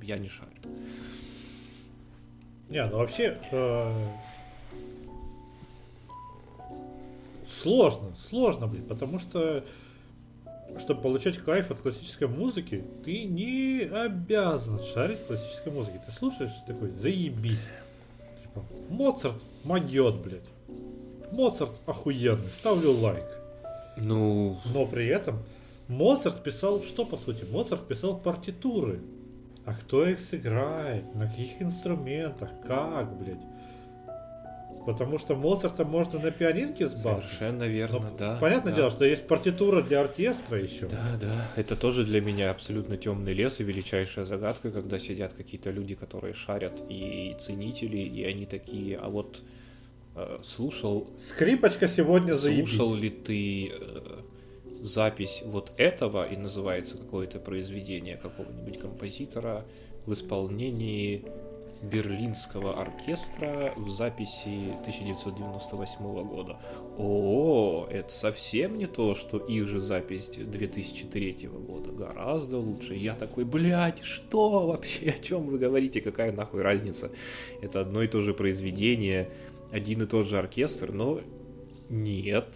[0.00, 0.62] я не шарю.
[2.68, 3.92] Не, ну вообще э,
[7.62, 9.64] сложно, сложно, блин, потому что
[10.80, 16.00] чтобы получать кайф от классической музыки, ты не обязан шарить в классической музыке.
[16.04, 17.60] Ты слушаешь такой, заебись.
[18.42, 20.42] Типа, Моцарт могет, блядь.
[21.30, 23.26] Моцарт охуенный, ставлю лайк.
[23.96, 25.38] Ну, Но при этом
[25.88, 27.44] Моцарт писал, что по сути?
[27.50, 29.00] Моцарт писал партитуры.
[29.66, 31.14] А кто их сыграет?
[31.14, 32.50] На каких инструментах?
[32.66, 33.40] Как, блядь?
[34.84, 37.24] Потому что Моцарта можно на пианинке сбавить.
[37.24, 38.36] совершенно верно, Ну, да.
[38.40, 38.76] Понятное да.
[38.76, 40.86] дело, что есть партитура для оркестра еще.
[40.86, 41.48] Да, да.
[41.56, 46.34] Это тоже для меня абсолютно темный лес и величайшая загадка, когда сидят какие-то люди, которые
[46.34, 49.42] шарят и ценители, и они такие, а вот
[50.14, 52.68] э, слушал, Скрипочка сегодня заебись.
[52.68, 53.72] слушал ли ты э,
[54.86, 59.66] запись вот этого, и называется какое-то произведение какого-нибудь композитора
[60.06, 61.24] в исполнении
[61.82, 66.58] Берлинского оркестра в записи 1998 года.
[66.96, 71.92] О, это совсем не то, что их же запись 2003 года.
[71.92, 72.94] Гораздо лучше.
[72.94, 75.10] Я такой, блядь, что вообще?
[75.10, 76.00] О чем вы говорите?
[76.00, 77.10] Какая нахуй разница?
[77.60, 79.28] Это одно и то же произведение,
[79.72, 81.20] один и тот же оркестр, но
[81.90, 82.46] нет,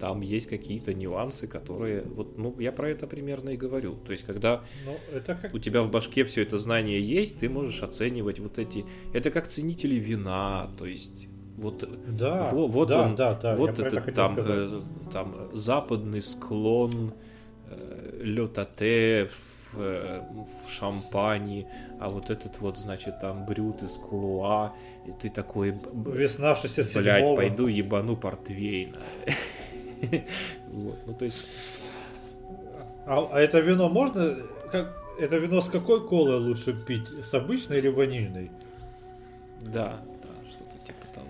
[0.00, 3.94] там есть какие-то нюансы, которые, вот, ну, я про это примерно и говорю.
[4.06, 5.54] То есть, когда Ну, это как...
[5.54, 8.84] у тебя в башке все это знание есть, ты можешь оценивать вот эти...
[9.12, 13.78] Это как ценители вина, то есть вот, Да, во- вот да, он, да, да, вот
[13.78, 14.70] это этот там, сказать.
[14.72, 17.12] э, там западный склон
[17.68, 19.28] э, летате
[19.72, 20.24] в,
[20.66, 24.72] в а вот этот вот, значит, там брют из Кулуа,
[25.06, 28.98] и ты такой, Весна 67 блядь, пойду ебану портвейна.
[30.72, 31.46] Вот, ну то есть,
[33.06, 34.36] А, а это вино можно...
[34.72, 34.96] Как...
[35.18, 37.06] Это вино с какой колой лучше пить?
[37.22, 38.50] С обычной или ванильной?
[39.60, 41.28] да, да, что-то типа того.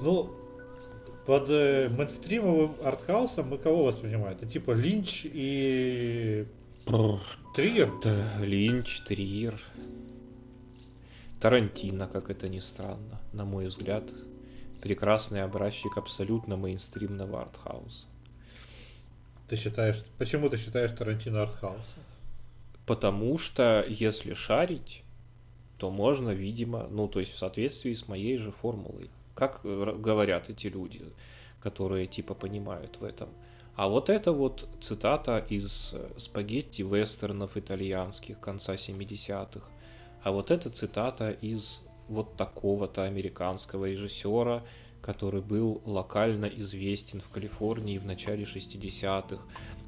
[0.00, 0.30] Ну,
[1.26, 4.36] под э, мейнстримовым артхаусом мы кого воспринимаем?
[4.36, 6.46] Это типа Линч и
[7.54, 7.90] Триггер?
[8.02, 9.60] Да, Линч, Триер,
[11.40, 14.04] Тарантино, как это ни странно, на мой взгляд,
[14.82, 18.06] прекрасный образчик абсолютно мейнстримного артхауса.
[19.48, 20.02] Ты считаешь...
[20.18, 22.02] Почему ты считаешь Тарантино артхаусом?
[22.86, 25.02] Потому что, если шарить,
[25.78, 29.10] то можно, видимо, ну, то есть в соответствии с моей же формулой.
[29.34, 31.02] Как э, говорят эти люди,
[31.60, 33.28] которые типа понимают в этом.
[33.74, 39.66] А вот это вот цитата из э, спагетти вестернов итальянских конца 70-х.
[40.22, 44.62] А вот это цитата из вот такого-то американского режиссера,
[45.00, 49.42] который был локально известен в Калифорнии в начале 60-х.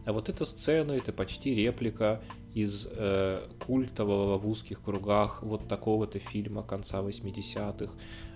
[0.06, 2.20] А вот эта сцена, это почти реплика
[2.54, 7.92] из э, культового в узких кругах вот такого-то фильма конца 80-х.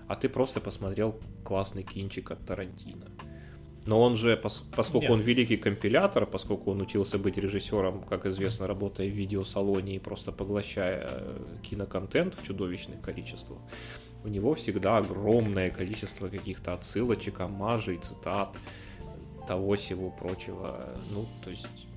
[0.09, 3.05] А ты просто посмотрел классный кинчик от Тарантино.
[3.85, 5.11] Но он же, пос- поскольку Нет.
[5.11, 10.31] он великий компилятор, поскольку он учился быть режиссером, как известно, работая в видеосалоне и просто
[10.31, 13.59] поглощая э, киноконтент в чудовищных количествах,
[14.23, 18.57] у него всегда огромное количество каких-то отсылочек, омажей, цитат,
[19.47, 20.89] того всего прочего.
[21.11, 21.87] Ну, то есть,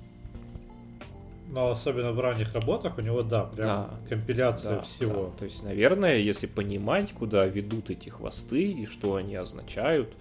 [1.53, 3.89] Но особенно в ранних работах у него, да, прям Да.
[4.09, 5.25] компиляция да, всего.
[5.27, 5.37] да.
[5.37, 10.13] То есть, наверное, если понимать, куда ведут эти хвосты и что они означают,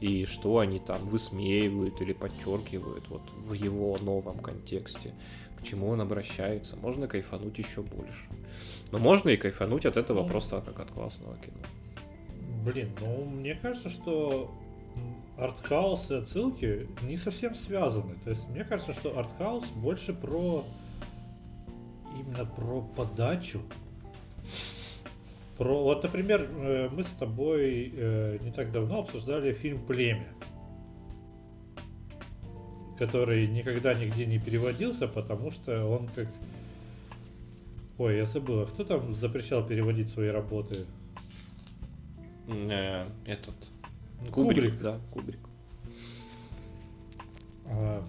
[0.00, 5.12] и что они там высмеивают или подчеркивают вот в его новом контексте,
[5.60, 8.26] к чему он обращается, можно кайфануть еще больше.
[8.92, 10.28] Но можно и кайфануть от этого Ну.
[10.28, 11.56] просто как от классного кино.
[12.64, 14.48] Блин, ну мне кажется, что
[15.38, 18.16] артхаус и отсылки не совсем связаны.
[18.24, 20.64] То есть мне кажется, что артхаус больше про
[22.18, 23.60] именно про подачу.
[25.56, 30.28] Про, вот, например, э, мы с тобой э, не так давно обсуждали фильм Племя,
[32.96, 36.28] который никогда нигде не переводился, потому что он как.
[37.98, 40.86] Ой, я забыл, а кто там запрещал переводить свои работы?
[42.46, 43.56] Э, Этот
[44.24, 45.38] Ну, Кубрик, да, Кубрик.
[47.66, 48.04] А,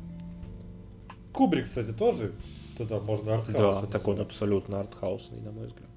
[1.34, 2.34] Кубрик, кстати, тоже
[2.77, 3.81] туда можно артхаус.
[3.81, 5.90] Да, так он абсолютно артхаусный, на мой взгляд.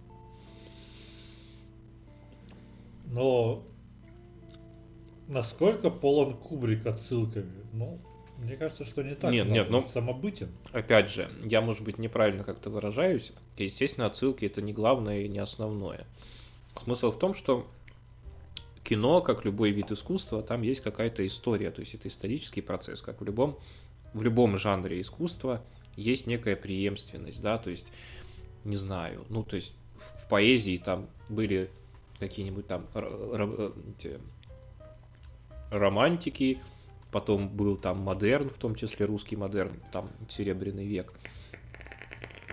[3.07, 3.63] Но
[5.29, 7.65] насколько полон Кубрик отсылками?
[7.73, 7.99] Ну,
[8.39, 9.31] мне кажется, что не так.
[9.31, 10.49] Нет, нет, ну- самобытен.
[10.73, 13.33] Опять же, я, может быть, неправильно как-то выражаюсь.
[13.57, 16.07] Естественно, отсылки это не главное и не основное.
[16.75, 17.67] Смысл в том, что
[18.85, 23.21] кино, как любой вид искусства, там есть какая-то история, то есть это исторический процесс, как
[23.21, 23.59] в любом,
[24.13, 25.65] в любом жанре искусства
[25.97, 27.87] есть некая преемственность, да, то есть,
[28.65, 31.71] не знаю, ну, то есть в, в поэзии там были
[32.19, 34.19] какие-нибудь там р- эти
[35.71, 36.61] романтики,
[37.11, 41.13] потом был там модерн, в том числе русский модерн, там Серебряный век.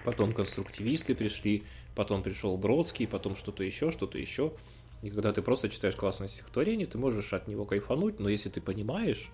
[0.06, 1.64] Потом конструктивисты пришли,
[1.96, 4.54] потом пришел Бродский, потом что-то еще, что-то еще.
[5.02, 8.60] И когда ты просто читаешь классное стихотворение, ты можешь от него кайфануть, но если ты
[8.60, 9.32] понимаешь,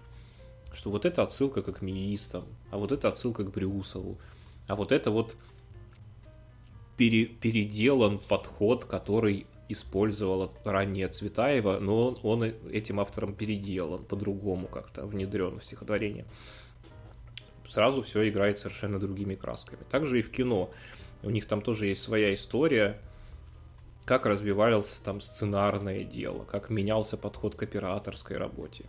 [0.71, 4.19] что вот это отсылка к акмеистам, а вот это отсылка к Брюсову,
[4.67, 5.35] а вот это вот
[6.97, 15.07] пере, переделан подход, который использовала ранее Цветаева, но он, он этим автором переделан по-другому как-то,
[15.07, 16.25] внедрен в стихотворение.
[17.67, 19.79] Сразу все играет совершенно другими красками.
[19.89, 20.69] Также и в кино.
[21.23, 22.99] У них там тоже есть своя история,
[24.06, 28.86] как развивался там сценарное дело, как менялся подход к операторской работе.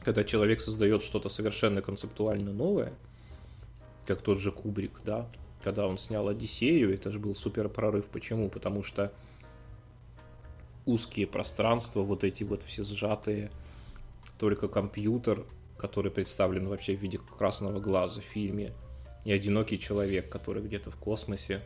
[0.00, 2.94] Когда человек создает что-то совершенно концептуально новое,
[4.06, 5.28] как тот же Кубрик, да,
[5.62, 8.06] когда он снял Одиссею, это же был супер прорыв.
[8.06, 8.48] Почему?
[8.48, 9.12] Потому что
[10.86, 13.50] узкие пространства, вот эти вот все сжатые,
[14.38, 15.44] только компьютер,
[15.76, 18.72] который представлен вообще в виде красного глаза в фильме,
[19.24, 21.62] и одинокий человек, который где-то в космосе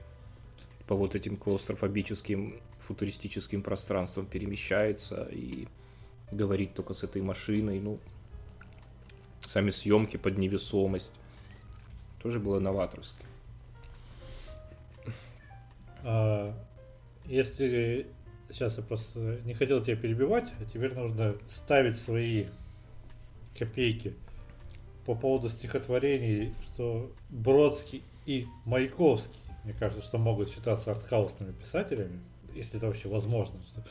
[0.90, 5.68] по вот этим клаустрофобическим футуристическим пространствам перемещается и
[6.32, 8.00] говорит только с этой машиной, ну,
[9.38, 11.12] сами съемки под невесомость.
[12.20, 13.24] Тоже было новаторски.
[16.02, 16.56] А,
[17.24, 18.08] если
[18.50, 22.46] сейчас я просто не хотел тебя перебивать, а теперь нужно ставить свои
[23.56, 24.12] копейки
[25.06, 32.20] по поводу стихотворений, что Бродский и Маяковский мне кажется, что могут считаться артхаусными писателями,
[32.54, 33.60] если это вообще возможно.
[33.66, 33.84] Что,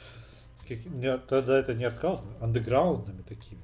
[0.67, 3.61] как, не, тогда это не артхаус, а андеграундными такими.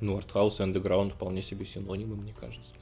[0.00, 2.72] Ну, артхаус и андеграунд вполне себе синонимы, мне кажется.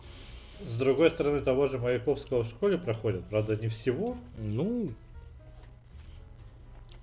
[0.60, 4.16] С другой стороны, того же Маяковского в школе проходят, правда, не всего.
[4.38, 4.92] Ну,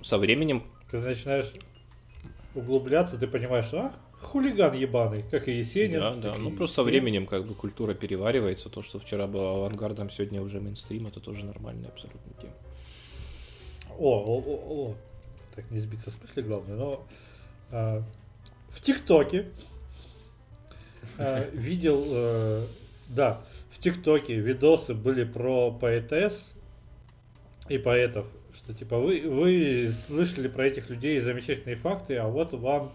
[0.02, 0.64] со временем...
[0.90, 1.52] Ты начинаешь
[2.56, 6.00] углубляться, ты понимаешь, а, хулиган ебаный, как и Есенин.
[6.00, 6.36] Да, да.
[6.38, 8.70] Ну просто со временем как бы культура переваривается.
[8.70, 12.54] То, что вчера было авангардом, сегодня уже мейнстрим, это тоже нормальная абсолютно тема.
[13.98, 14.96] О, о, о, о.
[15.56, 17.08] Так, не сбиться с мысли, главное, но
[17.72, 18.04] а,
[18.70, 19.48] в ТикТоке
[21.18, 22.68] а, видел, а,
[23.10, 23.42] да,
[23.72, 26.48] в ТикТоке видосы были про поэтесс
[27.70, 32.92] и поэтов, что типа вы, вы слышали про этих людей замечательные факты, а вот вам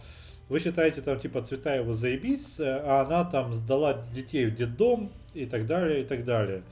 [0.52, 5.66] вы считаете там типа Цветаева заебись, а она там сдала детей в детдом и так
[5.66, 6.62] далее, и так далее.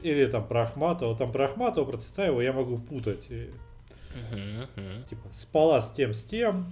[0.00, 3.28] Или там про Ахматова, там про Ахматова, про Цветаева я могу путать.
[3.28, 5.08] Uh-huh, uh-huh.
[5.10, 6.64] Типа спала с тем, с тем.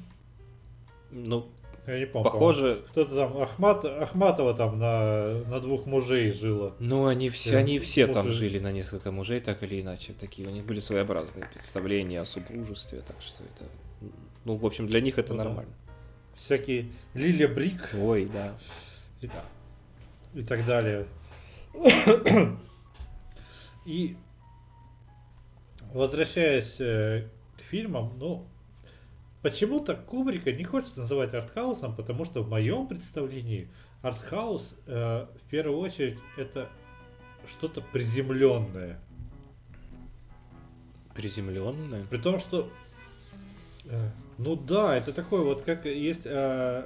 [1.11, 1.47] Ну,
[1.87, 2.31] я не помню.
[2.31, 2.81] Похоже.
[2.89, 6.73] Кто-то там Ахмат, Ахматова там на, на двух мужей жила.
[6.79, 10.15] Ну, они все, э, они все там жили на несколько мужей, так или иначе.
[10.19, 13.71] Такие у них были своеобразные представления о супружестве, так что это
[14.49, 15.75] ну, в общем, для них это ну, нормально.
[16.35, 17.91] Всякие Лилия Брик.
[18.01, 18.55] Ой, да.
[19.21, 19.45] И, да.
[20.33, 21.07] и так далее.
[23.85, 24.17] И
[25.93, 28.47] возвращаясь э, к фильмам, ну,
[29.43, 33.69] почему-то Кубрика не хочется называть артхаусом, потому что в моем представлении
[34.01, 36.71] артхаус э, в первую очередь это
[37.47, 38.99] что-то приземленное.
[41.15, 42.07] Приземленное?
[42.07, 42.71] При том, что
[43.85, 46.85] э, ну да, это такое вот, как есть э,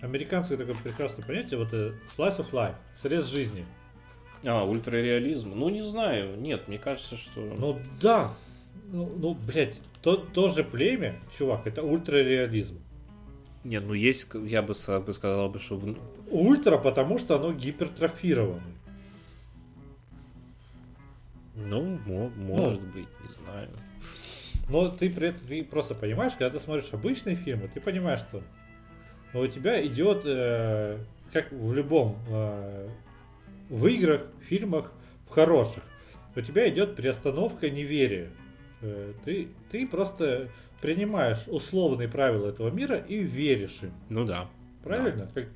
[0.00, 3.66] американское такое прекрасное понятие, вот это slice of life, срез жизни.
[4.44, 5.52] А, ультрареализм.
[5.54, 6.38] Ну, не знаю.
[6.40, 7.40] Нет, мне кажется, что...
[7.40, 8.32] Ну, да.
[8.90, 12.78] Ну, ну блядь, то, то же племя, чувак, это ультрареализм.
[13.64, 15.80] Нет, ну есть, я бы, бы сказал, бы, что...
[16.30, 18.62] Ультра, потому что оно гипертрофировано.
[21.54, 21.98] Ну,
[22.36, 23.68] может ну, быть, не знаю.
[24.68, 28.42] Но ты при этом ты просто понимаешь, когда ты смотришь обычные фильмы, ты понимаешь, что
[29.32, 30.98] ну, у тебя идет, э,
[31.32, 32.88] как в любом, э,
[33.68, 34.92] в играх, фильмах,
[35.26, 35.82] в хороших,
[36.36, 38.30] у тебя идет перестановка неверия.
[38.82, 40.48] Э, ты, ты просто
[40.80, 43.92] принимаешь условные правила этого мира и веришь им.
[44.08, 44.48] Ну да.
[44.82, 45.30] Правильно?
[45.34, 45.40] Да.
[45.42, 45.48] Как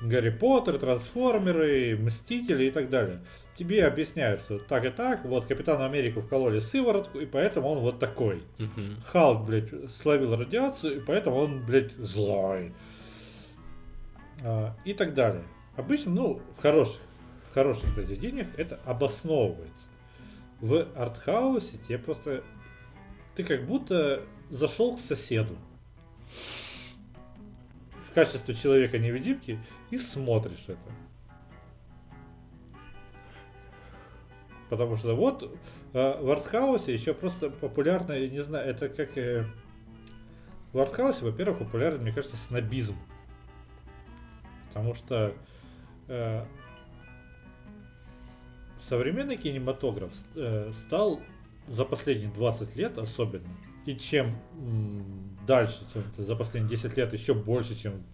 [0.00, 3.20] Гарри Поттер, Трансформеры, Мстители и так далее
[3.58, 7.98] тебе объясняют, что так и так, вот Капитану Америку вкололи сыворотку, и поэтому он вот
[7.98, 8.44] такой.
[8.58, 9.02] Угу.
[9.06, 12.72] Халк, блядь, словил радиацию, и поэтому он, блядь, злой.
[14.44, 15.42] А, и так далее.
[15.76, 17.00] Обычно, ну, в хороших,
[17.50, 19.88] в хороших произведениях это обосновывается.
[20.60, 22.44] В артхаусе тебе просто...
[23.34, 25.56] Ты как будто зашел к соседу
[28.08, 29.58] в качестве человека-невидимки
[29.90, 31.07] и смотришь это.
[34.70, 35.58] Потому что вот
[35.94, 39.16] э, в артхаусе еще просто популярно, не знаю, это как...
[39.16, 39.46] Э,
[40.72, 42.96] в артхаусе, во-первых, популярен, мне кажется, снобизм.
[44.68, 45.32] Потому что
[46.08, 46.44] э,
[48.88, 51.20] современный кинематограф э, стал
[51.66, 53.48] за последние 20 лет особенно.
[53.86, 58.04] И чем м, дальше, чем за последние 10 лет еще больше, чем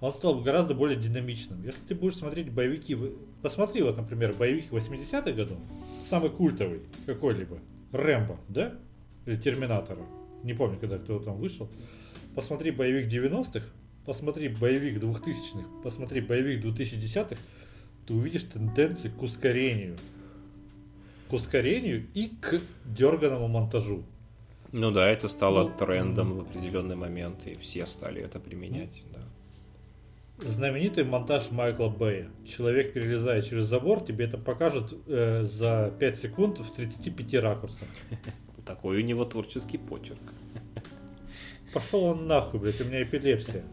[0.00, 1.62] он стал гораздо более динамичным.
[1.64, 2.96] Если ты будешь смотреть боевики,
[3.42, 5.58] посмотри вот, например, боевики 80-х годов,
[6.08, 7.58] самый культовый какой-либо,
[7.92, 8.74] Рэмбо, да?
[9.26, 10.06] Или Терминатора,
[10.42, 11.68] не помню, когда кто там вышел.
[12.34, 13.66] Посмотри боевик 90-х,
[14.06, 17.36] посмотри боевик 2000-х, посмотри боевик 2010-х,
[18.06, 19.96] ты увидишь тенденции к ускорению.
[21.28, 24.02] К ускорению и к дерганному монтажу.
[24.72, 29.27] Ну да, это стало Ну, трендом в определенный момент, и все стали это применять, да.
[30.40, 32.30] Знаменитый монтаж Майкла Бэя.
[32.46, 37.88] Человек перелезает через забор, тебе это покажут э, за 5 секунд в 35 ракурсах.
[38.66, 40.20] Такой у него творческий почерк.
[41.74, 43.64] Пошел он нахуй, блядь, у меня эпилепсия.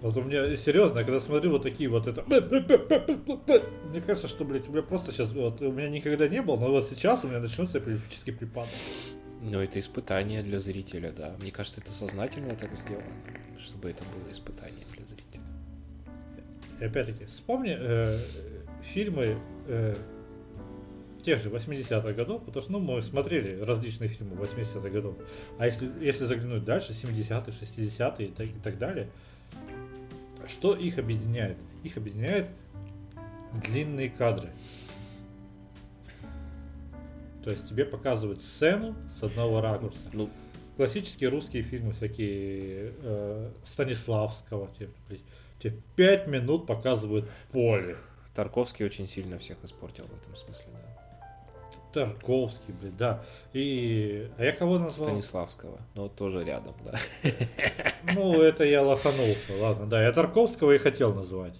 [0.00, 2.22] Вот у меня, серьезно, когда смотрю вот такие вот это...
[3.90, 5.30] Мне кажется, что, блядь, у меня просто сейчас...
[5.32, 8.70] Вот, у меня никогда не было, но вот сейчас у меня начнется эпилептический припадок.
[9.40, 11.36] Но это испытание для зрителя, да.
[11.40, 13.14] Мне кажется, это сознательно так сделано,
[13.58, 15.42] чтобы это было испытание для зрителя.
[16.80, 18.18] И опять-таки, вспомни э,
[18.82, 19.94] фильмы э,
[21.24, 25.14] тех же 80-х годов, потому что ну, мы смотрели различные фильмы 80-х годов.
[25.58, 29.08] А если, если заглянуть дальше, 70-е, 60-е и так, и так далее,
[30.48, 31.58] что их объединяет?
[31.84, 32.46] Их объединяет
[33.64, 34.50] длинные кадры.
[37.48, 39.98] То есть тебе показывают сцену с одного ракурса.
[40.12, 40.28] Ну,
[40.76, 44.90] Классические русские фильмы, всякие э, Станиславского, тебе,
[45.58, 47.96] тебе пять минут показывают поле.
[48.34, 51.94] Тарковский очень сильно всех испортил в этом смысле, да.
[51.94, 53.24] Тарковский, блядь, да.
[53.54, 54.30] И.
[54.36, 55.08] А я кого назвал?
[55.08, 56.98] Станиславского, но тоже рядом, да.
[58.12, 60.02] Ну, это я лоханулся, ладно, да.
[60.02, 61.54] Я Тарковского и хотел назвать.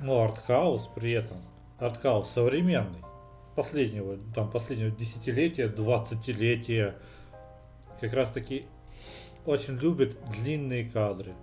[0.00, 1.36] Но артхаус при этом.
[1.78, 3.02] Артхаус современный.
[3.54, 6.96] Последнего, там, последнего десятилетия, двадцатилетия.
[8.00, 8.66] Как раз таки
[9.46, 11.34] очень любит длинные кадры.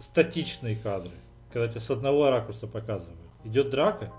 [0.00, 1.12] Статичные кадры.
[1.52, 3.20] Когда тебе с одного ракурса показывают.
[3.44, 4.12] Идет драка.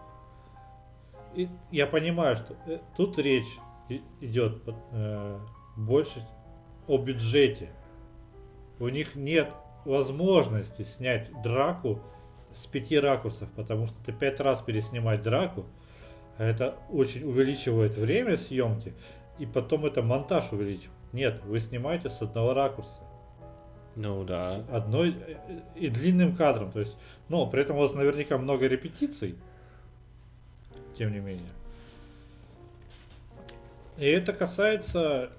[1.34, 3.58] И я понимаю, что э, тут речь
[4.22, 4.62] идет
[4.92, 5.40] э,
[5.76, 6.26] больше
[6.88, 7.70] о бюджете.
[8.80, 9.50] У них нет
[9.84, 12.00] возможности снять драку
[12.56, 15.66] с пяти ракурсов, потому что ты пять раз переснимать драку,
[16.38, 18.94] а это очень увеличивает время съемки,
[19.40, 20.92] и потом это монтаж увеличивает.
[21.14, 22.92] Нет, вы снимаете с одного ракурса
[23.96, 24.64] Ну да.
[24.70, 26.72] одной э, и длинным кадром.
[26.72, 26.98] То есть,
[27.30, 29.36] но при этом у вас наверняка много репетиций,
[30.98, 31.50] тем не менее.
[33.98, 35.30] И это касается,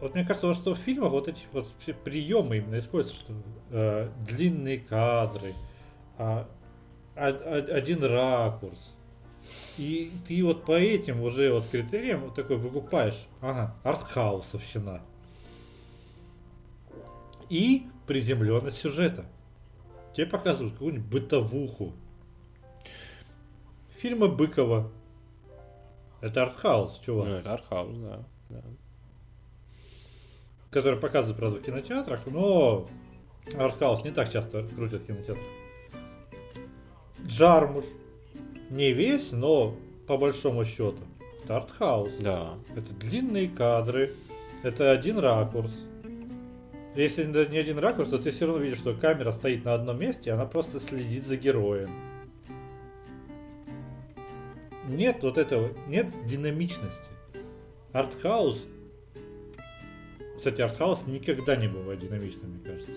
[0.00, 3.32] вот мне кажется, вот что в фильмах вот эти вот все приемы именно используются, что
[3.70, 5.54] э, длинные кадры,
[6.18, 6.48] а,
[7.16, 8.94] а- а- один ракурс.
[9.78, 15.00] И ты вот по этим уже вот критериям вот такой выкупаешь, ага, артхаусовщина.
[17.48, 19.24] И приземленность сюжета.
[20.14, 21.92] Тебе показывают какую-нибудь бытовуху.
[24.00, 24.90] Фильмы Быкова.
[26.20, 27.28] Это артхаус, чувак.
[27.28, 28.24] Ну, это артхаус, да.
[28.48, 28.62] да.
[30.70, 32.86] Который показывают, правда, в кинотеатрах, но
[33.56, 35.44] артхаус не так часто крутят в кинотеатрах.
[37.26, 37.84] Джармуш.
[38.70, 39.74] Не весь, но
[40.06, 40.98] по большому счету.
[41.48, 42.12] Артхаус.
[42.20, 42.54] Да.
[42.76, 44.12] Это длинные кадры.
[44.62, 45.72] Это один ракурс.
[46.94, 50.32] Если не один ракурс, то ты все равно видишь, что камера стоит на одном месте,
[50.32, 51.90] она просто следит за героем.
[54.88, 57.10] Нет вот этого, нет динамичности.
[57.92, 58.58] Артхаус.
[60.38, 62.92] Кстати, артхаус никогда не бывает динамичным, мне кажется.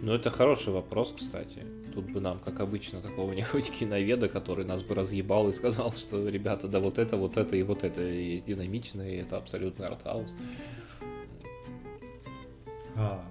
[0.00, 1.64] Ну, это хороший вопрос, кстати.
[1.94, 6.66] Тут бы нам, как обычно, какого-нибудь киноведа, который нас бы разъебал и сказал, что, ребята,
[6.66, 10.34] да вот это, вот это и вот это есть динамично, и это абсолютно артхаус.
[12.96, 13.24] А,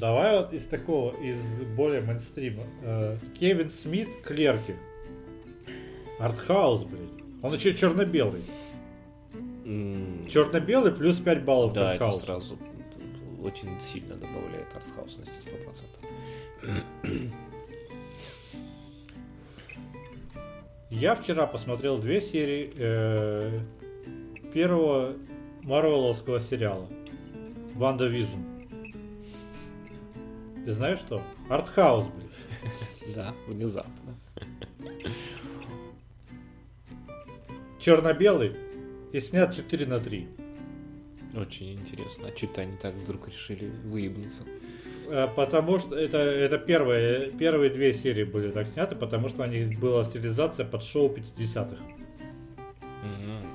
[0.00, 1.38] давай вот из такого, из
[1.76, 2.64] более мейнстрима.
[2.82, 4.74] Э, Кевин Смит, Клерки.
[6.18, 7.24] Артхаус, блядь.
[7.44, 8.42] Он еще черно-белый.
[9.64, 12.58] Черно-белый плюс 5 баллов Да, это сразу
[13.42, 15.48] очень сильно добавляет артхаусности
[17.02, 17.32] 100%.
[20.90, 23.60] Я вчера посмотрел две серии э,
[24.54, 25.14] первого
[25.62, 26.88] марвеловского сериала
[27.74, 28.40] WandaVision.
[30.66, 31.22] И знаешь что?
[31.48, 33.14] Артхаус, блядь.
[33.14, 34.16] Да, внезапно.
[37.78, 38.56] Черно-белый
[39.12, 40.28] и снят 4 на 3.
[41.36, 42.28] Очень интересно.
[42.28, 44.44] А что-то они так вдруг решили выебнуться.
[45.08, 49.46] Э, Потому что это, это первые, первые две серии были так сняты, потому что у
[49.46, 51.82] них была стилизация под шоу 50-х.
[53.04, 53.46] Мгм.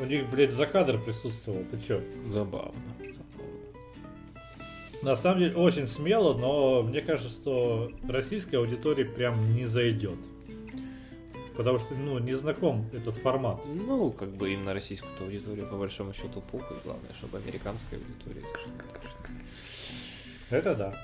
[0.00, 1.64] У них, блядь, за кадр присутствовал.
[1.70, 2.00] Ты чё?
[2.26, 2.72] Забавно.
[2.98, 3.20] забавно.
[5.02, 10.18] На самом деле очень смело, но мне кажется, что российской аудитории прям не зайдет.
[11.56, 13.60] Потому что, ну, не знаком этот формат.
[13.66, 16.76] Ну, как бы им на российскую аудиторию по большому счету похуй.
[16.84, 18.46] Главное, чтобы американская аудитория.
[18.52, 20.94] Так что- Это да.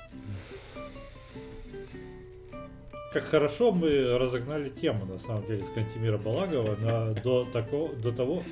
[3.13, 8.11] Как хорошо мы разогнали тему, на самом деле, с Кантимира Балагова на, до, такого, до
[8.11, 8.43] того,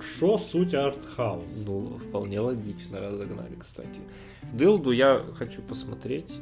[0.00, 1.44] что суть артхаус.
[1.66, 4.00] Ну, вполне логично разогнали, кстати.
[4.52, 6.32] Дылду я хочу посмотреть.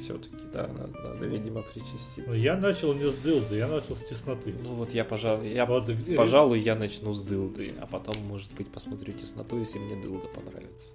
[0.00, 2.22] Все-таки, да, надо, надо, видимо, причаститься.
[2.26, 4.54] Но я начал не с дылды, я начал с тесноты.
[4.62, 8.68] Ну вот я, пожалуй, я, Вот, пожалуй, я начну с дылды, а потом, может быть,
[8.68, 10.92] посмотрю тесноту, если мне дылда понравится.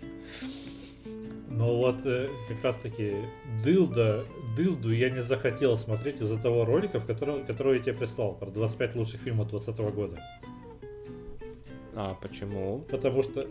[1.49, 3.15] Но вот э, как раз таки
[3.64, 4.26] дылда,
[4.57, 8.48] дылду я не захотел смотреть из-за того ролика, в который, который я тебе прислал, про
[8.48, 10.19] 25 лучших фильмов 2020 года.
[11.94, 12.80] А почему?
[12.90, 13.48] Потому что...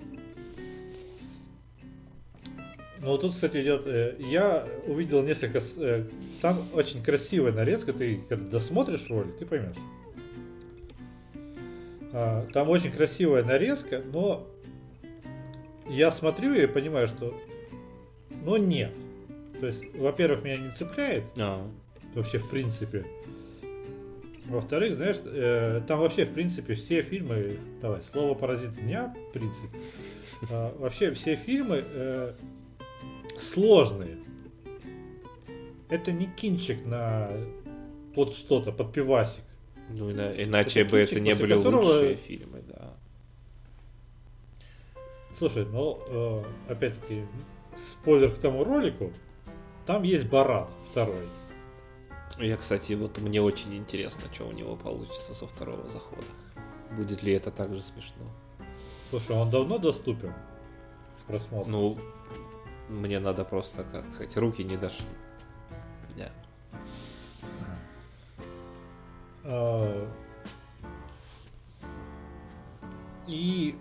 [3.04, 3.82] Ну, тут, кстати, идет...
[3.86, 5.62] э, я увидел несколько...
[5.76, 6.06] э,
[6.40, 7.92] там очень красивая нарезка.
[7.92, 9.76] Ты, когда досмотришь ролик, ты поймешь.
[12.14, 14.46] А, там очень красивая нарезка, но...
[15.86, 17.38] Я смотрю и понимаю, что...
[18.42, 18.94] Ну, нет.
[19.60, 21.62] То есть, во-первых, меня не цепляет А,
[22.14, 23.04] вообще в принципе.
[24.46, 29.78] Во-вторых, знаешь, э, там вообще в принципе все фильмы, давай, слово паразит дня, в принципе,
[30.50, 32.32] А, вообще все фильмы э,
[33.38, 34.18] сложные.
[35.88, 37.30] Это не кинчик на
[38.14, 39.42] под что-то, под пивасик.
[39.90, 42.94] ну ина- иначе Это бы это кинчик, не после были которого- лучшие фильмы, да.
[45.38, 47.26] Слушай, ну, э, опять-таки,
[47.92, 49.12] спойлер к тому ролику,
[49.84, 51.28] там есть Барат второй.
[52.38, 56.22] Я, кстати, вот мне очень интересно, что у него получится со второго захода.
[56.96, 58.24] Будет ли это так же смешно?
[59.10, 61.70] Слушай, он давно доступен к просмотру.
[61.70, 61.98] Ну,
[62.88, 65.06] мне надо просто, как сказать, руки не дошли.
[66.16, 66.28] Да.
[69.44, 70.08] А,
[73.26, 73.74] И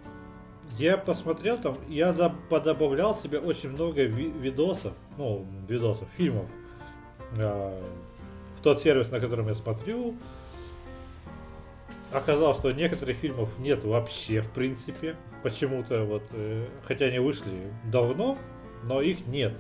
[0.77, 6.45] я посмотрел там, я доб- подобавлял себе очень много ви- видосов, ну, видосов, фильмов
[7.38, 7.81] а,
[8.59, 10.15] в тот сервис, на котором я смотрю.
[12.11, 15.15] Оказалось, что некоторых фильмов нет вообще, в принципе.
[15.41, 18.38] Почему-то вот, э, хотя они вышли давно,
[18.84, 19.53] но их нет.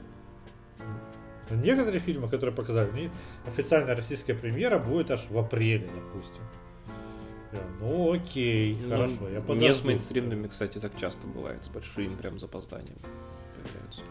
[1.49, 3.11] Некоторые фильмы, которые показали,
[3.45, 6.41] официальная российская премьера будет аж в апреле, допустим.
[7.79, 9.73] Ну окей, Ну, хорошо, я Не подожду.
[9.73, 12.97] с мейнстримными, кстати, так часто бывает, с большим прям запозданием
[13.55, 14.01] появляются.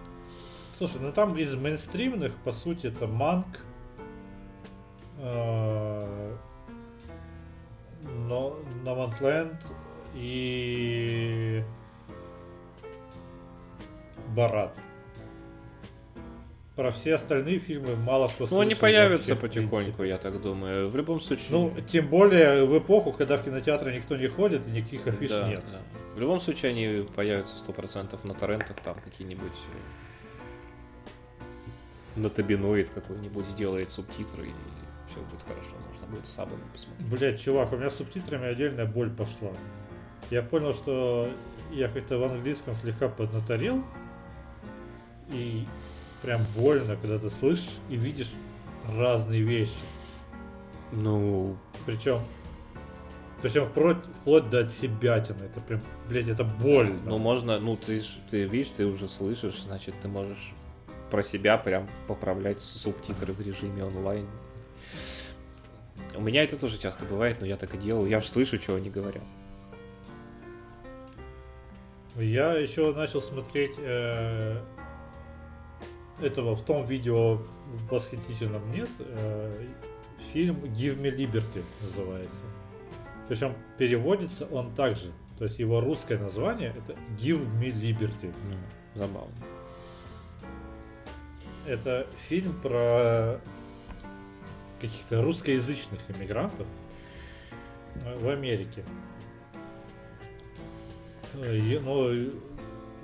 [0.78, 3.47] Слушай, ну там из мейнстримных, по сути, это Манк,
[5.18, 6.36] э,
[8.28, 9.60] но Номадленд
[10.14, 11.64] и
[14.36, 14.76] Барат.
[16.77, 20.89] Про все остальные фильмы мало кто Ну, они слышал появятся вообще, потихоньку, я так думаю.
[20.89, 21.47] В любом случае...
[21.51, 25.49] Ну, тем более в эпоху, когда в кинотеатры никто не ходит и никаких афиш да,
[25.49, 25.62] нет.
[25.70, 25.81] да.
[26.15, 29.53] В любом случае они появятся 100% на торрентах, там какие-нибудь...
[32.16, 34.53] э, Натабиноид какой-нибудь сделает субтитры, и
[35.11, 35.77] все будет хорошо.
[35.90, 37.09] Можно будет с сабами посмотреть.
[37.09, 39.53] Блять, чувак, у меня с субтитрами отдельная боль пошла.
[40.31, 41.28] Я понял, что
[41.70, 43.85] я как-то в английском слегка поднаторел.
[45.31, 45.66] И
[46.23, 48.31] прям больно, когда ты слышишь и видишь
[48.97, 49.73] разные вещи.
[50.93, 52.20] Ну, Причем
[53.43, 55.44] причем вплоть, вплоть до себятины.
[55.44, 57.01] Это прям, блять, это больно.
[57.05, 58.01] ну можно, ну ты,
[58.31, 60.53] ты видишь, ты уже слышишь, значит ты можешь
[61.11, 64.28] про себя прям поправлять субтитры в режиме онлайн.
[66.15, 68.09] У меня это тоже часто бывает, но я так и делаю.
[68.09, 69.24] Я же слышу, что они говорят.
[72.16, 74.61] Я еще начал смотреть э,
[76.20, 77.39] этого в том видео
[77.90, 78.89] восхитительном нет.
[78.98, 79.66] э,
[80.32, 82.44] фильм Give Me Liberty называется.
[83.28, 85.12] Причем переводится он также.
[85.39, 88.32] То есть его русское название это Give Me Liberty.
[88.48, 88.56] Ну,
[88.94, 89.34] забавно.
[91.66, 93.40] Это фильм про
[94.80, 96.66] каких-то русскоязычных иммигрантов
[98.20, 98.84] в Америке.
[101.34, 101.56] Э,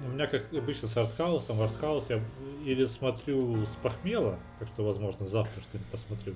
[0.04, 2.20] у меня, как обычно, с артхаусом, артхаус я
[2.64, 6.34] или смотрю с похмела, так что, возможно, завтра что-нибудь посмотрю,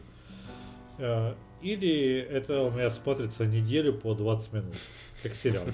[0.98, 4.74] э, или это у меня смотрится неделю по 20 минут,
[5.22, 5.64] как сериал.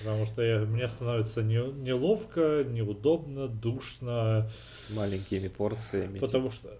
[0.00, 4.48] Потому что я, мне становится не, неловко, неудобно, душно.
[4.90, 6.18] Маленькими порциями.
[6.20, 6.78] Потому что,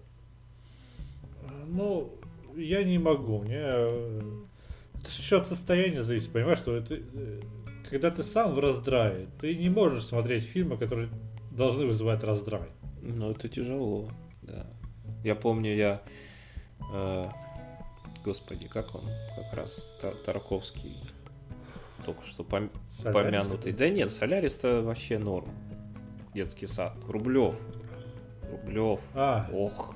[1.67, 2.13] ну,
[2.55, 3.39] я не могу.
[3.39, 7.41] Мне это еще от состояния зависит, понимаешь, что это, э,
[7.89, 11.09] когда ты сам в раздрае, ты не можешь смотреть фильмы, которые
[11.51, 12.69] должны вызывать раздрай.
[13.01, 14.09] Ну, это тяжело,
[14.41, 14.67] да.
[15.23, 16.01] Я помню, я...
[16.93, 17.25] Э,
[18.23, 19.03] господи, как он
[19.35, 19.91] как раз,
[20.25, 20.95] Тарковский,
[22.05, 22.69] только что пом...
[23.03, 23.73] помянутый.
[23.73, 25.49] Да нет, Солярис-то вообще норм.
[26.33, 26.93] Детский сад.
[27.07, 27.55] Рублев.
[28.51, 28.99] Рублев.
[29.13, 29.47] А.
[29.51, 29.95] Ох.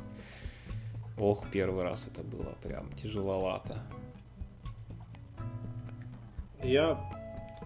[1.17, 3.83] Ох, первый раз это было прям тяжеловато.
[6.63, 6.97] Я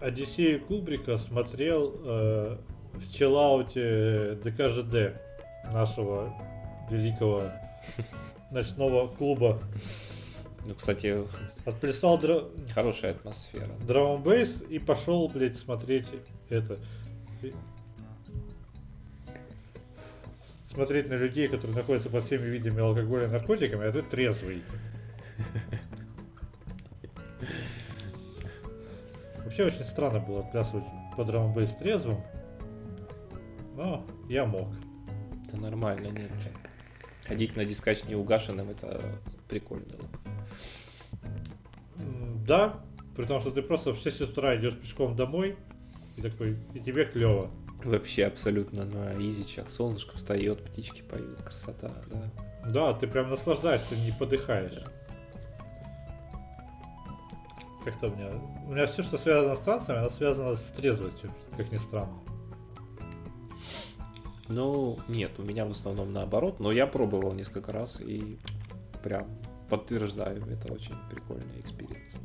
[0.00, 2.56] Одиссею Кубрика смотрел э,
[2.94, 5.20] в челауте ДКЖД
[5.72, 6.34] нашего
[6.90, 7.50] великого
[8.50, 9.60] ночного клуба.
[10.64, 11.24] Ну, кстати,
[11.64, 12.44] отплясал дра...
[12.74, 13.70] хорошая атмосфера.
[13.86, 16.06] Драмбейс и пошел, блядь, смотреть
[16.48, 16.78] это.
[20.64, 24.62] Смотреть на людей, которые находятся под всеми видами алкоголя и наркотиками, а ты трезвый.
[29.58, 30.84] Вообще очень странно было отплясывать
[31.16, 32.22] по драмбейс трезвым.
[33.74, 34.68] Но я мог.
[35.46, 36.30] Это нормально, нет.
[37.26, 39.02] Ходить на дискач неугашенным, это
[39.48, 40.08] прикольно было
[42.46, 42.84] Да,
[43.16, 45.56] при том, что ты просто в 6 утра идешь пешком домой,
[46.16, 47.50] и такой, и тебе клево.
[47.82, 49.70] Вообще абсолютно на изичах.
[49.70, 52.30] Солнышко встает, птички поют, красота, да.
[52.64, 54.74] Да, ты прям наслаждаешься, не подыхаешь.
[54.74, 54.97] Да.
[57.84, 58.30] Как-то у меня...
[58.66, 62.18] У меня все, что связано с танцами, оно связано с трезвостью, как ни странно.
[64.48, 68.38] Ну, нет, у меня в основном наоборот, но я пробовал несколько раз и
[69.02, 69.28] прям
[69.68, 72.16] подтверждаю, это очень прикольный experience.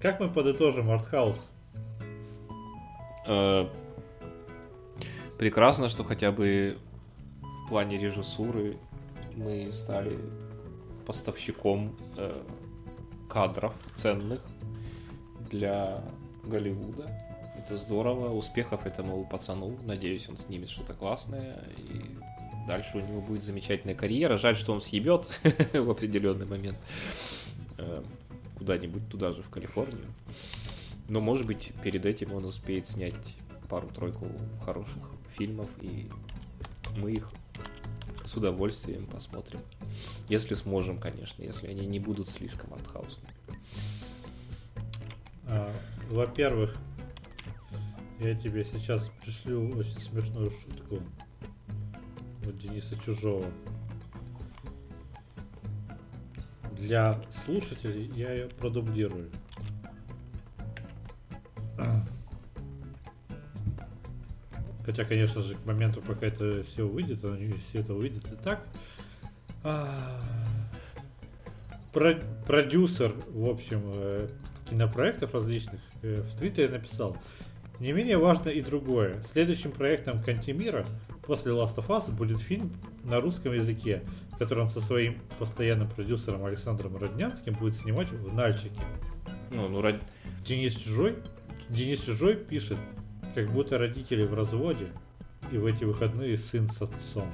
[0.00, 1.36] Как мы подытожим артхаус?
[3.24, 3.68] Э,
[5.38, 6.76] прекрасно, что хотя бы
[7.40, 8.76] в плане режиссуры
[9.36, 10.18] мы стали
[11.06, 12.42] поставщиком э,
[13.32, 14.42] кадров ценных
[15.50, 16.04] для
[16.44, 17.10] Голливуда
[17.56, 18.30] это здорово.
[18.34, 19.78] Успехов этому пацану.
[19.84, 21.64] Надеюсь, он снимет что-то классное.
[21.78, 22.02] И
[22.66, 24.36] дальше у него будет замечательная карьера.
[24.36, 25.40] Жаль, что он съебет
[25.72, 26.76] в определенный момент.
[27.78, 28.02] Э,
[28.58, 30.12] куда-нибудь туда же, в Калифорнию.
[31.08, 33.36] Но, может быть, перед этим он успеет снять
[33.70, 34.26] пару-тройку
[34.64, 35.02] хороших
[35.36, 36.10] фильмов, и
[36.98, 37.32] мы их
[38.24, 39.60] с удовольствием посмотрим.
[40.28, 43.34] Если сможем, конечно, если они не будут слишком артхаусными.
[45.46, 45.74] А,
[46.08, 46.76] во-первых,
[48.20, 51.00] я тебе сейчас пришлю очень смешную шутку
[52.46, 53.46] от Дениса Чужого.
[56.78, 59.30] Для слушателей я ее продублирую.
[64.84, 68.66] Хотя, конечно же, к моменту, пока это все выйдет, они все это увидят и так.
[69.62, 70.20] А,
[71.92, 74.28] продюсер, в общем, э,
[74.68, 77.16] кинопроектов различных э, в Твиттере написал,
[77.78, 79.22] не менее важно и другое.
[79.32, 80.86] Следующим проектом Кантимира
[81.26, 82.72] после Last of Us будет фильм
[83.04, 84.02] на русском языке,
[84.38, 88.80] который он со своим постоянным продюсером Александром Роднянским будет снимать в Нальчике.
[89.50, 89.96] Ну, ну, род...
[90.44, 91.16] Денис Чужой,
[91.68, 92.78] Денис Чужой пишет,
[93.34, 94.88] как будто родители в разводе,
[95.50, 97.28] и в эти выходные сын с отцом.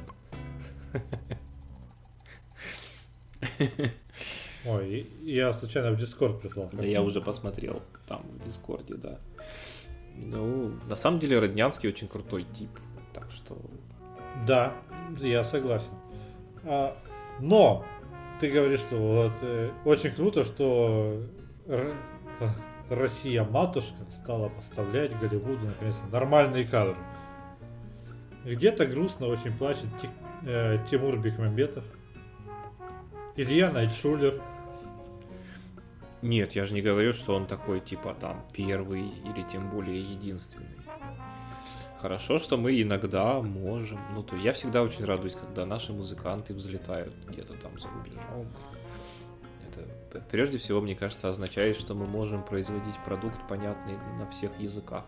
[4.67, 6.69] Ой, я случайно в Дискорд прислал.
[6.73, 9.19] Да я уже посмотрел там в Дискорде, да.
[10.17, 12.71] Ну, на самом деле Роднянский очень крутой тип,
[13.15, 13.57] так что...
[14.47, 14.75] Да,
[15.21, 15.93] я согласен.
[16.65, 16.97] А,
[17.41, 17.85] но
[18.41, 21.23] ты говоришь, что вот э, очень круто, что.
[22.91, 26.97] Россия матушка стала поставлять Голливуду наконец нормальные кадры.
[28.45, 30.09] Где-то грустно очень плачет Ти,
[30.47, 31.85] э, Тимур Бекмамбетов,
[33.37, 34.41] Илья Найтшулер,
[36.23, 40.67] нет, я же не говорю, что он такой, типа, там, первый или тем более единственный.
[42.01, 44.01] Хорошо, что мы иногда можем.
[44.15, 48.47] Ну, то я всегда очень радуюсь, когда наши музыканты взлетают где-то там за рубежом.
[50.31, 55.05] Прежде всего, мне кажется, означает, что мы можем производить продукт, понятный на всех языках.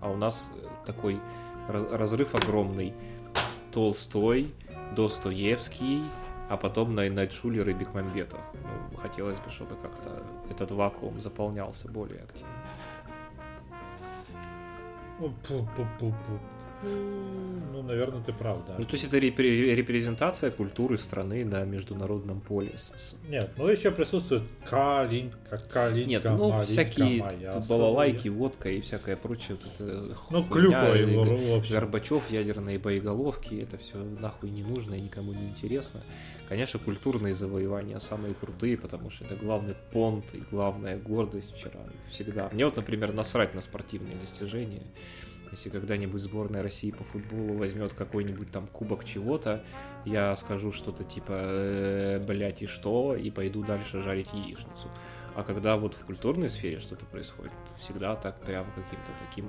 [0.00, 1.20] А у нас э, такой
[1.68, 2.92] разрыв огромный.
[3.72, 4.54] Толстой,
[4.94, 6.04] Достоевский,
[6.48, 8.40] а потом на Найтшулер и Бекмамбетов.
[8.52, 12.52] Ну, хотелось бы, чтобы как-то этот вакуум заполнялся более активно.
[16.84, 18.76] Ну, наверное, ты прав, да.
[18.78, 22.72] Ну, то есть это репре- репрезентация культуры страны на международном поле.
[23.28, 29.16] Нет, ну еще присутствует калинка, калинка, Нет, ну малинка всякие моя балалайки, водка и всякое
[29.16, 29.56] прочее.
[29.60, 31.62] Вот это Ну, клюква и его.
[31.68, 36.00] Горбачев, ядерные боеголовки, это все нахуй не нужно и никому не интересно.
[36.48, 41.80] Конечно, культурные завоевания самые крутые, потому что это главный понт и главная гордость вчера
[42.10, 42.50] всегда.
[42.52, 44.82] Мне вот, например, насрать на спортивные достижения.
[45.54, 49.64] Если когда-нибудь сборная России по футболу возьмет какой-нибудь там кубок чего-то,
[50.04, 54.88] я скажу что-то типа э, блять и что, и пойду дальше жарить яичницу.
[55.36, 59.46] А когда вот в культурной сфере что-то происходит, всегда так прям каким-то таким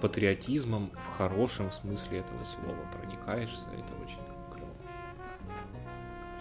[0.00, 4.20] патриотизмом в хорошем смысле этого слова проникаешься, это очень
[4.54, 4.70] клево.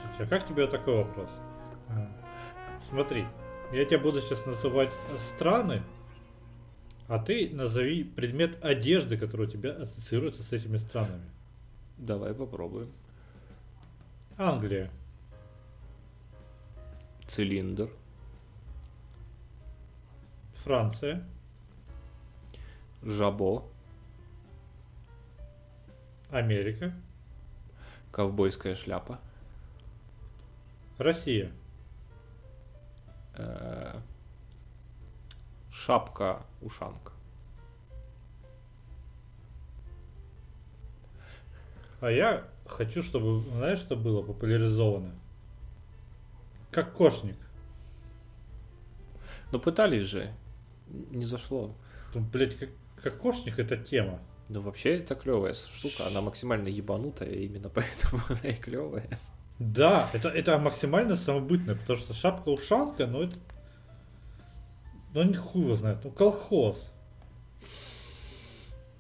[0.04, 1.32] Слушайте, а как тебе такой вопрос?
[1.90, 2.12] А,
[2.92, 3.26] Смотри,
[3.74, 4.92] я тебе буду сейчас называть
[5.34, 5.82] страны,
[7.08, 11.24] а ты назови предмет одежды, который у тебя ассоциируется с этими странами.
[11.98, 12.92] Давай попробуем.
[14.38, 14.92] Англия,
[17.26, 17.90] Цилиндр,
[20.64, 21.26] Франция,
[23.02, 23.68] жабо,
[26.30, 26.94] Америка,
[28.12, 29.20] ковбойская шляпа,
[31.00, 31.52] Россия,
[33.36, 34.00] э,
[35.88, 37.14] шапка-ушанка.
[42.02, 45.16] А я хочу, чтобы, знаешь, что было популяризовано?
[46.72, 47.38] Кокошник.
[49.52, 50.34] Ну пытались же,
[50.88, 51.74] не зашло.
[52.14, 52.70] Ну, блядь, как,
[53.02, 54.20] кокошник это тема.
[54.50, 59.10] Ну вообще это клевая штука, она максимально ебанутая, именно поэтому она и клевая.
[59.58, 63.38] Да, это, это максимально самобытное, потому что шапка-ушанка, ну это...
[65.14, 66.86] Ну, не хуй его знает, ну колхоз.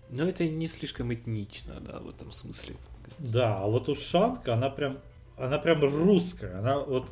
[0.09, 2.75] Но это не слишком этнично, да, в этом смысле.
[3.19, 4.99] Да, а вот ушанка, она прям,
[5.38, 7.11] она прям русская, она вот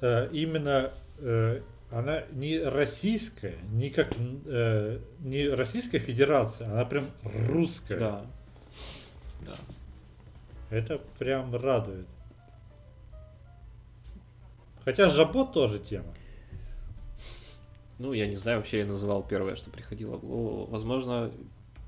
[0.00, 1.60] э, именно, э,
[1.90, 4.14] она не российская, не как,
[4.46, 7.98] э, не Российская Федерация, она прям русская.
[7.98, 8.26] Да.
[9.44, 9.54] Да.
[10.70, 12.06] Это прям радует.
[14.84, 16.14] Хотя жабо тоже тема.
[18.02, 20.66] Ну, я не знаю, вообще я называл первое, что приходило в голову.
[20.66, 21.30] Возможно,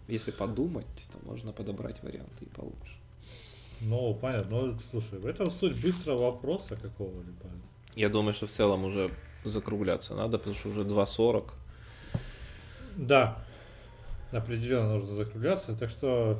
[0.06, 2.94] если подумать, то можно подобрать варианты и получше.
[3.80, 4.60] Ну, понятно.
[4.60, 7.50] Ну, слушай, в этом суть быстрого вопроса какого-либо.
[7.96, 9.10] Я думаю, что в целом уже
[9.44, 11.50] закругляться надо, потому что уже 2.40.
[12.96, 13.44] Да,
[14.30, 15.74] определенно нужно закругляться.
[15.74, 16.38] Так что,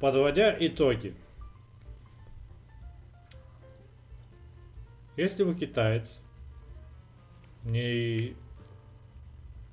[0.00, 1.14] подводя итоги.
[5.16, 6.19] Если вы китаец,
[7.64, 8.34] не,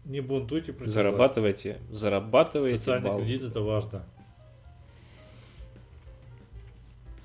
[0.06, 1.94] не бунтуйте против Зарабатывайте, власти.
[1.94, 3.20] зарабатывайте Социальный балл.
[3.20, 4.06] кредит это важно.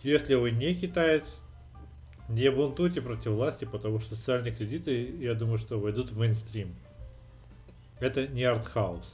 [0.03, 1.25] Если вы не китаец,
[2.29, 6.75] не бунтуйте против власти, потому что социальные кредиты, я думаю, что войдут в мейнстрим.
[8.01, 9.07] Это не артхаус.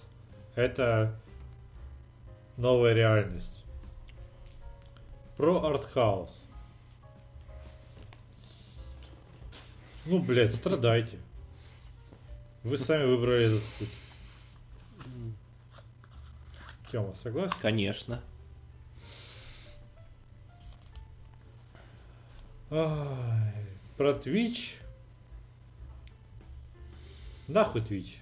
[0.55, 1.21] Это
[2.57, 3.65] новая реальность.
[5.37, 6.31] Про артхаус.
[10.07, 11.19] Ну, блядь, страдайте.
[12.69, 13.89] Вы сами выбрали этот путь.
[16.93, 17.55] Тема, согласен?
[17.63, 18.23] Конечно.
[22.71, 23.55] Ай,
[23.97, 24.75] про Twitch.
[27.47, 28.17] Нахуй Twitch.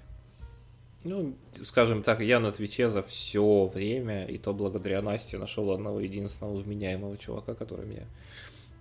[1.03, 5.73] Ну, скажем так, я на Twitch е за все время, и то благодаря Насте нашел
[5.73, 8.07] одного единственного вменяемого чувака, который мне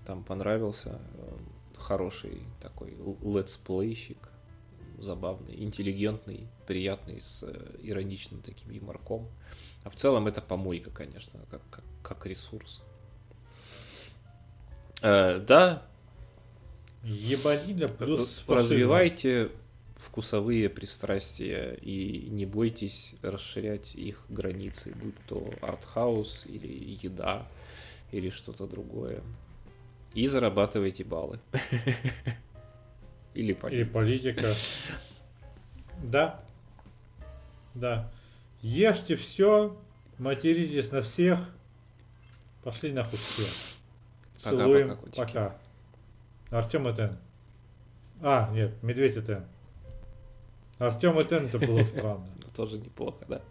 [0.05, 0.99] там понравился.
[1.15, 1.37] Э,
[1.77, 4.17] Хороший такой летсплейщик,
[4.99, 9.27] забавный, интеллигентный, приятный, с э, ироничным таким юморком.
[9.83, 12.81] А в целом это помойка, конечно, как, как, как ресурс.
[15.01, 15.83] Э, да,
[17.03, 18.53] Ебанина плюс фашизм.
[18.53, 19.51] развивайте
[19.97, 27.47] вкусовые пристрастия и не бойтесь расширять их границы, будь то артхаус или еда
[28.11, 29.21] или что-то другое.
[30.13, 31.39] И зарабатывайте баллы.
[33.35, 33.93] Или Или политику.
[33.93, 34.45] политика.
[36.03, 36.39] Да.
[37.73, 38.09] Да.
[38.61, 39.77] Ешьте все,
[40.17, 41.39] материтесь на всех.
[42.63, 43.43] Пошли нахуй все.
[44.43, 44.89] Пока, Целуем.
[44.89, 45.19] пока, котики.
[45.19, 45.55] Пока.
[46.49, 47.17] Артем Этен.
[48.21, 49.45] А, нет, Медведь Этен.
[50.79, 52.27] Артем Этен это было странно.
[52.55, 53.41] Тоже неплохо, да?